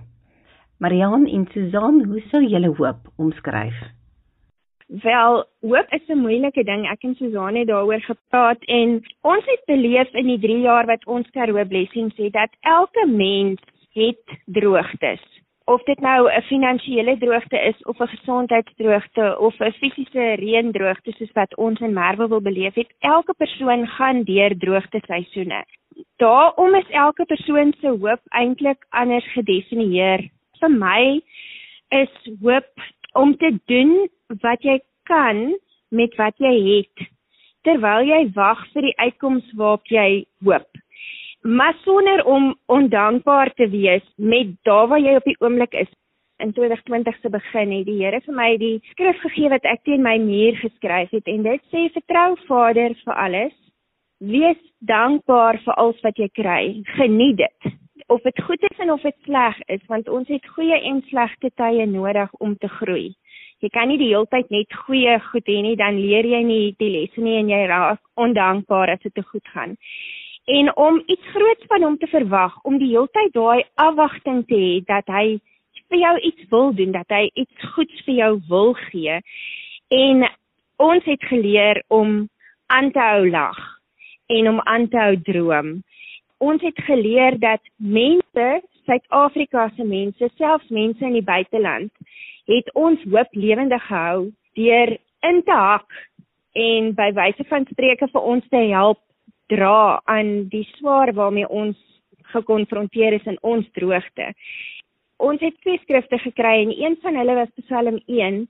Marian 0.78 1.26
en 1.26 1.46
Susan, 1.52 2.04
hoe 2.04 2.20
sou 2.30 2.42
julle 2.44 2.68
hoop 2.78 3.09
omskryf? 3.16 3.74
Wel, 4.87 5.46
hoop 5.61 5.87
is 5.88 6.09
'n 6.09 6.18
moeilike 6.18 6.64
ding. 6.64 6.90
Ek 6.90 7.03
en 7.03 7.14
Susan 7.14 7.55
het 7.55 7.66
daaroor 7.66 8.01
gepraat 8.01 8.64
en 8.64 9.03
ons 9.20 9.44
het 9.44 9.62
beleef 9.64 10.14
in 10.14 10.27
die 10.27 10.38
3 10.38 10.60
jaar 10.60 10.87
wat 10.87 11.06
ons 11.06 11.31
Karoo 11.31 11.65
Blessings 11.65 12.17
het 12.17 12.33
dat 12.33 12.50
elke 12.60 13.06
mens 13.06 13.60
het 13.92 14.38
droogtes 14.44 15.37
of 15.65 15.83
dit 15.83 16.00
nou 16.00 16.31
'n 16.31 16.42
finansiële 16.42 17.19
droogte 17.19 17.58
is 17.58 17.83
of 17.83 17.98
'n 17.98 18.06
gesondheidsdroogte 18.06 19.38
of 19.38 19.58
'n 19.58 19.73
fisiese 19.73 20.35
reendroogte 20.35 21.13
soos 21.13 21.33
wat 21.33 21.56
ons 21.56 21.81
in 21.81 21.92
Merwe 21.92 22.29
wil 22.29 22.40
beleef 22.40 22.75
het, 22.75 22.94
elke 22.98 23.35
persoon 23.35 23.87
gaan 23.87 24.23
deur 24.23 24.58
droogte 24.58 25.00
seisoene. 25.06 25.65
Daarom 26.17 26.75
is 26.75 26.88
elke 26.88 27.25
persoon 27.25 27.75
se 27.81 27.88
hoop 27.88 28.21
eintlik 28.29 28.87
anders 28.88 29.33
gedefinieer. 29.33 30.31
Vir 30.60 30.71
my 30.71 31.21
is 31.88 32.31
hoop 32.42 32.73
om 33.13 33.37
te 33.37 33.58
doen 33.65 34.08
wat 34.42 34.62
jy 34.62 34.81
kan 35.08 35.54
met 35.90 36.16
wat 36.18 36.35
jy 36.42 36.54
het 36.66 37.06
terwyl 37.66 38.06
jy 38.06 38.27
wag 38.35 38.60
vir 38.72 38.87
die 38.87 38.96
uitkoms 39.02 39.46
waarop 39.58 39.87
jy 39.90 40.24
hoop. 40.46 40.68
maar 41.46 41.77
sonder 41.85 42.24
om 42.24 42.56
ondankbaar 42.66 43.52
te 43.54 43.68
wees 43.70 44.02
met 44.16 44.48
daar 44.62 44.88
waar 44.88 45.00
jy 45.00 45.14
op 45.14 45.24
die 45.24 45.37
oomblik 45.38 45.72
is. 45.72 45.90
In 46.42 46.52
2020 46.52 47.16
se 47.20 47.31
begin 47.31 47.70
het 47.70 47.87
die 47.87 48.02
Here 48.02 48.20
vir 48.20 48.35
my 48.35 48.56
die 48.58 48.81
skrif 48.90 49.20
gegee 49.22 49.48
wat 49.48 49.64
ek 49.64 49.85
teen 49.85 50.02
my 50.02 50.16
muur 50.18 50.58
geskryf 50.58 51.10
het 51.14 51.31
en 51.31 51.46
dit 51.46 51.62
sê 51.70 51.87
vertrou 51.94 52.35
Vader 52.48 52.96
vir 53.04 53.14
alles. 53.14 53.54
Wees 54.18 54.58
dankbaar 54.81 55.60
vir 55.64 55.74
alles 55.74 56.02
wat 56.02 56.18
jy 56.18 56.29
kry. 56.35 56.83
Geniet 56.98 57.38
dit. 57.44 57.72
Of 58.08 58.22
dit 58.27 58.42
goed 58.42 58.62
is 58.70 58.83
en 58.83 58.90
of 58.90 59.02
dit 59.06 59.16
sleg 59.24 59.62
is, 59.68 59.83
want 59.88 60.08
ons 60.08 60.29
het 60.29 60.52
goeie 60.56 60.77
en 60.90 61.00
slegte 61.08 61.50
tye 61.54 61.87
nodig 61.87 62.35
om 62.40 62.56
te 62.56 62.68
groei. 62.68 63.14
Jy 63.65 63.71
kan 63.73 63.88
nie 63.88 63.98
die 63.98 64.13
hele 64.13 64.29
tyd 64.29 64.50
net 64.52 64.73
goeie 64.85 65.17
goed 65.31 65.48
hê 65.48 65.63
nie, 65.65 65.77
dan 65.77 65.96
leer 65.96 66.27
jy 66.29 66.42
nie 66.44 66.75
die 66.79 66.92
lesse 66.92 67.21
nie 67.21 67.38
en 67.40 67.48
jy 67.50 67.65
raak 67.71 68.00
ondankbaar 68.21 68.92
as 68.92 69.02
dit 69.02 69.15
te 69.15 69.25
goed 69.25 69.44
gaan 69.54 69.77
en 70.46 70.77
om 70.77 71.02
iets 71.07 71.27
groots 71.35 71.67
van 71.67 71.83
hom 71.83 71.98
te 71.98 72.07
verwag, 72.07 72.54
om 72.63 72.79
die 72.79 72.92
hele 72.92 73.11
tyd 73.13 73.33
daai 73.35 73.65
afwagting 73.83 74.44
te 74.46 74.59
hê 74.59 74.75
dat 74.87 75.09
hy 75.11 75.38
vir 75.90 75.98
jou 75.98 76.13
iets 76.29 76.46
wil 76.50 76.73
doen, 76.75 76.92
dat 76.94 77.11
hy 77.11 77.27
iets 77.35 77.71
goeds 77.75 78.04
vir 78.07 78.15
jou 78.15 78.31
wil 78.50 78.75
gee. 78.87 79.19
En 79.90 80.23
ons 80.83 81.04
het 81.07 81.27
geleer 81.31 81.83
om 81.90 82.29
aan 82.71 82.92
te 82.94 83.02
hou 83.02 83.27
lag 83.31 83.59
en 84.31 84.48
om 84.54 84.63
aan 84.71 84.88
te 84.90 84.98
hou 84.98 85.17
droom. 85.27 85.75
Ons 86.38 86.63
het 86.63 86.79
geleer 86.87 87.38
dat 87.42 87.63
mense, 87.77 88.48
Suid-Afrika 88.87 89.67
se 89.75 89.83
mense, 89.83 90.31
selfs 90.38 90.71
mense 90.71 91.02
in 91.02 91.17
die 91.19 91.27
buiteland, 91.27 91.90
het 92.47 92.71
ons 92.75 93.03
hoop 93.11 93.35
lewendig 93.35 93.83
gehou 93.87 94.31
deur 94.59 94.97
in 95.29 95.42
te 95.42 95.57
hak 95.57 95.88
en 96.57 96.92
by 96.97 97.11
wyse 97.17 97.44
van 97.51 97.67
spreuke 97.71 98.09
vir 98.13 98.31
ons 98.35 98.47
te 98.53 98.63
help 98.71 99.03
dra 99.53 100.01
aan 100.05 100.49
die 100.53 100.65
swaar 100.77 101.13
waarmee 101.15 101.49
ons 101.49 101.77
gekonfronteer 102.33 103.19
is 103.19 103.27
in 103.31 103.38
ons 103.42 103.67
droogte. 103.79 104.33
Ons 105.23 105.40
het 105.40 105.55
twee 105.63 105.79
skrifte 105.85 106.19
gekry 106.19 106.57
en 106.65 106.73
een 106.75 106.97
van 107.03 107.17
hulle 107.17 107.37
was 107.38 107.53
Psalm 107.63 108.01
1 108.07 108.42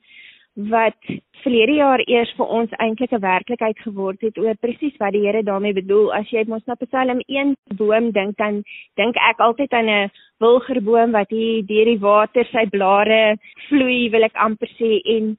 wat 0.56 0.96
verlede 1.42 1.72
jaar 1.76 2.00
eers 2.08 2.32
vir 2.36 2.46
ons 2.46 2.70
eintlik 2.80 3.12
'n 3.12 3.20
werklikheid 3.20 3.78
geword 3.78 4.20
het 4.20 4.38
oor 4.38 4.54
presies 4.56 4.96
wat 4.98 5.12
die 5.12 5.26
Here 5.26 5.42
daarmee 5.42 5.72
bedoel. 5.72 6.12
As 6.12 6.30
jy 6.30 6.44
mos 6.48 6.64
na 6.66 6.74
Psalm 6.74 7.20
1 7.28 7.54
boom 7.76 8.10
dink 8.10 8.36
dan 8.36 8.62
dink 8.96 9.16
ek 9.16 9.38
altyd 9.38 9.72
aan 9.72 9.88
'n 9.88 10.10
wilgerboom 10.40 11.12
wat 11.12 11.30
hier 11.30 11.62
deur 11.62 11.84
die 11.84 11.98
water 11.98 12.44
sy 12.44 12.66
blare 12.66 13.36
vloei, 13.68 14.10
wil 14.10 14.24
ek 14.24 14.34
amper 14.34 14.68
sê 14.78 15.00
en 15.04 15.36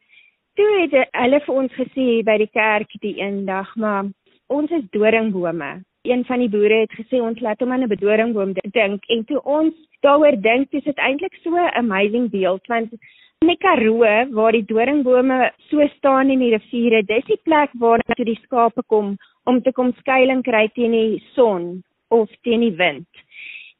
toe 0.55 0.69
het 0.81 1.09
hulle 1.13 1.39
vir 1.39 1.55
ons 1.55 1.71
gesê 1.73 2.23
by 2.23 2.37
die 2.37 2.53
kerk 2.53 2.89
die 3.01 3.17
eendag, 3.17 3.75
maar 3.75 4.05
ons 4.49 4.71
is 4.71 4.83
doringbome. 4.91 5.81
Een 6.03 6.25
van 6.25 6.39
die 6.39 6.49
boere 6.49 6.85
het 6.85 6.91
gesê 6.91 7.21
ons 7.21 7.39
laat 7.39 7.59
hom 7.59 7.71
aan 7.71 7.83
'n 7.83 7.95
doringboom 7.95 8.53
dink 8.53 9.03
en 9.09 9.25
toe 9.25 9.41
ons 9.43 9.73
daaroor 10.01 10.41
dink, 10.41 10.67
is 10.73 10.83
dit 10.83 10.97
eintlik 10.97 11.33
so 11.43 11.49
'n 11.49 11.73
amazing 11.73 12.29
beeld 12.29 12.67
want 12.67 12.93
in 13.41 13.51
die 13.51 13.61
Karoo 13.61 13.99
waar 14.33 14.51
die 14.51 14.65
doringbome 14.65 15.51
so 15.69 15.85
staan 15.97 16.31
in 16.33 16.39
die 16.41 16.53
riviere, 16.55 17.03
dis 17.05 17.25
die 17.29 17.39
plek 17.45 17.69
waar 17.79 18.01
net 18.07 18.25
die 18.25 18.39
skape 18.43 18.81
kom 18.89 19.15
om 19.45 19.61
te 19.61 19.71
kom 19.71 19.93
skuilings 19.99 20.45
kry 20.47 20.65
teen 20.73 20.95
die 20.95 21.21
son 21.35 21.83
of 22.09 22.33
teen 22.43 22.65
die 22.65 22.73
wind. 22.81 23.07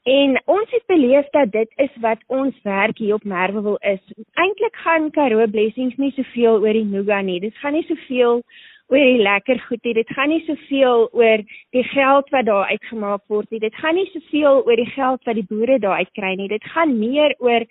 En 0.07 0.37
ons 0.45 0.69
het 0.71 0.85
beleef 0.87 1.27
dat 1.33 1.51
dit 1.51 1.73
is 1.83 1.91
wat 2.05 2.21
ons 2.27 2.55
werk 2.63 3.01
hier 3.01 3.17
op 3.17 3.25
Merwewil 3.25 3.75
is. 3.81 3.99
Eintlik 4.39 4.77
gaan 4.85 5.09
Karoo 5.11 5.49
Blessings 5.51 5.97
nie 5.97 6.13
soveel 6.15 6.61
oor 6.61 6.77
die 6.77 6.85
Nuga 6.85 7.19
nie. 7.21 7.41
Dit 7.43 7.57
gaan 7.59 7.75
nie 7.75 7.83
soveel 7.89 8.43
oor 8.87 9.03
die 9.03 9.19
lekker 9.25 9.59
goed 9.67 9.83
nie. 9.83 9.97
Dit 9.97 10.15
gaan 10.15 10.31
nie 10.31 10.43
soveel 10.47 11.09
oor 11.11 11.43
die 11.75 11.83
geld 11.91 12.31
wat 12.31 12.47
daar 12.47 12.71
uitgemaak 12.71 13.25
word 13.27 13.51
nie. 13.51 13.59
Dit 13.59 13.75
gaan 13.81 13.99
nie 13.99 14.07
soveel 14.13 14.63
oor 14.63 14.79
die 14.79 14.91
geld 14.93 15.27
wat 15.27 15.41
die 15.41 15.47
boere 15.49 15.81
daar 15.83 16.05
uitkry 16.05 16.35
nie. 16.37 16.47
Dit 16.55 16.71
gaan 16.71 16.95
meer 17.01 17.35
oor 17.43 17.67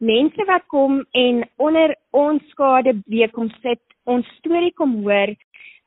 mense 0.00 0.44
wat 0.48 0.64
kom 0.72 1.04
en 1.12 1.44
onder 1.56 1.94
ons 2.16 2.42
skade 2.54 2.94
week 3.06 3.32
kom 3.36 3.50
sit, 3.60 3.80
ons 4.08 4.26
storie 4.38 4.72
kom 4.72 5.02
hoor, 5.04 5.34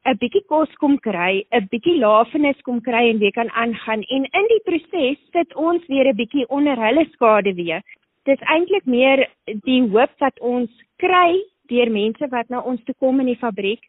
'n 0.06 0.18
bietjie 0.20 0.44
kos 0.48 0.72
kom 0.82 0.98
kry, 1.00 1.44
'n 1.52 1.68
bietjie 1.72 1.98
lafenis 1.98 2.60
kom 2.62 2.82
kry 2.82 3.10
en 3.10 3.20
weer 3.20 3.32
kan 3.32 3.50
aangaan 3.50 4.04
en 4.16 4.26
in 4.40 4.48
die 4.54 4.64
proses 4.66 5.18
sit 5.32 5.56
ons 5.56 5.82
weer 5.88 6.08
'n 6.08 6.16
bietjie 6.16 6.46
onder 6.50 6.76
hulle 6.76 7.06
skade 7.14 7.54
weer. 7.56 7.82
Dit 8.26 8.42
is 8.42 8.48
eintlik 8.48 8.86
meer 8.86 9.28
die 9.66 9.82
hoop 9.82 10.12
wat 10.20 10.40
ons 10.40 10.70
kry 10.98 11.42
deur 11.70 11.90
mense 11.90 12.28
wat 12.30 12.50
na 12.50 12.60
ons 12.60 12.84
toe 12.84 12.96
kom 13.00 13.20
in 13.20 13.32
die 13.32 13.44
fabriek 13.46 13.82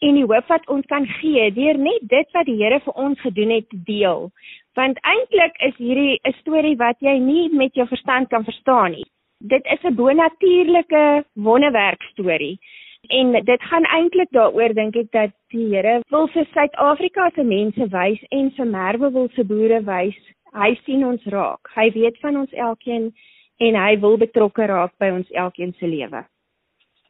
en 0.00 0.14
die 0.14 0.24
hoop 0.24 0.48
wat 0.48 0.66
ons 0.68 0.86
kan 0.86 1.06
gee 1.20 1.50
deur 1.52 1.78
net 1.78 2.08
dit 2.08 2.34
wat 2.34 2.46
die 2.46 2.56
Here 2.56 2.80
vir 2.80 2.94
ons 2.94 3.20
gedoen 3.20 3.50
het 3.50 3.70
deel. 3.86 4.30
Want 4.74 4.98
eintlik 5.02 5.54
is 5.68 5.76
hierdie 5.76 6.18
'n 6.24 6.34
storie 6.40 6.76
wat 6.76 6.96
jy 7.00 7.18
nie 7.18 7.48
met 7.52 7.74
jou 7.74 7.86
verstand 7.86 8.28
kan 8.28 8.44
verstaan 8.44 8.92
nie. 8.92 9.06
Dit 9.38 9.64
is 9.64 9.82
'n 9.82 9.94
bonatuurlike 9.94 11.24
wonderwerk 11.32 12.02
storie. 12.02 12.58
En 13.06 13.44
dit 13.44 13.62
gaan 13.62 13.84
eintlik 13.84 14.30
daaroor 14.30 14.74
dink 14.74 14.96
ek 14.96 15.10
dat 15.10 15.30
die 15.48 15.74
Here 15.74 16.02
wil 16.08 16.26
vir 16.26 16.46
Suid-Afrika 16.52 17.30
se 17.34 17.42
mense 17.42 17.88
wys 17.88 18.24
en 18.28 18.50
vir 18.50 18.66
Merwe 18.66 19.10
wil 19.10 19.28
se 19.28 19.44
boere 19.44 19.82
wys. 19.84 20.18
Hy 20.52 20.74
sien 20.84 21.04
ons 21.04 21.24
raak. 21.24 21.70
Hy 21.74 21.90
weet 21.90 22.18
van 22.18 22.36
ons 22.36 22.52
elkeen 22.52 23.14
en 23.56 23.74
hy 23.74 23.98
wil 24.00 24.16
betrokke 24.16 24.66
raak 24.66 24.98
by 24.98 25.10
ons 25.10 25.30
elkeen 25.30 25.72
se 25.78 25.86
lewe. 25.86 26.24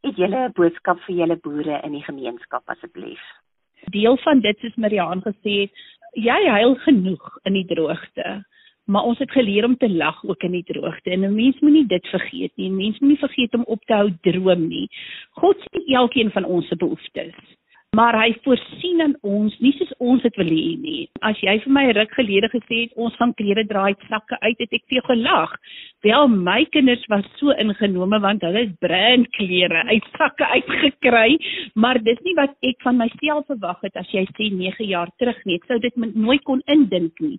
Het 0.03 0.17
julle 0.17 0.49
'n 0.49 0.53
boodskap 0.53 1.01
vir 1.01 1.17
julle 1.17 1.37
boere 1.37 1.81
in 1.85 1.93
die 1.93 2.05
gemeenskap 2.05 2.63
asseblief? 2.67 3.23
Deel 3.91 4.17
van 4.17 4.41
dit 4.41 4.65
is 4.65 4.77
Mariaan 4.77 5.23
gesê 5.23 5.61
het, 5.61 5.71
jy 6.13 6.49
huil 6.49 6.75
genoeg 6.75 7.39
in 7.45 7.53
die 7.53 7.67
droogte. 7.67 8.45
Maar 8.89 9.05
ons 9.05 9.19
het 9.21 9.31
geleer 9.31 9.65
om 9.65 9.77
te 9.77 9.91
lag 9.91 10.25
ook 10.25 10.43
in 10.43 10.55
die 10.57 10.65
droogte. 10.65 11.11
En 11.11 11.21
'n 11.21 11.35
mens 11.35 11.61
moenie 11.61 11.87
dit 11.87 12.07
vergeet 12.07 12.53
nie. 12.57 12.71
'n 12.71 12.77
Mens 12.77 12.99
moenie 12.99 13.19
vergeet 13.19 13.55
om 13.55 13.65
op 13.67 13.85
te 13.85 13.95
hou 13.95 14.13
droom 14.21 14.69
nie. 14.69 14.89
God 15.31 15.57
sien 15.61 15.95
elkeen 15.95 16.31
van 16.31 16.45
ons 16.45 16.69
se 16.69 16.77
behoeftes 16.77 17.35
maar 17.99 18.15
hy 18.15 18.31
voorsien 18.45 19.01
aan 19.03 19.15
ons 19.27 19.55
nie 19.65 19.73
soos 19.75 19.91
ons 19.99 20.23
dit 20.23 20.37
wil 20.39 20.51
hê 20.53 20.75
nie. 20.79 21.01
As 21.27 21.41
jy 21.43 21.57
vir 21.65 21.73
my 21.75 21.83
ruk 21.97 22.13
gelede 22.15 22.51
gesê 22.53 22.85
het 22.85 23.01
ons 23.05 23.17
gaan 23.19 23.33
klere 23.41 23.65
draai 23.67 23.97
sakke 24.07 24.39
uit, 24.45 24.61
het 24.61 24.77
ek 24.79 24.85
vir 24.87 24.99
jou 25.01 25.05
gelag. 25.09 25.57
Wel 26.07 26.31
my 26.31 26.61
kinders 26.77 27.03
was 27.11 27.27
so 27.41 27.57
ingenome 27.65 28.21
want 28.23 28.47
hulle 28.47 28.67
het 28.69 28.79
brand 28.85 29.27
klere 29.35 29.83
uit 29.91 30.07
sakke 30.15 30.47
uitgekry, 30.55 31.39
maar 31.75 31.99
dis 32.07 32.23
nie 32.29 32.37
wat 32.39 32.55
ek 32.71 32.87
van 32.87 33.01
myself 33.03 33.51
verwag 33.51 33.83
het 33.89 33.99
as 33.99 34.15
jy 34.15 34.23
sê 34.37 34.51
9 34.55 34.91
jaar 34.93 35.11
terug 35.19 35.43
nie. 35.45 35.59
Ek 35.59 35.67
sou 35.67 35.83
dit 35.83 36.03
nooit 36.15 36.45
kon 36.47 36.63
indink 36.71 37.19
nie. 37.25 37.39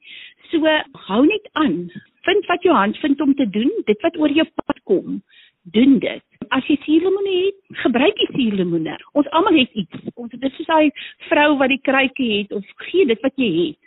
So 0.52 0.80
hou 1.08 1.24
net 1.30 1.48
aan. 1.62 1.86
Vind 2.28 2.48
wat 2.52 2.66
jou 2.68 2.76
hand 2.76 3.00
vind 3.00 3.22
om 3.24 3.32
te 3.38 3.48
doen, 3.48 3.72
dit 3.88 4.04
wat 4.04 4.18
oor 4.20 4.34
jou 4.42 4.50
pad 4.60 4.84
kom 4.90 5.22
doen 5.64 6.00
dit. 6.00 6.24
As 6.50 6.66
jy 6.68 6.78
suurlemoene 6.84 7.36
het, 7.44 7.58
gebruik 7.84 8.16
die 8.18 8.30
suurlemoene. 8.34 8.96
Ons 9.14 9.30
almal 9.38 9.60
het 9.60 9.76
iets. 9.78 10.08
Ons 10.16 10.32
dit 10.32 10.44
is 10.44 10.56
soos 10.58 10.72
hy 10.74 10.90
vrou 11.28 11.58
wat 11.60 11.70
die 11.74 11.82
kruikie 11.84 12.32
het 12.38 12.56
of 12.58 12.66
gee 12.90 13.06
dit 13.10 13.22
wat 13.26 13.36
jy 13.38 13.52
het 13.60 13.80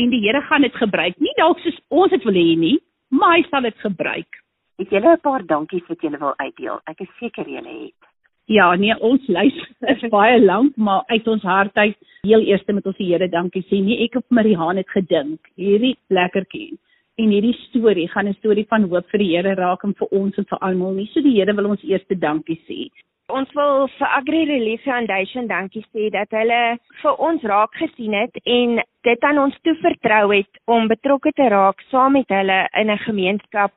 en 0.00 0.12
die 0.12 0.20
Here 0.22 0.40
gaan 0.46 0.62
dit 0.62 0.76
gebruik. 0.76 1.16
Nie 1.18 1.32
dalk 1.38 1.58
soos 1.64 1.78
ons 1.88 2.12
dit 2.12 2.24
wil 2.24 2.38
hê 2.38 2.54
nie, 2.58 2.76
maar 3.10 3.36
hy 3.36 3.42
sal 3.48 3.66
dit 3.66 3.76
gebruik. 3.84 4.38
Het 4.80 4.92
julle 4.96 5.16
'n 5.16 5.20
paar 5.20 5.42
dankies 5.46 5.88
wat 5.88 6.00
julle 6.00 6.18
wil 6.18 6.34
uitdeel? 6.36 6.80
Ek 6.86 7.00
is 7.00 7.08
seker 7.18 7.48
julle 7.48 7.74
het. 7.84 8.00
Ja, 8.46 8.74
nee, 8.74 8.94
ons 9.00 9.26
lys 9.28 9.54
is 9.94 10.08
baie 10.10 10.40
lank, 10.40 10.76
maar 10.76 11.02
uit 11.06 11.28
ons 11.28 11.42
hart 11.42 11.76
uit 11.76 11.96
heel 12.22 12.40
eers 12.40 12.64
met 12.66 12.86
ons 12.86 12.96
die 12.96 13.12
Here 13.12 13.28
dankie 13.28 13.62
sê. 13.62 13.82
Nee, 13.82 14.04
ek 14.04 14.16
op 14.16 14.24
Marihaan 14.28 14.76
het 14.76 14.88
gedink. 14.88 15.40
Hierdie 15.56 15.96
lekkertjie 16.08 16.78
en 17.20 17.30
hierdie 17.34 17.56
storie 17.68 18.08
gaan 18.08 18.28
'n 18.28 18.38
storie 18.40 18.66
van 18.68 18.88
hoop 18.88 19.06
vir 19.12 19.18
die 19.18 19.30
Here 19.36 19.54
raak 19.54 19.84
en 19.84 19.94
vir 19.94 20.08
ons 20.10 20.38
en 20.38 20.46
vir 20.50 20.58
almal. 20.60 20.92
Nie 20.94 21.10
so 21.12 21.20
die 21.20 21.36
Here 21.36 21.54
wil 21.54 21.70
ons 21.70 21.84
eers 21.84 22.06
dankie 22.08 22.60
sê. 22.68 22.90
Ons 23.30 23.50
wil 23.54 23.86
vir 23.98 24.08
Agri 24.18 24.44
Relief 24.44 24.82
Foundation 24.82 25.46
dankie 25.46 25.84
sê 25.94 26.10
dat 26.10 26.30
hulle 26.30 26.78
vir 27.02 27.20
ons 27.28 27.42
raak 27.42 27.74
gesien 27.78 28.12
het 28.12 28.34
en 28.44 28.80
dit 29.06 29.24
aan 29.28 29.38
ons 29.38 29.54
toe 29.62 29.74
vertrou 29.82 30.32
het 30.32 30.62
om 30.66 30.88
betrokke 30.88 31.32
te 31.32 31.48
raak 31.48 31.80
saam 31.90 32.12
met 32.12 32.28
hulle 32.28 32.68
in 32.80 32.90
'n 32.90 33.04
gemeenskap 33.06 33.72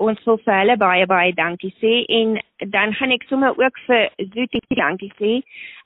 ons 0.00 0.20
wil 0.26 0.38
vir 0.44 0.54
hulle 0.56 0.76
baie 0.80 1.06
baie 1.10 1.32
dankie 1.36 1.72
sê 1.82 1.92
en 2.18 2.38
dan 2.74 2.94
gaan 2.98 3.12
ek 3.16 3.26
sommer 3.28 3.56
ook 3.60 3.80
vir 3.86 4.08
Zuti 4.32 4.60
dankie 4.78 5.10
sê. 5.20 5.32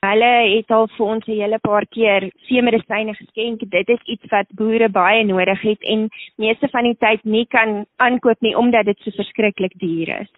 Hulle 0.05 0.31
het 0.53 0.71
al 0.77 0.87
vir 0.95 1.05
ons 1.05 1.27
'n 1.27 1.39
hele 1.41 1.59
paar 1.59 1.85
keer 1.97 2.29
seemedisyne 2.47 3.13
geskenk. 3.19 3.59
Dit 3.77 3.89
is 3.89 4.01
iets 4.13 4.31
wat 4.31 4.55
boere 4.61 4.89
baie 4.89 5.23
nodig 5.23 5.61
het 5.61 5.81
en 5.83 6.09
meeste 6.37 6.67
van 6.71 6.83
die 6.83 6.97
tyd 7.05 7.25
nie 7.25 7.45
kan 7.45 7.85
aankoop 7.97 8.41
nie 8.41 8.55
omdat 8.55 8.85
dit 8.85 8.99
so 8.99 9.11
verskriklik 9.11 9.73
duur 9.79 10.09
is. 10.21 10.31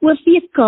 OVK 0.00 0.58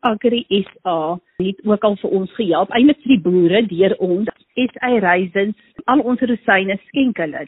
Agri 0.00 0.46
SA 0.50 1.18
het 1.38 1.58
ook 1.64 1.84
al 1.84 1.96
vir 1.96 2.10
ons 2.10 2.32
gehelp, 2.34 2.70
eintlik 2.70 2.98
vir 3.02 3.12
die 3.16 3.24
boere 3.30 3.66
deur 3.66 3.94
ons 3.98 4.28
SA 4.56 4.98
Raisins 4.98 5.56
al 5.86 6.00
ons 6.00 6.20
rosyne 6.20 6.78
skenk 6.88 7.16
hulle 7.16 7.46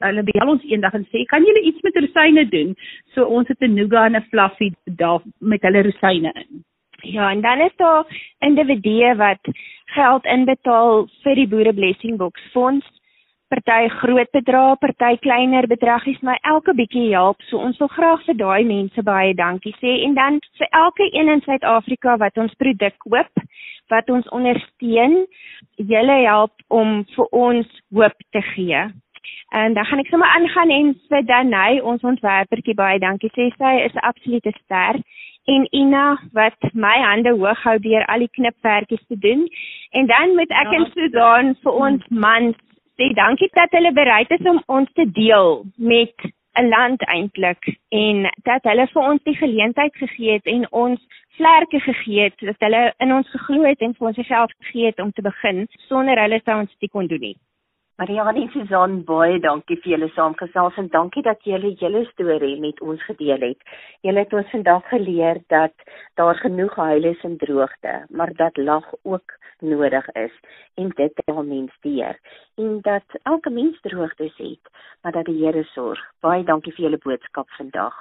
hulle 0.00 0.24
bel 0.30 0.48
ons 0.48 0.64
eendag 0.64 0.94
en 0.94 1.06
sê 1.12 1.24
kan 1.30 1.44
julle 1.46 1.62
iets 1.62 1.82
met 1.86 1.96
rosyne 1.96 2.44
doen? 2.50 2.74
So 3.14 3.26
ons 3.26 3.48
het 3.48 3.60
'n 3.60 3.74
nougat 3.74 4.06
en 4.06 4.16
'n 4.16 4.28
fluffy 4.30 4.72
daar 4.84 5.22
met 5.40 5.62
hulle 5.62 5.82
rosyne 5.82 6.32
in. 6.34 6.64
Ja, 7.02 7.30
en 7.30 7.40
dan 7.40 7.60
is 7.60 7.76
daar 7.76 8.04
individue 8.40 9.14
wat 9.16 9.40
geld 9.84 10.24
inbetaal 10.24 11.08
vir 11.22 11.34
die 11.34 11.48
boere 11.48 11.72
blessing 11.72 12.16
box 12.16 12.40
fonds 12.52 12.86
party 13.54 13.88
groot 14.00 14.30
bedrae, 14.34 14.76
party 14.80 15.16
kleiner 15.22 15.66
bedragies, 15.70 16.18
maar 16.26 16.38
elke 16.42 16.74
bietjie 16.74 17.12
help. 17.12 17.42
So 17.48 17.60
ons 17.62 17.78
wil 17.82 17.90
graag 17.92 18.24
vir 18.26 18.38
daai 18.40 18.64
mense 18.66 19.04
baie 19.06 19.34
dankie 19.38 19.74
sê 19.78 20.00
en 20.06 20.16
dan 20.18 20.40
vir 20.58 20.70
elke 20.80 21.06
een 21.12 21.30
in 21.36 21.42
Suid-Afrika 21.44 22.16
wat 22.22 22.38
ons 22.40 22.54
produk 22.58 22.96
koop, 23.06 23.44
wat 23.92 24.10
ons 24.10 24.28
ondersteun, 24.34 25.24
julle 25.76 26.18
help 26.24 26.54
om 26.68 27.02
vir 27.14 27.32
ons 27.46 27.80
hoop 27.94 28.28
te 28.34 28.42
gee. 28.54 28.84
En 29.50 29.74
dan 29.74 29.84
gaan 29.84 30.02
ek 30.02 30.10
sommer 30.12 30.28
aangaan 30.28 30.70
en 30.70 30.94
vir 31.08 31.22
Danai, 31.28 31.80
ons 31.80 32.02
ontwerpertjie 32.02 32.74
baie 32.74 32.98
dankie 32.98 33.30
sê. 33.36 33.50
Sy 33.58 33.74
is 33.86 33.94
'n 33.94 34.06
absolute 34.10 34.52
ster 34.64 35.00
en 35.46 35.66
Ina 35.70 36.18
wat 36.32 36.58
my 36.72 36.96
hande 37.02 37.30
hoog 37.30 37.62
hou 37.62 37.78
deur 37.78 38.04
al 38.06 38.24
die 38.24 38.32
knipwerkies 38.32 39.04
te 39.08 39.18
doen. 39.18 39.48
En 39.90 40.06
dan 40.06 40.34
moet 40.34 40.50
ek 40.50 40.72
ja. 40.72 40.78
en 40.78 40.86
Susan 40.92 41.54
vir 41.62 41.72
ons 41.72 42.06
mans 42.08 42.56
sê 42.98 43.10
dankie 43.14 43.50
dat 43.52 43.70
hulle 43.74 43.92
bereid 43.92 44.30
is 44.30 44.46
om 44.46 44.62
ons 44.66 44.88
te 44.94 45.06
deel 45.10 45.64
met 45.76 46.14
'n 46.58 46.68
land 46.68 47.02
eintlik 47.02 47.66
en 47.88 48.30
dat 48.48 48.62
hulle 48.62 48.86
vir 48.86 49.02
ons 49.02 49.22
die 49.22 49.36
geleentheid 49.36 49.94
gegee 49.96 50.32
het 50.32 50.46
en 50.46 50.66
ons 50.70 51.00
vlerke 51.36 51.80
gegee 51.80 52.28
het 52.28 52.38
dat 52.38 52.56
hulle 52.58 52.82
in 52.98 53.12
ons 53.12 53.30
geglo 53.30 53.64
het 53.66 53.80
en 53.80 53.94
vir 53.94 54.06
ons 54.06 54.26
self 54.26 54.52
gegee 54.60 54.86
het 54.86 55.00
om 55.00 55.10
te 55.12 55.22
begin 55.22 55.66
sonder 55.88 56.20
hulle 56.22 56.40
sou 56.44 56.60
ons 56.60 56.76
dit 56.78 56.90
kon 56.90 57.06
doen 57.06 57.20
nie. 57.20 57.36
Marianne 57.96 58.40
en 58.42 58.48
Susan, 58.50 58.94
baie 59.06 59.36
dankie 59.38 59.76
vir 59.82 59.92
julle 59.92 60.06
saamgesels 60.16 60.78
en 60.82 60.88
dankie 60.90 61.22
dat 61.22 61.44
julle 61.46 61.68
julle 61.78 62.00
storie 62.08 62.56
met 62.58 62.80
ons 62.82 63.02
gedeel 63.06 63.44
het. 63.46 63.60
Julle 64.02 64.24
het 64.24 64.34
ons 64.34 64.50
vandag 64.50 64.88
geleer 64.90 65.38
dat 65.54 65.84
daar 66.18 66.40
genoeg 66.40 66.74
huil 66.74 67.06
is 67.12 67.22
en 67.28 67.36
droogte, 67.38 67.92
maar 68.10 68.34
dat 68.40 68.58
lag 68.58 68.88
ook 69.02 69.36
nodig 69.60 70.08
is 70.24 70.34
en 70.74 70.90
dit 70.98 71.14
dra 71.22 71.44
mens 71.46 71.76
deur 71.86 72.18
en 72.58 72.80
dat 72.82 73.18
elke 73.22 73.54
mens 73.60 73.78
droogtes 73.86 74.34
het, 74.42 74.74
maar 75.02 75.14
dat 75.14 75.30
die 75.30 75.38
Here 75.44 75.62
sorg. 75.76 76.02
Baie 76.18 76.42
dankie 76.42 76.74
vir 76.74 76.88
julle 76.88 77.02
boodskap 77.06 77.46
vandag. 77.60 77.94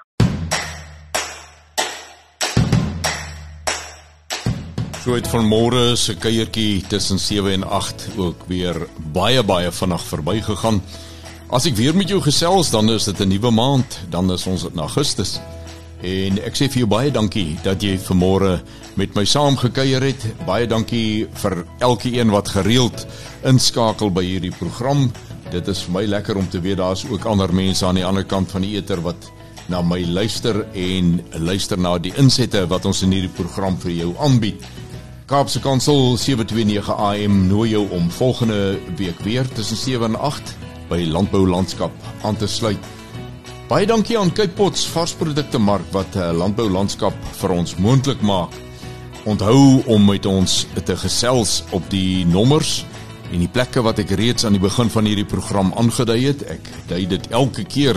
So 5.04 5.18
het 5.18 5.26
van 5.28 5.44
môre 5.44 5.98
se 6.00 6.14
kuiertjie 6.16 6.86
tussen 6.88 7.20
7 7.20 7.52
en 7.52 7.64
8 7.68 8.06
ook 8.16 8.46
weer 8.48 8.78
baie 9.12 9.42
baie 9.44 9.72
vinnig 9.76 10.04
verbygegaan. 10.08 10.78
As 11.52 11.66
ek 11.68 11.76
weer 11.76 11.92
met 11.92 12.08
jou 12.08 12.22
gesels, 12.24 12.70
dan 12.72 12.88
is 12.90 13.04
dit 13.04 13.20
'n 13.20 13.28
nuwe 13.28 13.52
maand, 13.52 14.00
dan 14.10 14.32
is 14.32 14.48
ons 14.48 14.64
in 14.64 14.80
Augustus. 14.80 15.42
En 16.02 16.40
ek 16.40 16.56
sê 16.56 16.72
vir 16.72 16.78
jou 16.78 16.88
baie 16.88 17.12
dankie 17.12 17.58
dat 17.64 17.84
jy 17.84 18.00
vanmôre 18.00 18.62
met 18.96 19.14
my 19.16 19.26
saam 19.26 19.58
gekuier 19.58 20.02
het. 20.02 20.24
Baie 20.46 20.68
dankie 20.68 21.28
vir 21.34 21.66
elke 21.80 22.18
een 22.18 22.30
wat 22.30 22.48
gereeld 22.48 23.06
inskakel 23.44 24.10
by 24.10 24.24
hierdie 24.24 24.56
program. 24.56 25.12
Dit 25.52 25.68
is 25.68 25.82
vir 25.82 25.92
my 25.92 26.06
lekker 26.06 26.38
om 26.38 26.50
te 26.50 26.62
weet 26.62 26.78
daar's 26.78 27.06
ook 27.10 27.26
ander 27.26 27.54
mense 27.54 27.86
aan 27.86 27.96
die 27.96 28.06
ander 28.06 28.24
kant 28.24 28.52
van 28.52 28.62
die 28.62 28.78
eter 28.78 29.02
wat 29.02 29.32
na 29.68 29.82
my 29.82 30.06
luister 30.06 30.66
en 30.74 31.22
luister 31.32 31.78
na 31.78 31.98
die 31.98 32.14
insette 32.16 32.68
wat 32.68 32.86
ons 32.86 33.02
in 33.02 33.12
hierdie 33.12 33.36
program 33.36 33.78
vir 33.78 33.92
jou 33.92 34.16
aanbied. 34.20 34.64
Kaapse 35.26 35.60
Kansel 35.64 36.18
729 36.18 36.90
AM 36.92 37.36
nooi 37.48 37.70
jou 37.70 37.86
om 37.96 38.10
volgende 38.12 38.80
week 38.98 39.20
weer 39.24 39.48
tussen 39.48 39.78
7 39.78 40.06
en 40.06 40.20
8 40.20 40.56
by 40.90 41.06
Landbou 41.08 41.48
Landskap 41.48 41.92
aan 42.28 42.36
te 42.36 42.48
sluit. 42.48 42.80
Baie 43.70 43.88
dankie 43.88 44.18
aan 44.20 44.34
Cape 44.36 44.52
Pots 44.58 44.84
varsprodukte 44.92 45.62
mark 45.64 45.86
wat 45.96 46.18
uh, 46.20 46.34
landbou 46.36 46.68
landskap 46.70 47.16
vir 47.40 47.54
ons 47.56 47.76
moontlik 47.80 48.20
maak. 48.22 48.52
Onthou 49.24 49.80
om 49.88 50.04
met 50.06 50.28
ons 50.28 50.66
te 50.84 50.98
gesels 51.00 51.62
op 51.72 51.88
die 51.94 52.26
nommers 52.28 52.82
en 53.32 53.40
die 53.40 53.52
plekke 53.52 53.82
wat 53.82 54.04
ek 54.04 54.12
reeds 54.20 54.44
aan 54.44 54.60
die 54.60 54.66
begin 54.66 54.92
van 54.92 55.08
hierdie 55.08 55.28
program 55.28 55.72
aangedui 55.80 56.20
het. 56.26 56.44
Ek 56.52 56.68
dui 56.92 57.06
dit 57.08 57.32
elke 57.32 57.64
keer 57.64 57.96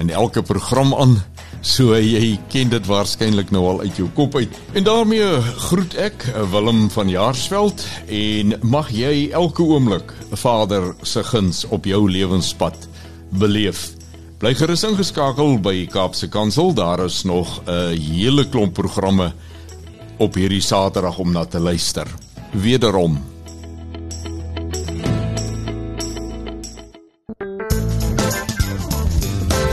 in 0.00 0.08
elke 0.08 0.40
program 0.40 0.96
aan. 0.96 1.18
So 1.62 1.94
jy 1.94 2.40
ken 2.50 2.72
dit 2.72 2.86
waarskynlik 2.90 3.52
nou 3.54 3.62
al 3.70 3.80
uit 3.86 3.98
jou 4.00 4.08
kop 4.16 4.34
uit. 4.34 4.56
En 4.74 4.82
daarmee 4.82 5.26
groet 5.68 5.94
ek 5.94 6.24
Willem 6.50 6.88
van 6.90 7.10
Jaarsveld 7.10 7.84
en 8.10 8.56
mag 8.66 8.90
jy 8.90 9.30
elke 9.30 9.62
oomblik 9.62 10.10
Vader 10.34 10.90
se 11.06 11.22
guns 11.22 11.62
op 11.70 11.86
jou 11.86 12.02
lewenspad 12.10 12.88
beleef. 13.38 13.92
Bly 14.42 14.56
gerus 14.58 14.82
ingeskakel 14.88 15.60
by 15.62 15.86
Kaapse 15.86 16.26
Kansel. 16.26 16.74
Daar 16.74 17.04
is 17.04 17.22
nog 17.22 17.62
'n 17.66 17.94
hele 17.94 18.48
klomp 18.48 18.74
programme 18.74 19.32
op 20.18 20.34
hierdie 20.34 20.60
Saterdag 20.60 21.18
om 21.18 21.32
na 21.32 21.44
te 21.44 21.60
luister. 21.60 22.06
Wederom 22.50 23.31